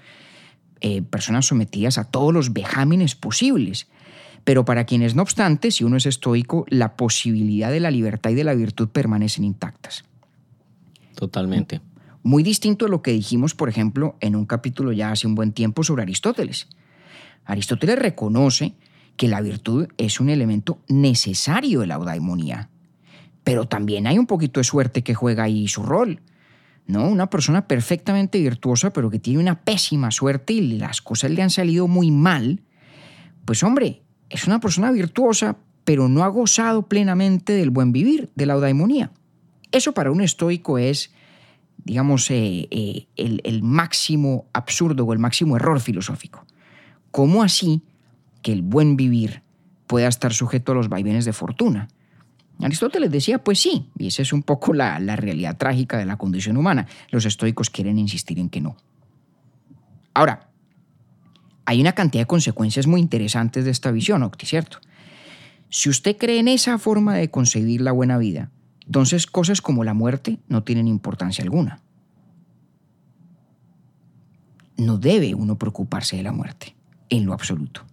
eh, 0.80 1.02
personas 1.02 1.46
sometidas 1.46 1.98
a 1.98 2.04
todos 2.04 2.34
los 2.34 2.52
vejámenes 2.52 3.14
posibles. 3.14 3.86
Pero 4.44 4.64
para 4.64 4.84
quienes, 4.84 5.14
no 5.14 5.22
obstante, 5.22 5.70
si 5.70 5.84
uno 5.84 5.96
es 5.96 6.06
estoico, 6.06 6.66
la 6.68 6.96
posibilidad 6.96 7.70
de 7.70 7.80
la 7.80 7.90
libertad 7.90 8.30
y 8.30 8.34
de 8.34 8.44
la 8.44 8.54
virtud 8.54 8.88
permanecen 8.88 9.44
intactas. 9.44 10.04
Totalmente. 11.14 11.80
Muy 12.22 12.42
distinto 12.42 12.86
a 12.86 12.88
lo 12.88 13.02
que 13.02 13.12
dijimos, 13.12 13.54
por 13.54 13.68
ejemplo, 13.68 14.16
en 14.20 14.36
un 14.36 14.46
capítulo 14.46 14.92
ya 14.92 15.12
hace 15.12 15.26
un 15.26 15.34
buen 15.34 15.52
tiempo 15.52 15.84
sobre 15.84 16.02
Aristóteles. 16.02 16.68
Aristóteles 17.44 17.98
reconoce 17.98 18.74
que 19.16 19.28
la 19.28 19.40
virtud 19.40 19.88
es 19.96 20.20
un 20.20 20.28
elemento 20.28 20.78
necesario 20.88 21.80
de 21.80 21.86
la 21.86 21.94
eudaimonía, 21.94 22.68
pero 23.46 23.68
también 23.68 24.08
hay 24.08 24.18
un 24.18 24.26
poquito 24.26 24.58
de 24.58 24.64
suerte 24.64 25.04
que 25.04 25.14
juega 25.14 25.44
ahí 25.44 25.68
su 25.68 25.84
rol. 25.84 26.20
¿no? 26.88 27.08
Una 27.08 27.30
persona 27.30 27.68
perfectamente 27.68 28.40
virtuosa, 28.40 28.92
pero 28.92 29.08
que 29.08 29.20
tiene 29.20 29.38
una 29.38 29.60
pésima 29.60 30.10
suerte 30.10 30.54
y 30.54 30.78
las 30.78 31.00
cosas 31.00 31.30
le 31.30 31.42
han 31.42 31.50
salido 31.50 31.86
muy 31.86 32.10
mal, 32.10 32.64
pues 33.44 33.62
hombre, 33.62 34.02
es 34.30 34.48
una 34.48 34.58
persona 34.58 34.90
virtuosa, 34.90 35.58
pero 35.84 36.08
no 36.08 36.24
ha 36.24 36.26
gozado 36.26 36.88
plenamente 36.88 37.52
del 37.52 37.70
buen 37.70 37.92
vivir, 37.92 38.30
de 38.34 38.46
la 38.46 38.54
eudaimonía. 38.54 39.12
Eso 39.70 39.92
para 39.92 40.10
un 40.10 40.22
estoico 40.22 40.78
es, 40.78 41.12
digamos, 41.84 42.28
eh, 42.32 42.66
eh, 42.72 43.06
el, 43.14 43.42
el 43.44 43.62
máximo 43.62 44.46
absurdo 44.54 45.04
o 45.04 45.12
el 45.12 45.20
máximo 45.20 45.54
error 45.54 45.78
filosófico. 45.78 46.44
¿Cómo 47.12 47.44
así 47.44 47.82
que 48.42 48.50
el 48.50 48.62
buen 48.62 48.96
vivir 48.96 49.44
pueda 49.86 50.08
estar 50.08 50.34
sujeto 50.34 50.72
a 50.72 50.74
los 50.74 50.88
vaivenes 50.88 51.24
de 51.24 51.32
fortuna? 51.32 51.86
Aristóteles 52.64 53.10
decía, 53.10 53.44
pues 53.44 53.60
sí, 53.60 53.90
y 53.98 54.06
esa 54.06 54.22
es 54.22 54.32
un 54.32 54.42
poco 54.42 54.72
la, 54.72 54.98
la 54.98 55.16
realidad 55.16 55.56
trágica 55.56 55.98
de 55.98 56.06
la 56.06 56.16
condición 56.16 56.56
humana. 56.56 56.86
Los 57.10 57.26
estoicos 57.26 57.68
quieren 57.68 57.98
insistir 57.98 58.38
en 58.38 58.48
que 58.48 58.60
no. 58.60 58.76
Ahora, 60.14 60.48
hay 61.66 61.80
una 61.80 61.92
cantidad 61.92 62.22
de 62.22 62.26
consecuencias 62.26 62.86
muy 62.86 63.00
interesantes 63.00 63.64
de 63.64 63.70
esta 63.70 63.90
visión, 63.90 64.22
Octi, 64.22 64.46
¿cierto? 64.46 64.78
Si 65.68 65.90
usted 65.90 66.16
cree 66.16 66.38
en 66.38 66.48
esa 66.48 66.78
forma 66.78 67.14
de 67.14 67.30
concebir 67.30 67.80
la 67.80 67.92
buena 67.92 68.16
vida, 68.16 68.50
entonces 68.86 69.26
cosas 69.26 69.60
como 69.60 69.84
la 69.84 69.94
muerte 69.94 70.38
no 70.48 70.62
tienen 70.62 70.86
importancia 70.86 71.42
alguna. 71.42 71.82
No 74.76 74.96
debe 74.96 75.34
uno 75.34 75.58
preocuparse 75.58 76.16
de 76.16 76.22
la 76.22 76.32
muerte, 76.32 76.76
en 77.08 77.26
lo 77.26 77.32
absoluto. 77.32 77.84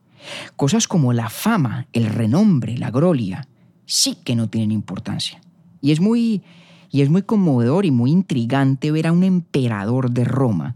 Cosas 0.56 0.88
como 0.88 1.12
la 1.12 1.30
fama, 1.30 1.88
el 1.94 2.06
renombre, 2.06 2.78
la 2.78 2.92
gloria, 2.92 3.48
sí 3.86 4.18
que 4.24 4.36
no 4.36 4.50
tienen 4.50 4.72
importancia. 4.72 5.40
Y 5.82 5.92
es 5.92 6.00
muy, 6.00 6.42
y 6.92 7.02
es 7.02 7.10
muy 7.10 7.24
conmovedor 7.24 7.86
y 7.86 7.92
muy 7.92 8.12
intrigante 8.12 8.92
ver 8.92 9.08
a 9.08 9.12
un 9.12 9.24
emperador 9.24 10.12
de 10.12 10.24
Roma 10.24 10.76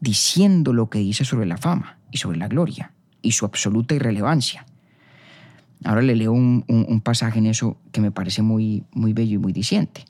diciendo 0.00 0.72
lo 0.72 0.88
que 0.88 0.98
dice 1.00 1.24
sobre 1.24 1.46
la 1.46 1.56
fama 1.58 1.98
y 2.10 2.18
sobre 2.18 2.38
la 2.38 2.48
gloria 2.48 2.92
y 3.22 3.32
su 3.32 3.44
absoluta 3.44 3.94
irrelevancia. 3.94 4.64
Ahora 5.84 6.02
le 6.02 6.14
leo 6.14 6.32
un, 6.32 6.64
un- 6.68 7.00
pasaje 7.00 7.38
en 7.38 7.46
eso 7.46 7.78
que 7.90 8.00
me 8.00 8.10
parece 8.10 8.42
muy, 8.42 8.84
muy 8.92 9.12
bello 9.14 9.36
y 9.36 9.38
muy 9.38 9.52
diciente. 9.52 10.04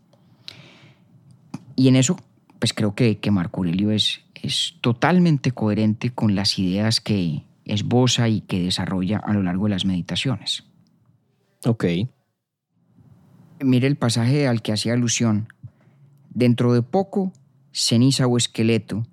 Y 1.76 1.88
en 1.88 1.96
eso, 1.96 2.16
pues 2.58 2.72
creo 2.72 2.94
que, 2.94 3.18
que 3.18 3.30
Marco 3.30 3.58
Aurelio 3.60 3.90
es, 3.92 4.20
es 4.34 4.74
totalmente 4.80 5.52
coherente 5.52 6.10
con 6.10 6.34
las 6.34 6.58
ideas 6.58 7.00
que 7.00 7.44
esboza 7.64 8.28
y 8.28 8.40
que 8.42 8.60
desarrolla 8.60 9.18
a 9.18 9.32
lo 9.32 9.42
largo 9.42 9.64
de 9.64 9.70
las 9.70 9.84
meditaciones. 9.84 10.64
Ok. 11.64 11.84
Mire 13.62 13.86
el 13.86 13.96
pasaje 13.96 14.48
al 14.48 14.62
que 14.62 14.72
hacía 14.72 14.94
alusión. 14.94 15.48
Dentro 16.30 16.72
de 16.72 16.82
poco 16.82 17.32
ceniza 17.72 18.26
o 18.26 18.36
esqueleto, 18.36 19.06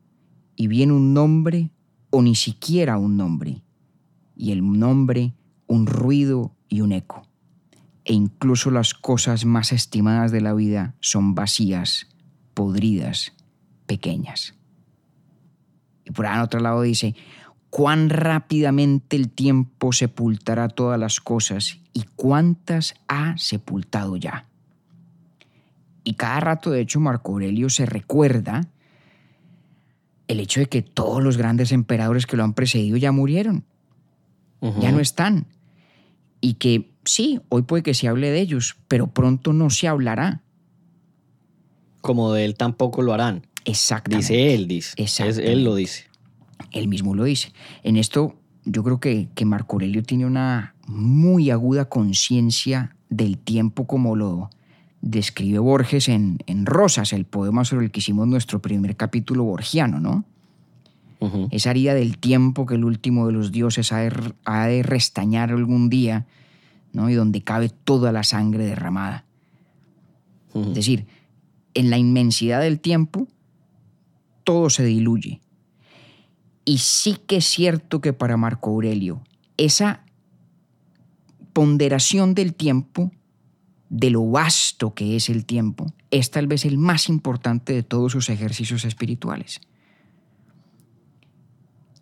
y 0.55 0.67
viene 0.67 0.93
un 0.93 1.13
nombre 1.13 1.71
o 2.09 2.21
ni 2.21 2.35
siquiera 2.35 2.97
un 2.97 3.17
nombre, 3.17 3.61
y 4.35 4.51
el 4.51 4.63
nombre 4.79 5.33
un 5.67 5.85
ruido 5.85 6.55
y 6.69 6.81
un 6.81 6.93
eco. 6.93 7.27
E 8.05 8.13
incluso 8.13 8.71
las 8.71 8.93
cosas 8.93 9.45
más 9.45 9.73
estimadas 9.73 10.31
de 10.31 10.41
la 10.41 10.53
vida 10.53 10.95
son 11.01 11.35
vacías, 11.35 12.07
podridas, 12.53 13.33
pequeñas. 13.85 14.55
Y 16.05 16.11
por 16.11 16.25
ahí 16.25 16.35
en 16.35 16.41
otro 16.41 16.61
lado 16.61 16.81
dice, 16.81 17.15
cuán 17.77 18.09
rápidamente 18.09 19.15
el 19.15 19.29
tiempo 19.29 19.93
sepultará 19.93 20.67
todas 20.67 20.99
las 20.99 21.21
cosas 21.21 21.77
y 21.93 22.05
cuántas 22.15 22.95
ha 23.07 23.37
sepultado 23.37 24.17
ya. 24.17 24.47
Y 26.03 26.15
cada 26.15 26.39
rato, 26.39 26.71
de 26.71 26.81
hecho, 26.81 26.99
Marco 26.99 27.33
Aurelio 27.33 27.69
se 27.69 27.85
recuerda 27.85 28.67
el 30.27 30.39
hecho 30.39 30.59
de 30.59 30.65
que 30.65 30.81
todos 30.81 31.21
los 31.21 31.37
grandes 31.37 31.71
emperadores 31.71 32.25
que 32.25 32.35
lo 32.35 32.43
han 32.43 32.55
precedido 32.55 32.97
ya 32.97 33.11
murieron, 33.11 33.63
ya 34.79 34.91
no 34.91 34.99
están. 34.99 35.45
Y 36.41 36.55
que 36.55 36.89
sí, 37.05 37.41
hoy 37.49 37.61
puede 37.61 37.83
que 37.83 37.93
se 37.93 38.07
hable 38.07 38.31
de 38.31 38.41
ellos, 38.41 38.77
pero 38.87 39.05
pronto 39.05 39.53
no 39.53 39.69
se 39.69 39.87
hablará. 39.87 40.41
Como 42.01 42.33
de 42.33 42.45
él 42.45 42.55
tampoco 42.55 43.03
lo 43.03 43.13
harán. 43.13 43.45
Exactamente. 43.65 44.33
Dice 44.33 44.55
él, 44.55 44.67
dice. 44.67 44.95
Es- 44.97 45.19
él 45.19 45.63
lo 45.63 45.75
dice. 45.75 46.06
Él 46.77 46.87
mismo 46.87 47.15
lo 47.15 47.23
dice. 47.23 47.51
En 47.83 47.97
esto 47.97 48.35
yo 48.65 48.83
creo 48.83 48.99
que, 48.99 49.29
que 49.33 49.45
Marco 49.45 49.75
Aurelio 49.75 50.03
tiene 50.03 50.25
una 50.25 50.75
muy 50.87 51.51
aguda 51.51 51.85
conciencia 51.85 52.95
del 53.09 53.37
tiempo 53.37 53.87
como 53.87 54.15
lo 54.15 54.49
describe 55.01 55.59
Borges 55.59 56.09
en, 56.09 56.39
en 56.47 56.65
Rosas, 56.65 57.13
el 57.13 57.25
poema 57.25 57.63
sobre 57.65 57.85
el 57.85 57.91
que 57.91 57.99
hicimos 57.99 58.27
nuestro 58.27 58.61
primer 58.61 58.95
capítulo 58.95 59.43
borgiano, 59.43 59.99
¿no? 59.99 60.25
Esa 61.49 61.71
herida 61.71 61.95
del 61.95 62.19
tiempo 62.19 62.67
que 62.67 62.75
el 62.75 62.85
último 62.85 63.25
de 63.25 63.33
los 63.33 63.51
dioses 63.51 63.91
ha 63.91 63.97
de, 63.99 64.33
ha 64.45 64.67
de 64.67 64.83
restañar 64.83 65.49
algún 65.49 65.89
día, 65.89 66.27
¿no? 66.93 67.09
Y 67.09 67.15
donde 67.15 67.41
cabe 67.41 67.69
toda 67.69 68.11
la 68.11 68.23
sangre 68.23 68.65
derramada. 68.65 69.25
Es 70.53 70.73
decir, 70.75 71.07
en 71.73 71.89
la 71.89 71.97
inmensidad 71.97 72.61
del 72.61 72.79
tiempo, 72.79 73.27
todo 74.43 74.69
se 74.69 74.85
diluye. 74.85 75.41
Y 76.69 76.79
sí 76.79 77.15
que 77.27 77.37
es 77.37 77.45
cierto 77.45 78.01
que 78.01 78.11
para 78.11 78.35
Marco 78.35 78.71
Aurelio, 78.71 79.21
esa 79.55 80.03
ponderación 81.53 82.35
del 82.35 82.53
tiempo, 82.53 83.09
de 83.89 84.09
lo 84.09 84.29
vasto 84.29 84.93
que 84.93 85.15
es 85.15 85.29
el 85.29 85.45
tiempo, 85.45 85.93
es 86.11 86.29
tal 86.29 86.45
vez 86.47 86.65
el 86.65 86.77
más 86.77 87.07
importante 87.07 87.71
de 87.71 87.83
todos 87.83 88.11
sus 88.11 88.29
ejercicios 88.29 88.83
espirituales. 88.83 89.61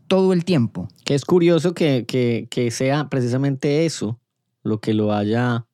Todo 0.08 0.34
el 0.34 0.46
tiempo. 0.46 0.88
Que 1.04 1.14
es 1.14 1.26
curioso 1.26 1.76
que, 1.76 2.06
que- 2.08 2.48
que 2.50 2.72
sea 2.72 3.08
precisamente 3.10 3.86
eso 3.86 4.20
lo 4.64 4.80
que 4.80 4.96
lo 4.96 5.14
haya, 5.14 5.68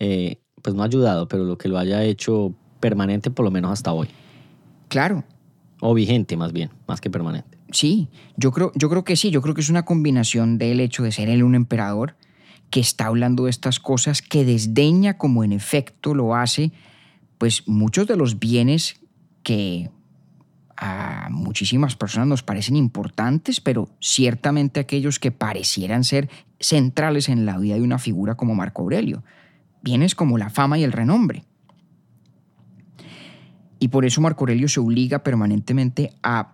eh, 0.00 0.40
pues 0.62 0.74
no 0.74 0.82
ayudado, 0.82 1.28
pero 1.28 1.44
lo 1.44 1.58
que 1.58 1.68
lo 1.68 1.78
haya 1.78 2.02
hecho 2.02 2.54
permanente 2.80 3.30
por 3.30 3.44
lo 3.44 3.52
menos 3.52 3.70
hasta 3.70 3.92
hoy. 3.92 4.08
Claro, 4.88 5.22
O 5.80 5.94
vigente 5.94 6.36
más 6.36 6.52
bien, 6.52 6.70
más 6.88 7.00
que 7.00 7.08
permanente. 7.08 7.56
Sí, 7.72 8.08
yo 8.36 8.52
creo, 8.52 8.70
yo 8.74 8.88
creo 8.88 9.02
que 9.02 9.16
sí, 9.16 9.30
yo 9.30 9.42
creo 9.42 9.54
que 9.54 9.62
es 9.62 9.70
una 9.70 9.84
combinación 9.84 10.58
del 10.58 10.78
hecho 10.78 11.02
de 11.02 11.10
ser 11.10 11.28
él 11.28 11.42
un 11.42 11.54
emperador 11.54 12.16
que 12.70 12.80
está 12.80 13.06
hablando 13.06 13.44
de 13.44 13.50
estas 13.50 13.80
cosas, 13.80 14.22
que 14.22 14.44
desdeña 14.44 15.18
como 15.18 15.42
en 15.42 15.52
efecto 15.52 16.14
lo 16.14 16.34
hace, 16.34 16.72
pues 17.38 17.66
muchos 17.66 18.06
de 18.06 18.16
los 18.16 18.38
bienes 18.38 19.00
que 19.42 19.90
a 20.76 21.28
muchísimas 21.30 21.96
personas 21.96 22.28
nos 22.28 22.42
parecen 22.42 22.76
importantes, 22.76 23.60
pero 23.60 23.88
ciertamente 24.00 24.80
aquellos 24.80 25.18
que 25.18 25.30
parecieran 25.30 26.04
ser 26.04 26.28
centrales 26.60 27.28
en 27.28 27.46
la 27.46 27.58
vida 27.58 27.74
de 27.74 27.82
una 27.82 27.98
figura 27.98 28.36
como 28.36 28.54
Marco 28.54 28.82
Aurelio, 28.82 29.22
bienes 29.82 30.14
como 30.14 30.38
la 30.38 30.50
fama 30.50 30.78
y 30.78 30.84
el 30.84 30.92
renombre. 30.92 31.44
Y 33.78 33.88
por 33.88 34.04
eso 34.04 34.20
Marco 34.20 34.44
Aurelio 34.44 34.68
se 34.68 34.80
obliga 34.80 35.22
permanentemente 35.22 36.12
a 36.22 36.50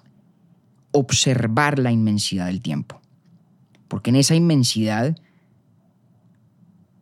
observar 0.93 1.78
la 1.78 1.93
inmensidad 1.93 2.47
del 2.47 2.61
tiempo. 2.61 3.01
Porque 3.89 4.11
en 4.11 4.16
esa 4.16 4.34
inmensidad 4.34 5.16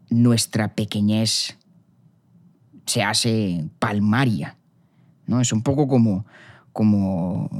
nuestra 0.08 0.74
pequeñez 0.74 1.56
se 2.86 3.02
hace 3.02 3.68
palmaria. 3.78 4.56
¿no? 5.26 5.40
Es 5.40 5.52
un 5.52 5.62
poco 5.62 5.88
como, 5.88 6.24
como 6.72 7.50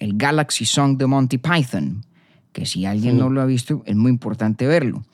el 0.00 0.16
Galaxy 0.16 0.64
Song 0.64 0.96
de 0.96 1.06
Monty 1.06 1.38
Python, 1.38 2.04
que 2.52 2.66
si 2.66 2.84
alguien 2.86 3.14
Sí. 3.14 3.18
no 3.20 3.30
lo 3.30 3.40
ha 3.40 3.46
visto, 3.46 3.82
es 3.86 3.94
muy 3.96 4.10
importante 4.10 4.66
verlo. 4.66 5.04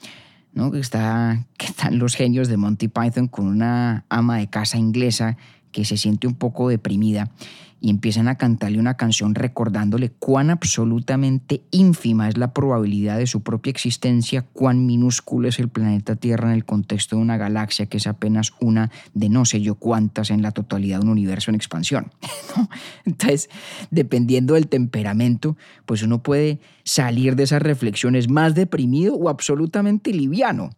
¿no? 0.54 0.70
Que, 0.70 0.80
está, 0.80 1.46
que 1.56 1.66
están 1.66 1.98
los 1.98 2.14
genios 2.14 2.48
de 2.48 2.56
Monty 2.56 2.88
Python 2.88 3.26
con 3.28 3.46
una 3.46 4.04
ama 4.08 4.38
de 4.38 4.48
casa 4.48 4.78
inglesa 4.78 5.36
que 5.72 5.84
se 5.86 5.96
siente 5.96 6.26
un 6.26 6.34
poco 6.34 6.68
deprimida 6.68 7.30
y 7.82 7.90
empiezan 7.90 8.28
a 8.28 8.36
cantarle 8.36 8.78
una 8.78 8.96
canción 8.96 9.34
recordándole 9.34 10.10
cuán 10.10 10.50
absolutamente 10.50 11.64
ínfima 11.72 12.28
es 12.28 12.38
la 12.38 12.54
probabilidad 12.54 13.18
de 13.18 13.26
su 13.26 13.42
propia 13.42 13.72
existencia, 13.72 14.42
cuán 14.42 14.86
minúsculo 14.86 15.48
es 15.48 15.58
el 15.58 15.68
planeta 15.68 16.14
Tierra 16.14 16.48
en 16.48 16.54
el 16.54 16.64
contexto 16.64 17.16
de 17.16 17.22
una 17.22 17.36
galaxia 17.36 17.86
que 17.86 17.96
es 17.96 18.06
apenas 18.06 18.52
una 18.60 18.92
de 19.14 19.28
no 19.28 19.44
sé 19.44 19.60
yo 19.60 19.74
cuántas 19.74 20.30
en 20.30 20.42
la 20.42 20.52
totalidad 20.52 21.00
de 21.00 21.06
un 21.06 21.10
universo 21.10 21.50
en 21.50 21.56
expansión. 21.56 22.12
Entonces, 23.04 23.50
dependiendo 23.90 24.54
del 24.54 24.68
temperamento, 24.68 25.56
pues 25.84 26.04
uno 26.04 26.22
puede 26.22 26.60
salir 26.84 27.34
de 27.34 27.42
esas 27.42 27.62
reflexiones 27.62 28.30
más 28.30 28.54
deprimido 28.54 29.16
o 29.16 29.28
absolutamente 29.28 30.12
liviano. 30.12 30.70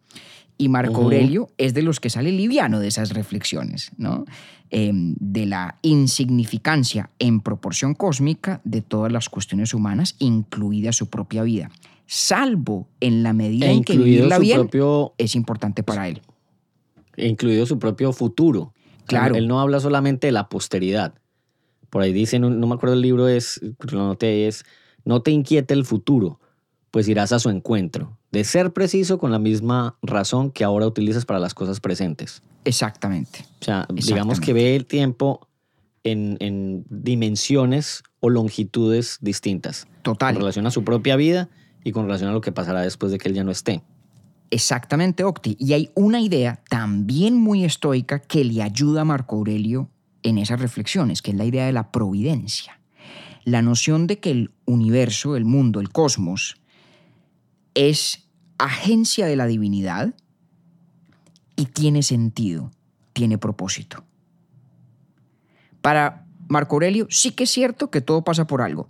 Y 0.57 0.69
Marco. 0.69 1.01
Aurelio 1.01 1.49
es 1.57 1.73
de 1.73 1.81
los 1.81 1.99
que 1.99 2.09
sale 2.09 2.31
liviano 2.31 2.79
de 2.79 2.87
esas 2.87 3.11
reflexiones, 3.13 3.91
¿no? 3.97 4.25
Eh, 4.71 4.91
de 4.93 5.45
la 5.45 5.77
insignificancia 5.83 7.11
en 7.19 7.41
proporción 7.41 7.93
cósmica 7.93 8.61
de 8.63 8.81
todas 8.81 9.11
las 9.11 9.29
cuestiones 9.29 9.73
humanas, 9.73 10.15
incluida 10.19 10.91
su 10.91 11.09
propia 11.09 11.43
vida, 11.43 11.69
salvo 12.07 12.87
en 12.99 13.21
la 13.21 13.33
medida 13.33 13.67
E 13.67 13.71
en 13.71 13.83
que 13.83 13.97
vivirla 13.97 14.39
bien 14.39 14.61
propio, 14.61 15.13
es 15.17 15.35
importante 15.35 15.83
para 15.83 16.07
él. 16.07 16.21
incluido 17.17 17.65
su 17.65 17.79
propio 17.79 18.11
futuro. 18.11 18.73
Claro. 19.05 19.35
Él 19.35 19.47
no 19.47 19.59
habla 19.59 19.79
solamente 19.79 20.27
de 20.27 20.31
la 20.31 20.49
posteridad. 20.49 21.13
Por 21.89 22.01
ahí 22.01 22.11
dice, 22.11 22.39
no, 22.39 22.49
me 22.49 22.75
acuerdo 22.75 22.95
el 22.95 23.01
libro, 23.01 23.27
es, 23.27 23.61
lo 23.91 23.99
noté, 23.99 24.47
es, 24.47 24.65
no 25.05 25.21
te 25.21 25.31
inquiete 25.31 25.73
el 25.73 25.85
futuro, 25.85 26.39
pues 26.95 27.09
irás 27.09 27.33
a 27.33 27.39
su 27.39 27.49
encuentro. 27.49 28.17
De 28.31 28.45
ser 28.45 28.71
preciso 28.71 29.17
con 29.17 29.29
la 29.29 29.37
misma 29.37 29.97
razón 30.01 30.49
que 30.49 30.63
ahora 30.63 30.87
utilizas 30.87 31.25
para 31.25 31.39
las 31.39 31.53
cosas 31.53 31.81
presentes. 31.81 32.41
Exactamente. 32.63 33.45
O 33.59 33.65
sea, 33.65 33.85
digamos 33.91 34.39
que 34.39 34.53
ve 34.53 34.77
el 34.77 34.85
tiempo 34.85 35.45
en, 36.05 36.37
en 36.39 36.85
dimensiones 36.89 38.01
o 38.21 38.29
longitudes 38.29 39.17
distintas. 39.19 39.87
Con 40.05 40.13
Total. 40.13 40.37
relación 40.37 40.67
a 40.67 40.71
su 40.71 40.85
propia 40.85 41.17
vida 41.17 41.49
y 41.83 41.91
con 41.91 42.05
relación 42.05 42.29
a 42.29 42.31
lo 42.31 42.39
que 42.39 42.53
pasará 42.53 42.79
después 42.79 43.11
de 43.11 43.17
que 43.17 43.27
él 43.27 43.35
ya 43.35 43.43
no 43.43 43.51
esté. 43.51 43.83
Exactamente, 44.49 45.25
Octi. 45.25 45.57
Y 45.59 45.73
hay 45.73 45.91
una 45.95 46.21
idea 46.21 46.63
también 46.69 47.35
muy 47.35 47.65
estoica 47.65 48.19
que 48.19 48.45
le 48.45 48.63
ayuda 48.63 49.01
a 49.01 49.03
Marco 49.03 49.35
Aurelio 49.35 49.89
en 50.23 50.37
esas 50.37 50.61
reflexiones, 50.61 51.21
que 51.21 51.31
es 51.31 51.37
la 51.37 51.43
idea 51.43 51.65
de 51.65 51.73
la 51.73 51.91
providencia. 51.91 52.79
La 53.43 53.61
noción 53.61 54.07
de 54.07 54.19
que 54.19 54.31
el 54.31 54.51
universo, 54.63 55.35
el 55.35 55.43
mundo, 55.43 55.81
el 55.81 55.89
cosmos, 55.89 56.55
es 57.75 58.29
agencia 58.57 59.27
de 59.27 59.35
la 59.35 59.45
divinidad 59.45 60.15
y 61.55 61.67
tiene 61.67 62.01
sentido, 62.03 62.71
tiene 63.13 63.37
propósito. 63.37 64.03
Para 65.81 66.25
Marco 66.47 66.75
Aurelio 66.75 67.07
sí 67.09 67.31
que 67.31 67.43
es 67.43 67.51
cierto 67.51 67.91
que 67.91 68.01
todo 68.01 68.23
pasa 68.23 68.47
por 68.47 68.61
algo. 68.61 68.87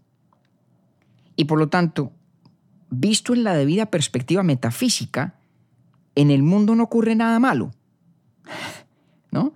Y 1.36 1.46
por 1.46 1.60
lo 1.60 1.68
tanto, 1.68 2.14
visto 2.90 3.34
en 3.34 3.44
la 3.44 3.54
debida 3.54 3.88
perspectiva 3.88 4.44
metafísica, 4.44 5.36
en 6.16 6.32
el 6.32 6.44
mundo 6.44 6.76
no 6.76 6.84
ocurre 6.84 7.16
nada 7.16 7.40
malo. 7.40 7.72
¿No? 9.32 9.54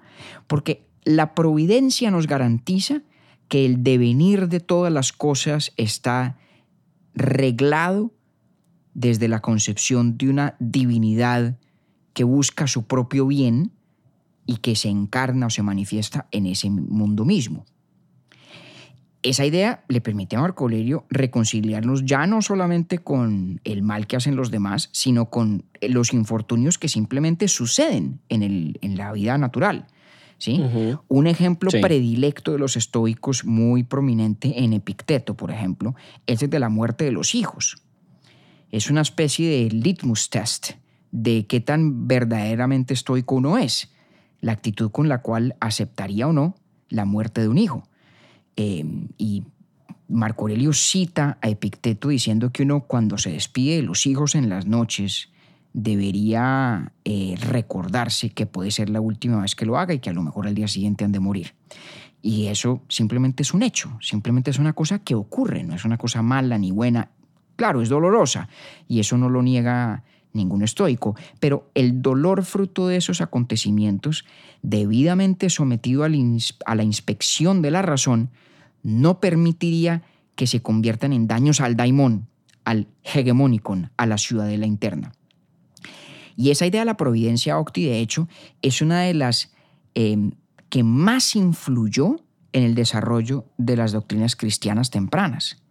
Porque 0.48 0.86
la 1.06 1.34
providencia 1.34 2.12
nos 2.12 2.28
garantiza 2.28 3.02
que 3.48 3.66
el 3.66 3.84
devenir 3.84 4.50
de 4.50 4.60
todas 4.60 4.92
las 4.92 5.14
cosas 5.14 5.72
está 5.78 6.38
reglado 7.14 8.12
desde 8.94 9.28
la 9.28 9.40
concepción 9.42 10.18
de 10.18 10.30
una 10.30 10.56
divinidad 10.60 11.58
que 12.14 12.24
busca 12.24 12.68
su 12.68 12.84
propio 12.86 13.28
bien 13.28 13.72
y 14.46 14.58
que 14.58 14.76
se 14.76 14.90
encarna 14.90 15.46
o 15.46 15.50
se 15.50 15.62
manifiesta 15.64 16.28
en 16.32 16.46
ese 16.48 16.70
mundo 16.70 17.24
mismo. 17.26 17.66
Esa 19.22 19.46
idea 19.46 19.84
le 19.90 20.00
permite 20.00 20.38
a 20.38 20.42
Marco 20.42 20.64
Aurelio 20.64 21.06
reconciliarnos 21.10 22.06
ya 22.06 22.26
no 22.26 22.42
solamente 22.42 23.00
con 23.00 23.60
el 23.66 23.82
mal 23.84 24.08
que 24.08 24.16
hacen 24.16 24.38
los 24.38 24.50
demás, 24.50 24.88
sino 24.94 25.30
con 25.30 25.66
los 25.82 26.14
infortunios 26.14 26.78
que 26.78 26.88
simplemente 26.88 27.50
suceden 27.50 28.22
en, 28.30 28.44
el- 28.44 28.78
en 28.82 28.96
la 28.98 29.12
vida 29.12 29.38
natural. 29.38 29.88
¿sí? 30.38 30.64
Un 31.10 31.28
ejemplo 31.28 31.70
Sí. 31.70 31.82
predilecto 31.82 32.54
de 32.54 32.60
los 32.60 32.78
estoicos 32.78 33.44
muy 33.44 33.84
prominente 33.84 34.64
en 34.64 34.72
Epicteto, 34.72 35.36
por 35.36 35.52
ejemplo, 35.52 35.96
es 36.26 36.42
el 36.42 36.50
de 36.50 36.60
la 36.60 36.70
muerte 36.70 37.04
de 37.04 37.12
los 37.12 37.36
hijos. 37.36 37.84
Es 38.72 38.90
una 38.90 39.02
especie 39.02 39.50
de 39.50 39.70
litmus 39.72 40.30
test 40.30 40.72
de 41.12 41.48
qué 41.48 41.60
tan 41.60 42.08
verdaderamente 42.08 42.94
estoico 42.94 43.36
uno 43.36 43.58
es, 43.58 43.92
la 44.42 44.52
actitud 44.52 44.92
con 44.92 45.10
la 45.10 45.22
cual 45.22 45.56
aceptaría 45.60 46.28
o 46.28 46.34
no 46.34 46.56
la 46.90 47.06
muerte 47.06 47.42
de 47.42 47.48
un 47.48 47.58
hijo. 47.58 47.84
Eh, 48.56 48.86
y 49.18 49.44
Marco 50.08 50.44
Aurelio 50.44 50.74
cita 50.74 51.38
a 51.42 51.50
Epicteto 51.50 52.10
diciendo 52.10 52.52
que 52.52 52.64
uno 52.64 52.82
cuando 52.82 53.18
se 53.18 53.32
despide 53.32 53.78
de 53.78 53.84
los 53.84 54.06
hijos 54.06 54.36
en 54.36 54.50
las 54.50 54.66
noches 54.66 55.30
debería 55.74 56.94
eh, 57.06 57.36
recordarse 57.40 58.32
que 58.32 58.48
puede 58.48 58.72
ser 58.72 58.90
la 58.90 59.02
última 59.02 59.42
vez 59.42 59.56
que 59.56 59.66
lo 59.66 59.78
haga 59.78 59.94
y 59.94 60.00
que 60.00 60.10
a 60.10 60.14
lo 60.14 60.24
mejor 60.24 60.48
al 60.48 60.56
día 60.56 60.68
siguiente 60.68 61.06
han 61.06 61.12
de 61.12 61.20
morir. 61.20 61.54
Y 62.22 62.48
eso 62.48 62.82
simplemente 62.90 63.44
es 63.44 63.54
un 63.54 63.64
hecho, 63.64 63.98
simplemente 64.02 64.52
es 64.52 64.60
una 64.60 64.74
cosa 64.74 65.00
que 65.00 65.16
ocurre, 65.16 65.64
no 65.64 65.76
es 65.76 65.86
una 65.86 65.98
cosa 65.98 66.22
mala 66.22 66.58
ni 66.58 66.72
buena. 66.72 67.12
Claro, 67.60 67.82
es 67.82 67.90
dolorosa 67.90 68.48
y 68.88 69.02
eso 69.02 69.18
no 69.18 69.28
lo 69.28 69.42
niega 69.42 70.06
ningún 70.32 70.64
estoico, 70.64 71.18
pero 71.42 71.70
el 71.76 72.02
dolor 72.02 72.46
fruto 72.46 72.88
de 72.88 72.96
esos 72.96 73.20
acontecimientos, 73.20 74.24
debidamente 74.62 75.50
sometido 75.50 76.06
a 76.06 76.76
la 76.76 76.84
inspección 76.84 77.62
de 77.62 77.72
la 77.72 77.82
razón, 77.82 78.30
no 78.82 79.20
permitiría 79.20 80.04
que 80.36 80.48
se 80.48 80.62
conviertan 80.62 81.12
en 81.12 81.28
daños 81.28 81.60
al 81.60 81.76
daimón, 81.76 82.30
al 82.64 82.88
hegemonicon, 83.04 83.92
a 83.98 84.06
la 84.06 84.18
ciudadela 84.18 84.66
interna. 84.66 85.12
Y 86.38 86.52
esa 86.52 86.66
idea 86.66 86.80
de 86.80 86.86
la 86.86 86.96
providencia 86.96 87.60
octi, 87.60 87.84
de 87.84 88.00
hecho, 88.00 88.30
es 88.62 88.82
una 88.82 89.02
de 89.02 89.16
las 89.16 89.52
eh, 89.96 90.32
que 90.70 90.84
más 90.84 91.36
influyó 91.36 92.22
en 92.54 92.64
el 92.64 92.74
desarrollo 92.74 93.48
de 93.58 93.76
las 93.76 93.92
doctrinas 93.92 94.38
cristianas 94.38 94.92
tempranas. 94.92 95.62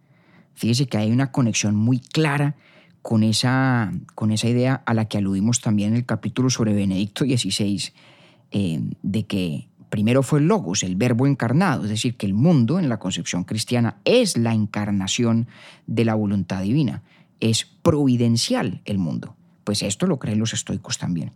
Fíjese 0.59 0.87
que 0.87 0.97
hay 0.97 1.09
una 1.09 1.31
conexión 1.31 1.73
muy 1.73 1.99
clara 1.99 2.57
con 3.01 3.23
esa, 3.23 3.93
con 4.13 4.33
esa 4.33 4.49
idea 4.49 4.83
a 4.85 4.93
la 4.93 5.05
que 5.05 5.17
aludimos 5.17 5.61
también 5.61 5.91
en 5.91 5.95
el 5.95 6.05
capítulo 6.05 6.49
sobre 6.49 6.73
Benedicto 6.73 7.23
XVI, 7.23 7.93
eh, 8.51 8.81
de 9.01 9.25
que 9.25 9.69
primero 9.89 10.21
fue 10.21 10.39
el 10.39 10.47
logos, 10.47 10.83
el 10.83 10.97
verbo 10.97 11.27
encarnado, 11.27 11.85
es 11.85 11.89
decir, 11.89 12.17
que 12.17 12.25
el 12.25 12.33
mundo 12.33 12.77
en 12.77 12.89
la 12.89 12.99
concepción 12.99 13.45
cristiana 13.45 13.99
es 14.03 14.35
la 14.37 14.53
encarnación 14.53 15.47
de 15.87 16.03
la 16.03 16.13
voluntad 16.15 16.61
divina, 16.61 17.03
es 17.39 17.63
providencial 17.63 18.81
el 18.83 18.97
mundo. 18.97 19.37
Pues 19.63 19.81
esto 19.81 20.07
lo 20.07 20.19
creen 20.19 20.39
los 20.39 20.53
estoicos 20.53 20.97
también. 20.97 21.31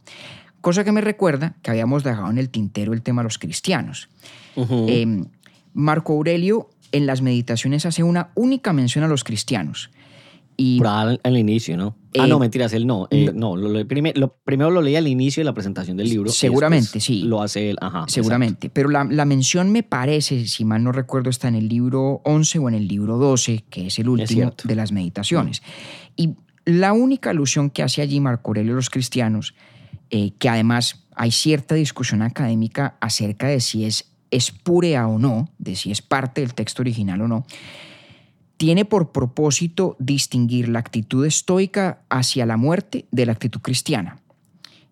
Cosa 0.59 0.84
que 0.84 0.91
me 0.91 0.99
recuerda 0.99 1.55
que 1.61 1.71
habíamos 1.71 2.03
dejado 2.03 2.30
en 2.30 2.39
el 2.39 2.49
tintero 2.49 2.91
el 2.91 3.01
tema 3.01 3.21
de 3.21 3.28
los 3.28 3.39
cristianos. 3.39 4.09
Eh, 4.57 5.24
Marco 5.74 6.11
Aurelio 6.11 6.69
en 6.93 7.05
las 7.05 7.21
meditaciones 7.21 7.85
hace 7.85 8.03
una 8.03 8.31
única 8.35 8.71
mención 8.71 9.03
a 9.03 9.07
los 9.09 9.23
cristianos. 9.25 9.89
Y 10.55 10.79
ahí 10.85 10.85
al, 10.85 11.19
al 11.23 11.35
inicio, 11.37 11.75
¿no? 11.75 11.95
ah, 12.19 12.25
Eh, 12.25 12.27
no, 12.27 12.37
mentiras, 12.37 12.71
él 12.73 12.85
no. 12.85 13.07
no, 13.33 13.55
lo, 13.57 13.69
lo- 13.69 13.87
prime- 13.87 14.13
lo- 14.15 14.35
primero 14.45 14.69
lo 14.69 14.83
leí 14.83 14.95
al 14.95 15.07
inicio 15.07 15.41
de 15.41 15.45
la 15.45 15.53
presentación 15.53 15.97
del 15.97 16.07
libro. 16.09 16.29
Seguramente, 16.31 16.99
sí. 16.99 17.23
Lo 17.23 17.41
hace 17.41 17.71
él, 17.71 17.77
ajá. 17.81 18.05
seguramente, 18.07 18.69
pero 18.69 18.89
la, 18.89 19.03
la 19.03 19.25
mención 19.25 19.71
me 19.71 19.81
parece, 19.81 20.45
si 20.47 20.63
mal 20.63 20.83
no 20.83 20.91
recuerdo, 20.91 21.31
está 21.31 21.47
en 21.47 21.55
el 21.55 21.67
libro 21.67 22.21
11 22.23 22.59
o 22.59 22.69
en 22.69 22.75
el 22.75 22.87
libro 22.87 23.17
12, 23.17 23.65
que 23.69 23.87
es 23.87 23.97
el 23.97 24.07
último 24.09 24.53
de 24.63 24.75
las 24.75 24.91
meditaciones. 24.91 25.63
Y 26.15 26.35
la 26.65 26.93
única 26.93 27.31
alusión 27.31 27.71
que 27.71 27.81
hace 27.81 28.03
allí 28.03 28.19
Marco 28.19 28.51
Aurelio 28.51 28.73
a 28.73 28.75
los 28.75 28.91
cristianos, 28.91 29.55
eh, 30.11 30.33
que 30.37 30.49
además 30.49 31.07
hay 31.15 31.31
cierta 31.31 31.73
discusión 31.73 32.21
académica 32.21 32.95
acerca 33.01 33.47
de 33.47 33.59
si 33.59 33.85
es 33.85 34.12
espúrea 34.36 35.07
o 35.07 35.19
no, 35.19 35.49
de 35.57 35.75
si 35.75 35.91
es 35.91 36.01
parte 36.01 36.41
del 36.41 36.53
texto 36.53 36.81
original 36.81 37.21
o 37.21 37.27
no, 37.27 37.45
tiene 38.57 38.86
por 38.86 39.11
propósito 39.11 39.95
distinguir 39.99 40.69
la 40.69 40.79
actitud 40.79 41.25
estoica 41.25 42.01
hacia 42.09 42.45
la 42.45 42.57
muerte 42.57 43.05
de 43.11 43.25
la 43.25 43.34
actitud 43.34 43.61
cristiana. 43.61 44.19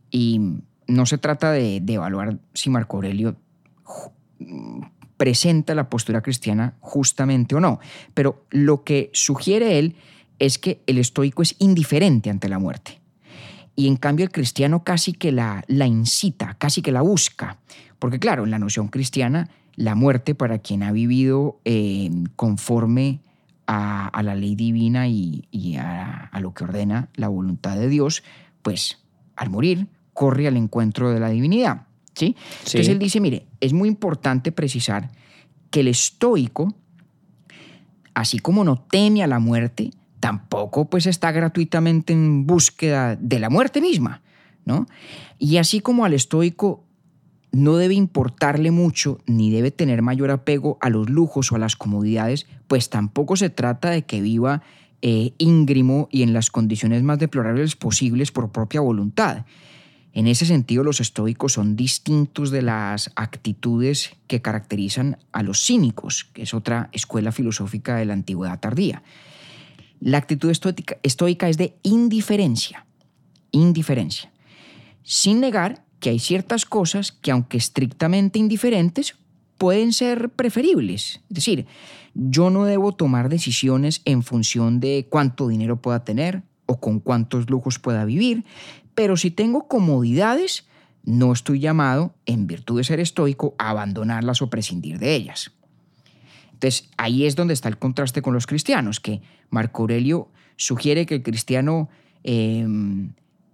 Y 0.10 0.42
no 0.88 1.06
se 1.06 1.18
trata 1.18 1.52
de, 1.52 1.78
evaluar 1.88 2.38
si 2.54 2.70
Marco 2.70 2.98
Aurelio 2.98 3.36
presenta 5.18 5.76
la 5.76 5.90
postura 5.90 6.22
cristiana 6.22 6.74
justamente 6.80 7.56
o 7.56 7.60
no, 7.60 7.80
pero 8.14 8.46
lo 8.50 8.84
que 8.84 9.10
sugiere 9.14 9.80
él 9.80 9.96
es 10.40 10.58
que 10.58 10.82
el 10.88 10.98
estoico 10.98 11.44
es 11.44 11.56
indiferente 11.60 12.30
ante 12.30 12.50
la 12.50 12.60
muerte. 12.60 13.00
Y 13.76 13.88
en 13.88 13.96
cambio 13.96 14.26
el 14.26 14.32
cristiano 14.32 14.84
casi 14.84 15.14
que 15.14 15.32
la, 15.32 15.64
la 15.68 15.88
incita, 15.88 16.56
casi 16.56 16.82
que 16.82 16.92
la 16.92 17.02
busca. 17.02 17.60
Porque 18.02 18.18
claro, 18.18 18.46
en 18.46 18.50
la 18.50 18.58
noción 18.58 18.88
cristiana, 18.88 19.48
la 19.76 19.94
muerte 19.94 20.34
para 20.34 20.58
quien 20.58 20.82
ha 20.82 20.92
vivido 20.92 21.60
eh, 21.66 22.10
conforme 22.36 23.20
a, 23.68 24.08
a 24.08 24.24
la 24.24 24.34
ley 24.34 24.56
divina 24.56 25.08
y, 25.08 25.46
y 25.52 25.76
a, 25.76 26.30
a 26.32 26.40
lo 26.40 26.52
que 26.56 26.64
ordena 26.64 27.10
la 27.14 27.28
voluntad 27.28 27.78
de 27.78 27.88
Dios, 27.90 28.24
pues 28.64 28.98
al 29.36 29.52
morir 29.52 29.86
corre 30.14 30.48
al 30.48 30.58
encuentro 30.58 31.12
de 31.12 31.20
la 31.20 31.30
divinidad. 31.30 31.84
¿sí? 32.16 32.36
Entonces 32.66 32.88
Sí. 32.88 32.92
él 32.92 32.98
dice, 32.98 33.20
mire, 33.22 33.46
es 33.60 33.72
muy 33.72 33.88
importante 33.88 34.52
precisar 34.52 35.12
que 35.70 35.82
el 35.82 35.88
estoico, 35.88 36.74
así 38.16 38.40
como 38.40 38.64
no 38.64 38.80
teme 38.80 39.22
a 39.22 39.28
la 39.28 39.38
muerte, 39.38 39.92
tampoco 40.20 40.90
pues 40.90 41.06
está 41.06 41.32
gratuitamente 41.32 42.14
en 42.14 42.48
búsqueda 42.48 43.16
de 43.16 43.38
la 43.40 43.52
muerte 43.52 43.80
misma, 43.80 44.22
¿no? 44.66 44.88
Y 45.38 45.58
así 45.58 45.82
como 45.82 46.04
al 46.04 46.14
estoico 46.14 46.84
no 47.52 47.76
debe 47.78 47.96
importarle 47.96 48.72
mucho 48.72 49.20
ni 49.26 49.52
debe 49.52 49.72
tener 49.72 50.02
mayor 50.02 50.32
apego 50.32 50.78
a 50.82 50.90
los 50.90 51.10
lujos 51.10 51.52
o 51.52 51.56
a 51.56 51.60
las 51.60 51.76
comodidades, 51.76 52.48
pues 52.68 52.90
tampoco 52.90 53.36
se 53.36 53.50
trata 53.50 53.90
de 53.90 54.04
que 54.04 54.22
viva 54.22 54.62
eh, 55.02 55.34
íngrimo 55.38 56.08
y 56.12 56.24
en 56.24 56.34
las 56.34 56.50
condiciones 56.50 57.04
más 57.04 57.20
deplorables 57.20 57.76
posibles 57.76 58.32
por 58.32 58.52
propia 58.52 58.82
voluntad. 58.82 59.46
En 60.14 60.28
ese 60.28 60.46
sentido, 60.46 60.84
los 60.84 61.00
estoicos 61.00 61.54
son 61.54 61.76
distintos 61.76 62.52
de 62.52 62.62
las 62.62 63.12
actitudes 63.16 64.12
que 64.28 64.42
caracterizan 64.42 65.18
a 65.32 65.42
los 65.42 65.66
cínicos, 65.66 66.26
que 66.34 66.44
es 66.44 66.54
otra 66.54 66.90
escuela 66.92 67.32
filosófica 67.32 67.96
de 67.96 68.06
la 68.06 68.14
antigüedad 68.14 68.60
tardía. 68.60 69.04
La 70.00 70.18
actitud 70.18 70.50
estoica, 70.50 70.98
estoica 71.04 71.48
es 71.48 71.58
de 71.58 71.78
indiferencia, 71.84 72.86
indiferencia, 73.52 74.32
sin 75.04 75.40
negar 75.40 75.86
que 76.02 76.10
hay 76.10 76.20
ciertas 76.20 76.66
cosas 76.66 77.14
que, 77.14 77.32
aunque 77.32 77.58
estrictamente 77.58 78.40
indiferentes, 78.40 79.16
pueden 79.58 79.94
ser 79.94 80.32
preferibles. 80.32 81.22
Es 81.30 81.36
decir, 81.36 81.68
yo 82.16 82.50
no 82.50 82.66
debo 82.66 82.92
tomar 82.92 83.30
decisiones 83.30 84.02
en 84.04 84.24
función 84.24 84.80
de 84.82 85.08
cuánto 85.10 85.48
dinero 85.48 85.82
pueda 85.82 86.04
tener 86.04 86.42
o 86.66 86.80
con 86.80 87.00
cuántos 87.00 87.50
lujos 87.50 87.80
pueda 87.80 88.04
vivir, 88.04 88.44
pero 88.96 89.16
si 89.16 89.32
tengo 89.32 89.68
comodidades, 89.68 90.66
no 91.04 91.32
estoy 91.32 91.60
llamado, 91.60 92.16
en 92.26 92.48
virtud 92.48 92.80
de 92.80 92.84
ser 92.84 93.00
estoico, 93.00 93.56
a 93.58 93.70
abandonarlas 93.70 94.42
o 94.42 94.50
prescindir 94.50 95.00
de 95.00 95.16
ellas. 95.16 95.52
Entonces, 96.54 96.90
ahí 96.98 97.26
es 97.26 97.36
donde 97.36 97.54
está 97.54 97.70
el 97.70 97.78
contraste 97.78 98.22
con 98.22 98.34
los 98.34 98.48
cristianos, 98.48 99.00
que 99.00 99.22
Marco 99.50 99.84
Aurelio 99.84 100.30
sugiere 100.58 101.06
que 101.06 101.16
el 101.16 101.24
cristiano, 101.24 101.90
eh, 102.24 102.66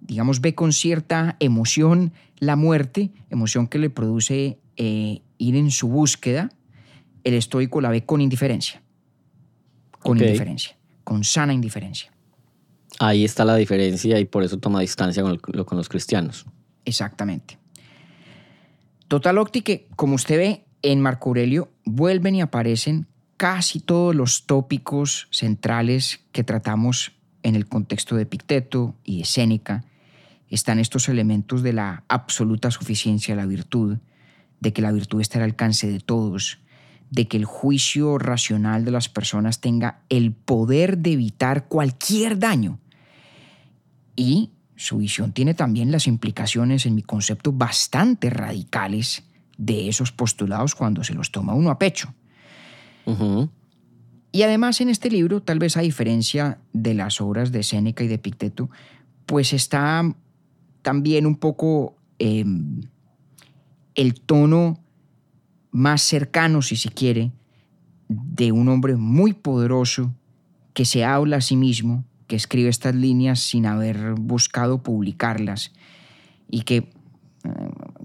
digamos, 0.02 0.42
ve 0.42 0.56
con 0.56 0.74
cierta 0.74 1.36
emoción 1.40 2.14
la 2.40 2.56
muerte, 2.56 3.12
emoción 3.30 3.68
que 3.68 3.80
le 3.80 3.90
produce 3.90 4.60
eh, 4.78 5.22
ir 5.38 5.56
en 5.56 5.72
su 5.72 5.88
búsqueda. 5.88 6.50
El 7.24 7.34
estoico 7.34 7.82
la 7.82 7.90
ve 7.90 8.06
con 8.06 8.22
indiferencia, 8.22 8.82
con 10.00 10.18
indiferencia, 10.20 10.78
con 11.04 11.24
sana 11.24 11.54
indiferencia. 11.54 12.12
Ahí 13.00 13.26
está 13.26 13.44
la 13.46 13.56
diferencia 13.56 14.20
y 14.20 14.26
por 14.26 14.44
eso 14.44 14.58
toma 14.60 14.80
distancia 14.82 15.22
con, 15.24 15.34
el- 15.34 15.66
con 15.66 15.78
los 15.78 15.90
cristianos. 15.90 16.46
Exactamente. 16.86 17.58
Total 19.08 19.38
Octi 19.38 19.62
que, 19.62 19.88
como 19.96 20.16
usted 20.16 20.38
ve, 20.38 20.66
en 20.82 21.02
Marco 21.02 21.30
Aurelio 21.30 21.70
vuelven 21.86 22.36
y 22.36 22.42
aparecen 22.42 23.08
casi 23.36 23.80
todos 23.80 24.16
los 24.16 24.46
tópicos 24.46 25.28
centrales 25.32 26.22
que 26.32 26.44
tratamos 26.44 27.14
en 27.44 27.56
el 27.56 27.68
contexto 27.68 28.16
de 28.16 28.24
Epicteto 28.24 28.96
y 29.04 29.20
de 29.20 29.26
Séneca. 29.26 29.84
Están 30.50 30.80
estos 30.80 31.10
elementos 31.10 31.64
de 31.64 31.74
la 31.74 32.04
absoluta 32.08 32.72
suficiencia 32.72 33.36
de 33.36 33.42
la 33.42 33.48
virtud, 33.48 33.98
de 34.60 34.74
que 34.74 34.82
la 34.82 34.92
virtud 34.92 35.22
está 35.22 35.40
al 35.40 35.46
alcance 35.46 35.92
de 35.92 36.00
todos, 36.00 36.60
de 37.10 37.28
que 37.28 37.38
el 37.38 37.46
juicio 37.46 38.18
racional 38.18 38.86
de 38.86 38.92
las 38.92 39.10
personas 39.10 39.62
tenga 39.62 40.02
el 40.10 40.32
poder 40.32 40.98
de 40.98 41.14
evitar 41.14 41.68
cualquier 41.68 42.40
daño. 42.40 42.80
Y 44.16 44.52
su 44.76 44.98
visión 44.98 45.32
tiene 45.32 45.54
también 45.54 45.92
las 45.92 46.08
implicaciones, 46.08 46.86
en 46.86 46.96
mi 46.96 47.04
concepto, 47.04 47.52
bastante 47.52 48.30
radicales 48.30 49.24
de 49.58 49.90
esos 49.90 50.12
postulados 50.12 50.76
cuando 50.76 51.04
se 51.04 51.14
los 51.14 51.32
toma 51.32 51.54
uno 51.54 51.72
a 51.72 51.80
pecho. 51.80 52.14
Ujú. 53.06 53.50
Y 54.38 54.44
además 54.44 54.82
en 54.82 54.90
este 54.90 55.10
libro, 55.10 55.42
tal 55.42 55.58
vez 55.58 55.78
a 55.78 55.82
diferencia 55.82 56.60
de 56.72 56.94
las 56.94 57.22
obras 57.22 57.52
de 57.52 57.64
Séneca 57.64 58.04
y 58.04 58.08
de 58.08 58.14
Epicteto, 58.14 58.70
pues 59.26 59.52
está 59.52 60.04
también 60.84 61.26
un 61.26 61.38
poco 61.38 61.96
eh, 62.20 62.46
el 63.96 64.14
tono 64.22 64.80
más 65.72 66.04
cercano, 66.04 66.62
si 66.62 66.76
se 66.76 66.90
quiere, 66.90 67.32
de 68.10 68.52
un 68.52 68.70
hombre 68.70 68.96
muy 68.96 69.34
poderoso 69.34 70.14
que 70.76 70.86
se 70.86 71.04
habla 71.04 71.38
a 71.38 71.42
sí 71.42 71.56
mismo, 71.56 72.06
que 72.28 72.36
escribe 72.36 72.70
estas 72.70 72.94
líneas 72.94 73.40
sin 73.40 73.66
haber 73.66 74.14
buscado 74.20 74.84
publicarlas 74.84 75.72
y 76.48 76.62
que, 76.62 76.76
eh, 76.76 76.90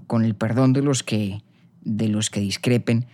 con 0.07 0.25
el 0.25 0.33
perdón 0.33 0.73
de 0.73 0.81
los 0.81 1.03
que, 1.03 1.43
de 1.83 2.07
los 2.07 2.31
que 2.31 2.39
discrepen, 2.39 3.05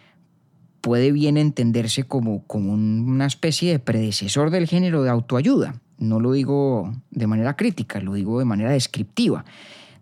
puede 0.82 1.11
bien 1.11 1.38
entenderse 1.38 2.03
como, 2.03 2.43
como 2.45 2.73
una 2.73 3.25
especie 3.25 3.71
de 3.71 3.80
predecesor 3.80 4.49
del 4.49 4.67
género 4.67 5.03
de 5.03 5.09
autoayuda. 5.09 5.75
No 5.97 6.19
lo 6.19 6.32
digo 6.32 6.93
de 7.11 7.27
manera 7.27 7.55
crítica, 7.55 7.99
lo 7.99 8.13
digo 8.13 8.39
de 8.39 8.45
manera 8.45 8.71
descriptiva, 8.71 9.45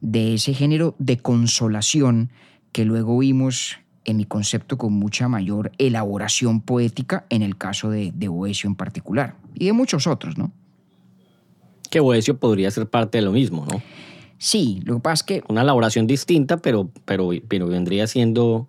de 0.02 0.36
ese 0.36 0.54
género 0.54 0.96
de 1.00 1.18
consolación 1.18 2.32
que 2.72 2.86
luego 2.86 3.18
vimos 3.18 3.78
en 4.06 4.18
mi 4.18 4.26
concepto 4.26 4.78
con 4.78 4.94
mucha 4.94 5.28
mayor 5.28 5.72
elaboración 5.80 6.62
poética 6.62 7.26
en 7.30 7.42
el 7.42 7.58
caso 7.58 7.90
de, 7.90 8.12
de 8.14 8.28
Boesio 8.28 8.70
en 8.70 8.76
particular 8.76 9.36
y 9.56 9.66
de 9.66 9.74
muchos 9.74 10.08
otros, 10.08 10.38
¿no? 10.38 10.52
Que 11.90 12.00
Boesio 12.00 12.38
podría 12.38 12.70
ser 12.72 12.88
parte 12.88 13.18
de 13.18 13.24
lo 13.24 13.32
mismo, 13.32 13.66
¿no? 13.66 13.82
Sí, 14.38 14.82
lo 14.84 14.96
que 14.96 15.02
pasa 15.02 15.14
es 15.14 15.24
que... 15.24 15.44
Una 15.50 15.62
elaboración 15.62 16.06
distinta, 16.06 16.58
pero, 16.58 16.90
pero, 17.06 17.32
pero 17.48 17.68
vendría 17.68 18.06
siendo 18.08 18.68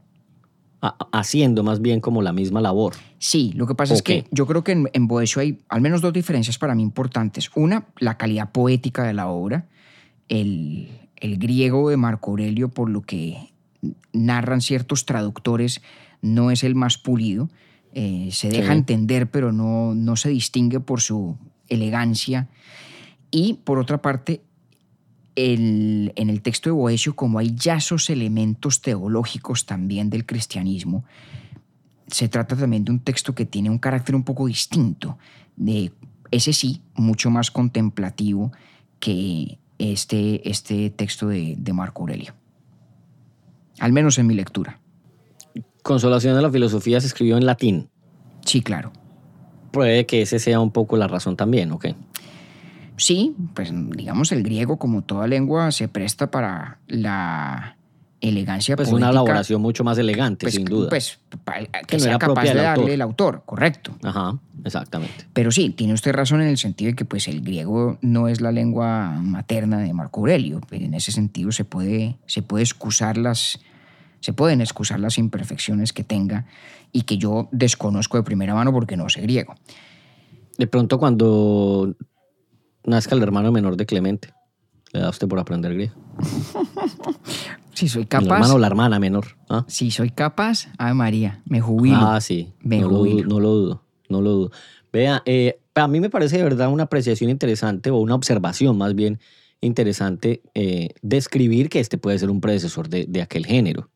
haciendo 0.81 1.63
más 1.63 1.81
bien 1.81 2.01
como 2.01 2.23
la 2.23 2.33
misma 2.33 2.61
labor. 2.61 2.95
Sí, 3.19 3.53
lo 3.57 3.67
que 3.67 3.75
pasa 3.75 3.95
es 3.95 4.03
que 4.03 4.27
yo 4.31 4.47
creo 4.47 4.63
que 4.63 4.73
en, 4.73 4.89
en, 4.93 5.09
Boesio 5.09 5.43
hay 5.43 5.59
al 5.69 5.81
menos 5.81 6.01
dos 6.01 6.13
diferencias 6.13 6.59
para 6.59 6.75
mí 6.75 6.83
importantes. 6.83 7.51
Una, 7.57 7.87
la 7.99 8.17
calidad 8.17 8.53
poética 8.53 9.05
de 9.05 9.15
la 9.15 9.29
obra. 9.29 9.67
El, 10.29 10.89
el 11.17 11.39
griego 11.39 11.91
de 11.91 11.97
Marco 11.97 12.31
Aurelio, 12.31 12.69
por 12.69 12.91
lo 12.91 13.03
que 13.03 13.53
narran 14.13 14.61
ciertos 14.61 15.05
traductores, 15.05 15.83
no 16.21 16.51
es 16.51 16.65
el 16.65 16.75
más 16.75 16.99
pulido. 16.99 17.49
Eh, 17.93 18.29
se 18.33 18.49
deja 18.49 18.75
entender, 18.75 19.31
pero 19.31 19.53
no, 19.53 19.95
no 19.95 20.17
se 20.17 20.29
distingue 20.29 20.81
por 20.81 21.01
su 21.01 21.37
elegancia. 21.69 22.49
Y 23.31 23.55
por 23.65 23.79
otra 23.79 24.01
parte, 24.01 24.43
el, 25.39 26.13
en 26.17 26.31
el 26.31 26.43
texto 26.43 26.69
de 26.69 26.73
Boesio, 26.73 27.15
como 27.15 27.39
hay 27.39 27.55
ya 27.55 27.77
esos 27.77 28.11
elementos 28.11 28.81
teológicos 28.81 29.67
también 29.67 30.11
del 30.11 30.27
cristianismo, 30.27 31.05
se 32.09 32.29
trata 32.29 32.57
también 32.57 32.85
de 32.85 32.91
un 32.91 32.99
texto 32.99 33.37
que 33.37 33.47
tiene 33.47 33.71
un 33.71 33.79
carácter 33.79 34.17
un 34.17 34.25
poco 34.25 34.47
distinto, 34.49 35.17
de 35.57 35.93
ese 36.33 36.53
sí, 36.53 36.83
mucho 36.95 37.31
más 37.31 37.53
contemplativo 37.53 38.51
que 38.99 39.59
este, 39.79 40.49
este 40.49 40.91
texto 40.91 41.29
de, 41.29 41.55
de 41.57 41.73
Marco 41.73 42.03
Aurelio. 42.03 42.35
Al 43.79 43.93
menos 43.93 44.19
en 44.19 44.27
mi 44.27 44.35
lectura. 44.35 44.81
Consolación 45.85 46.35
de 46.35 46.43
la 46.43 46.51
filosofía 46.51 47.01
se 47.01 47.07
escribió 47.07 47.37
en 47.37 47.47
latín. 47.47 47.89
Sí, 48.45 48.61
claro. 48.61 48.91
Puede 49.71 50.05
que 50.05 50.23
ese 50.23 50.41
sea 50.41 50.59
un 50.59 50.73
poco 50.73 50.97
la 50.97 51.07
razón 51.07 51.37
también, 51.37 51.71
¿ok? 51.71 51.87
Sí, 52.99 53.35
pues 53.55 53.73
digamos 53.73 54.33
el 54.33 54.43
griego 54.43 54.77
como 54.77 55.03
toda 55.03 55.27
lengua 55.27 55.71
se 55.73 55.89
presta 55.89 56.31
para 56.31 56.79
la 56.89 57.77
elegancia 58.21 58.75
pues 58.75 58.89
poética. 58.89 59.11
una 59.11 59.13
elaboración 59.13 59.63
mucho 59.63 59.85
más 59.85 59.97
elegante, 59.99 60.45
pues, 60.47 60.55
sin 60.55 60.65
duda. 60.65 60.89
Pues 60.89 61.21
que, 61.87 61.97
no 61.97 62.03
sea 62.03 62.19
capaz 62.19 62.43
de 62.43 62.55
darle 62.55 62.69
autor. 62.69 62.91
el 62.91 63.03
autor, 63.03 63.43
correcto. 63.47 63.97
Ajá, 64.03 64.37
exactamente. 64.65 65.27
Pero 65.33 65.53
sí, 65.53 65.71
tiene 65.71 65.93
usted 65.93 66.13
razón 66.13 66.43
en 66.43 66.49
el 66.49 66.59
sentido 66.59 66.91
de 66.91 66.97
que 66.97 67.05
pues 67.05 67.29
el 67.29 67.41
griego 67.41 67.99
no 68.03 68.29
es 68.29 68.41
la 68.41 68.51
lengua 68.51 69.11
materna 69.23 69.79
de 69.79 69.93
Marco 69.93 70.21
Aurelio. 70.21 70.61
Pues, 70.69 70.83
en 70.83 70.95
ese 70.95 71.13
sentido 71.13 71.53
se 71.53 71.65
puede, 71.65 72.17
se 72.27 72.43
puede 72.43 72.65
excusar 72.65 73.17
las, 73.17 73.61
se 74.21 74.33
pueden 74.33 74.61
excusar 74.61 74.99
las 74.99 75.19
imperfecciones 75.19 75.93
que 75.93 76.03
tenga 76.03 76.47
y 76.93 77.03
que 77.03 77.19
yo 77.19 77.49
desconozco 77.53 78.17
de 78.17 78.25
primera 78.25 78.55
mano 78.55 78.73
porque 78.73 78.97
no 78.97 79.09
sé 79.09 79.21
griego. 79.21 79.55
De 80.57 80.67
pronto 80.67 80.99
cuando 80.99 81.95
nazca 82.89 83.15
el 83.15 83.23
hermano 83.23 83.53
menor 83.53 83.77
de 83.77 83.87
Clemente. 83.87 84.33
Le 84.93 85.01
da 85.01 85.11
usted 85.11 85.29
por 85.29 85.39
aprender 85.39 85.75
griego. 85.75 85.95
si 87.75 87.89
soy 87.89 88.07
capaz. 88.07 88.25
El 88.27 88.33
hermano 88.33 88.55
o 88.55 88.59
la 88.59 88.67
hermana 88.67 88.99
menor. 88.99 89.37
¿ah? 89.49 89.65
Si 89.69 89.91
soy 89.91 90.11
capaz, 90.11 90.69
Ave 90.79 90.95
María, 90.95 91.43
me 91.45 91.61
jubilo. 91.61 91.99
Ah, 92.01 92.21
sí. 92.21 92.53
Me 92.61 92.81
no, 92.81 92.89
jubilo. 92.89 93.23
Lo, 93.23 93.29
no 93.29 93.41
lo 93.41 93.49
dudo, 93.51 93.83
no 94.09 94.23
lo 94.23 94.31
dudo. 94.31 94.51
Vea, 94.93 95.23
eh, 95.27 95.61
a 95.75 95.89
mí 95.89 96.01
me 96.01 96.11
parece 96.11 96.39
de 96.39 96.43
verdad 96.45 96.73
una 96.73 96.85
apreciación 96.85 97.31
interesante 97.31 97.91
o 97.91 97.99
una 97.99 98.15
observación 98.15 98.77
más 98.79 98.95
bien 98.95 99.21
interesante 99.61 100.43
eh, 100.55 100.91
describir 101.03 101.69
que 101.69 101.81
este 101.81 101.99
puede 101.99 102.19
ser 102.19 102.31
un 102.31 102.41
predecesor 102.41 102.89
de, 102.89 103.05
de 103.07 103.23
aquel 103.23 103.45
género. 103.45 103.91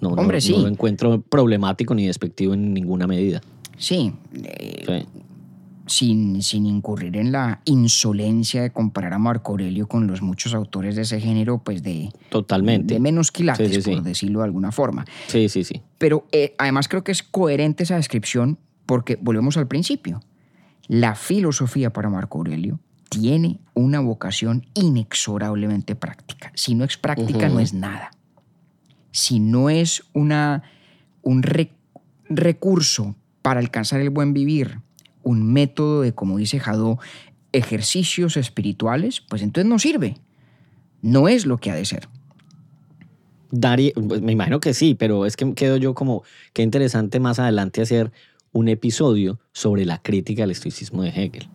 No, 0.00 0.10
Hombre, 0.10 0.38
no, 0.38 0.40
sí. 0.40 0.52
no 0.52 0.62
lo 0.62 0.68
encuentro 0.68 1.20
problemático 1.22 1.94
ni 1.94 2.06
despectivo 2.06 2.54
en 2.54 2.72
ninguna 2.72 3.06
medida. 3.06 3.40
Sí. 3.76 4.12
Eh, 4.42 4.84
Sí. 4.86 5.06
Sin, 5.86 6.42
sin 6.42 6.66
incurrir 6.66 7.16
en 7.16 7.32
la 7.32 7.60
insolencia 7.64 8.62
de 8.62 8.70
comparar 8.72 9.12
a 9.14 9.18
Marco 9.18 9.52
Aurelio 9.52 9.88
con 9.88 10.06
los 10.06 10.22
muchos 10.22 10.54
autores 10.54 10.96
de 10.96 11.02
ese 11.02 11.20
género, 11.20 11.58
pues 11.58 11.82
de, 11.82 12.10
Totalmente. 12.30 12.94
de 12.94 13.00
menos 13.00 13.30
quilates, 13.32 13.68
Sí, 13.68 13.74
sí, 13.76 13.82
sí. 13.82 13.90
por 13.90 14.02
decirlo 14.02 14.38
de 14.40 14.44
alguna 14.46 14.72
forma. 14.72 15.04
Sí, 15.28 15.48
sí, 15.48 15.64
sí. 15.64 15.82
Pero 15.98 16.26
eh, 16.32 16.54
además 16.58 16.88
creo 16.88 17.02
que 17.04 17.12
es 17.12 17.22
coherente 17.22 17.82
esa 17.82 17.96
descripción 17.96 18.58
porque 18.86 19.18
volvemos 19.20 19.56
al 19.56 19.66
principio. 19.68 20.20
La 20.88 21.14
filosofía 21.14 21.92
para 21.92 22.10
Marco 22.10 22.38
Aurelio 22.38 22.80
tiene 23.08 23.60
una 23.74 24.00
vocación 24.00 24.66
inexorablemente 24.74 25.94
práctica. 25.94 26.50
Si 26.54 26.74
no 26.74 26.84
es 26.84 26.96
práctica, 26.96 27.48
no 27.48 27.60
es 27.60 27.72
nada. 27.74 28.10
Si 29.10 29.38
no 29.40 29.68
es 29.70 30.04
una, 30.14 30.62
un 31.22 31.42
re- 31.42 31.72
recurso 32.28 33.14
para 33.42 33.60
alcanzar 33.60 34.00
el 34.00 34.10
buen 34.10 34.32
vivir, 34.32 34.80
un 35.22 35.52
método 35.52 36.02
de, 36.02 36.12
como 36.12 36.38
dice 36.38 36.58
Jadot, 36.60 36.98
ejercicios 37.52 38.36
espirituales, 38.36 39.20
pues 39.20 39.42
entonces 39.42 39.68
no 39.68 39.78
sirve. 39.78 40.16
No 41.02 41.28
es 41.28 41.46
lo 41.46 41.58
que 41.58 41.70
ha 41.70 41.74
de 41.74 41.84
ser. 41.84 42.08
Daría, 43.50 43.92
pues 44.08 44.22
me 44.22 44.32
imagino 44.32 44.60
que 44.60 44.72
sí, 44.72 44.94
pero 44.94 45.26
es 45.26 45.36
que 45.36 45.52
quedo 45.54 45.76
yo 45.76 45.94
como, 45.94 46.22
qué 46.54 46.62
interesante 46.62 47.20
más 47.20 47.38
adelante 47.38 47.82
hacer 47.82 48.10
un 48.52 48.68
episodio 48.68 49.38
sobre 49.52 49.84
la 49.84 50.00
crítica 50.00 50.44
al 50.44 50.50
estoicismo 50.50 51.02
de 51.02 51.10
Hegel. 51.10 51.48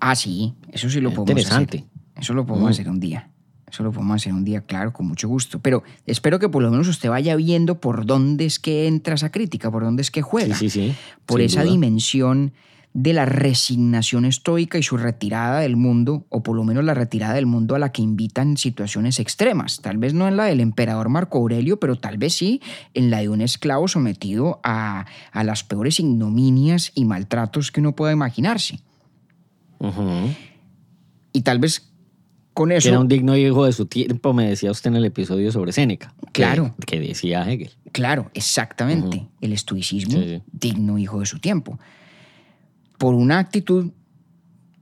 Ah, 0.00 0.14
sí, 0.14 0.54
eso 0.70 0.90
sí 0.90 1.00
lo 1.00 1.10
Es 1.10 1.14
podemos 1.14 1.42
interesante. 1.42 1.78
hacer. 1.78 2.22
Eso 2.22 2.34
lo 2.34 2.44
podemos 2.44 2.68
Mm. 2.68 2.72
hacer 2.72 2.88
un 2.90 3.00
día. 3.00 3.30
Eso 3.70 3.84
lo 3.84 3.92
podemos 3.92 4.16
hacer 4.16 4.32
un 4.34 4.44
día, 4.44 4.62
claro, 4.62 4.92
con 4.92 5.06
mucho 5.06 5.28
gusto. 5.28 5.60
Pero 5.60 5.82
espero 6.04 6.38
que 6.38 6.48
por 6.48 6.62
lo 6.62 6.70
menos 6.70 6.88
usted 6.88 7.08
vaya 7.08 7.36
viendo 7.36 7.80
por 7.80 8.04
dónde 8.04 8.44
es 8.44 8.58
que 8.58 8.86
entra 8.88 9.14
esa 9.14 9.30
crítica, 9.30 9.70
por 9.70 9.84
dónde 9.84 10.02
es 10.02 10.10
que 10.10 10.20
juega. 10.22 10.56
Sí, 10.56 10.68
sí, 10.68 10.88
sí. 10.90 10.94
por 11.24 11.38
sin 11.40 11.46
esa 11.46 11.62
duda. 11.62 11.70
dimensión 11.72 12.52
de 12.92 13.12
la 13.12 13.24
resignación 13.24 14.24
estoica 14.24 14.76
y 14.76 14.82
su 14.82 14.96
retirada 14.96 15.60
del 15.60 15.76
mundo, 15.76 16.26
o 16.28 16.42
por 16.42 16.56
lo 16.56 16.64
menos 16.64 16.84
la 16.84 16.92
retirada 16.94 17.34
del 17.34 17.46
mundo 17.46 17.76
a 17.76 17.78
la 17.78 17.92
que 17.92 18.02
invitan 18.02 18.56
situaciones 18.56 19.20
extremas. 19.20 19.80
Tal 19.80 19.98
vez 19.98 20.12
no 20.12 20.26
en 20.26 20.36
la 20.36 20.44
del 20.44 20.60
emperador 20.60 21.08
Marco 21.08 21.38
Aurelio, 21.38 21.78
pero 21.78 21.96
tal 21.96 22.18
vez 22.18 22.34
sí 22.34 22.60
en 22.94 23.10
la 23.10 23.20
de 23.20 23.28
un 23.28 23.42
esclavo 23.42 23.86
sometido 23.86 24.60
a, 24.64 25.06
a 25.30 25.44
las 25.44 25.62
peores 25.62 26.00
ignominias 26.00 26.90
y 26.94 27.04
maltratos 27.04 27.70
que 27.70 27.80
uno 27.80 27.94
pueda 27.94 28.12
imaginarse. 28.12 28.80
Y 31.32 31.42
tal 31.42 31.58
vez 31.58 31.92
con 32.54 32.70
Que 32.70 32.76
eso... 32.76 32.88
era 32.88 32.98
un 32.98 33.08
digno 33.08 33.36
hijo 33.36 33.64
de 33.64 33.72
su 33.72 33.86
tiempo, 33.86 34.32
me 34.32 34.48
decía 34.48 34.70
usted 34.70 34.90
en 34.90 34.96
el 34.96 35.04
episodio 35.04 35.52
sobre 35.52 35.72
Séneca. 35.72 36.12
Claro. 36.32 36.74
Que, 36.86 36.98
decía 37.00 37.48
Hegel. 37.50 37.70
Claro, 37.92 38.30
exactamente. 38.34 39.28
El 39.40 39.52
estoicismo 39.52 40.18
Sí, 40.20 40.24
sí. 40.24 40.42
digno 40.52 40.98
hijo 40.98 41.20
de 41.20 41.26
su 41.26 41.38
tiempo. 41.38 41.78
Por 43.00 43.14
una 43.14 43.38
actitud 43.38 43.92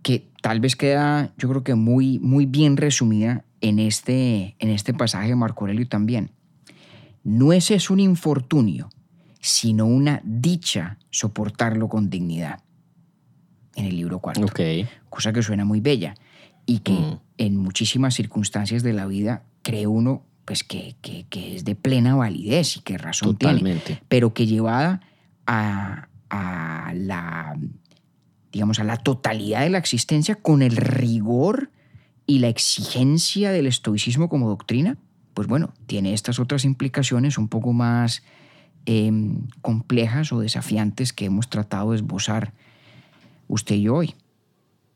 que 0.02 0.28
tal 0.42 0.58
vez 0.58 0.74
queda, 0.74 1.32
yo 1.38 1.48
creo 1.48 1.62
que 1.62 1.76
muy, 1.76 2.18
muy 2.18 2.46
bien 2.46 2.76
resumida 2.76 3.44
en 3.60 3.78
este, 3.78 4.56
en 4.58 4.70
este 4.70 4.92
pasaje 4.92 5.28
de 5.28 5.36
Marco 5.36 5.60
Aurelio 5.64 5.86
también. 5.88 6.32
No 7.22 7.52
es 7.52 7.70
eso 7.70 7.94
un 7.94 8.00
infortunio, 8.00 8.88
sino 9.40 9.86
una 9.86 10.20
dicha 10.24 10.98
soportarlo 11.10 11.88
con 11.88 12.10
dignidad. 12.10 12.60
En 13.76 13.84
el 13.84 13.94
libro 13.96 14.18
cuarto. 14.18 14.42
Ok. 14.46 14.58
Cosa 15.08 15.32
que 15.32 15.40
suena 15.40 15.64
muy 15.64 15.78
bella 15.80 16.14
y 16.66 16.80
que 16.80 16.92
Mm. 16.94 17.20
en 17.38 17.56
muchísimas 17.56 18.14
circunstancias 18.14 18.82
de 18.82 18.94
la 18.94 19.06
vida 19.06 19.44
cree 19.62 19.86
uno 19.86 20.24
pues 20.44 20.64
que, 20.64 20.96
que- 21.02 21.24
que 21.30 21.54
es 21.54 21.64
de 21.64 21.76
plena 21.76 22.16
validez 22.16 22.78
y 22.78 22.80
que 22.80 22.98
razón 22.98 23.36
tiene 23.36 23.54
Totalmente. 23.60 24.02
pero 24.08 24.34
que 24.34 24.46
llevada 24.46 25.02
a, 25.46 26.08
a 26.30 26.92
la, 26.96 27.56
digamos, 28.52 28.78
a 28.78 28.84
la 28.84 28.96
totalidad 28.96 29.62
de 29.62 29.70
la 29.70 29.78
existencia 29.78 30.34
con 30.34 30.62
el 30.62 30.76
rigor 30.76 31.70
y 32.26 32.40
la 32.40 32.48
exigencia 32.48 33.50
del 33.50 33.66
estoicismo 33.66 34.28
como 34.28 34.48
doctrina, 34.48 34.98
pues 35.34 35.48
bueno, 35.48 35.72
tiene 35.86 36.14
estas 36.14 36.38
otras 36.38 36.64
implicaciones 36.64 37.38
un 37.38 37.48
poco 37.48 37.72
más 37.72 38.22
em, 38.86 39.46
complejas 39.62 40.32
o 40.32 40.40
desafiantes 40.40 41.12
que 41.12 41.26
hemos 41.26 41.48
tratado 41.48 41.92
de 41.92 41.96
esbozar 41.96 42.52
usted 43.46 43.76
y 43.76 43.82
yo 43.82 43.94
hoy. 43.96 44.14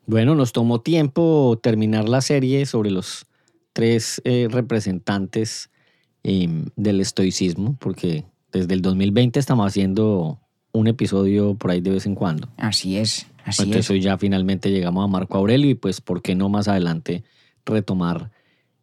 Bueno, 0.06 0.34
nos 0.34 0.52
tomó 0.52 0.80
tiempo 0.80 1.58
terminar 1.62 2.08
la 2.08 2.20
serie 2.20 2.66
sobre 2.66 2.90
los 2.90 3.26
tres 3.72 4.20
eh, 4.24 4.48
representantes 4.50 5.70
em, 6.22 6.66
del 6.76 7.00
estoicismo, 7.00 7.76
porque 7.78 8.24
desde 8.52 8.74
el 8.74 8.82
2020 8.82 9.38
estamos 9.38 9.66
haciendo 9.66 10.38
un 10.72 10.86
episodio 10.86 11.54
por 11.54 11.70
ahí 11.70 11.80
de 11.80 11.90
vez 11.90 12.06
en 12.06 12.14
cuando. 12.14 12.48
Así 12.56 12.96
es, 12.96 13.26
así 13.44 13.62
Entonces 13.62 13.86
es. 13.86 13.90
hoy 13.90 14.00
ya 14.00 14.18
finalmente 14.18 14.70
llegamos 14.70 15.04
a 15.04 15.08
Marco 15.08 15.38
Aurelio 15.38 15.70
y 15.70 15.74
pues 15.74 16.00
por 16.00 16.22
qué 16.22 16.34
no 16.34 16.48
más 16.48 16.68
adelante 16.68 17.24
retomar 17.64 18.30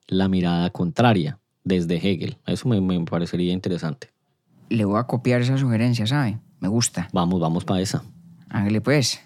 la 0.08 0.28
mirada 0.28 0.70
contraria 0.70 1.40
desde 1.64 1.98
Hegel. 1.98 2.38
Eso 2.46 2.68
me, 2.68 2.82
me 2.82 3.00
parecería 3.06 3.54
interesante. 3.54 4.10
Le 4.70 4.86
voy 4.86 5.00
a 5.00 5.04
copiar 5.04 5.42
esa 5.42 5.58
sugerencia, 5.58 6.08
¿sabe? 6.08 6.40
Me 6.60 6.68
gusta. 6.68 7.10
Vamos, 7.14 7.40
vamos 7.40 7.66
para 7.66 7.82
esa. 7.82 8.04
Hágale 8.50 8.82
pues. 8.82 9.20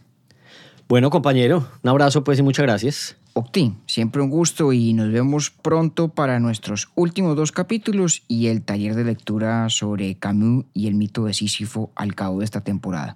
Bueno, 0.88 1.10
compañero, 1.10 1.68
un 1.82 1.90
abrazo 1.90 2.24
pues 2.24 2.40
y 2.40 2.44
muchas 2.44 2.64
gracias. 2.64 3.16
Octi, 3.36 3.74
siempre 3.88 4.22
un 4.22 4.30
gusto 4.30 4.74
y 4.74 4.94
nos 4.94 5.12
vemos 5.12 5.50
pronto 5.50 6.10
para 6.10 6.40
nuestros 6.40 6.90
últimos 6.94 7.36
dos 7.36 7.52
capítulos 7.52 8.22
y 8.28 8.48
el 8.48 8.62
taller 8.62 8.94
de 8.94 9.06
lectura 9.06 9.70
sobre 9.70 10.16
Camus 10.16 10.66
y 10.74 10.88
el 10.88 10.94
mito 10.94 11.26
de 11.26 11.34
Sísifo 11.34 11.92
al 11.96 12.14
cabo 12.14 12.40
de 12.40 12.46
esta 12.46 12.62
temporada. 12.62 13.16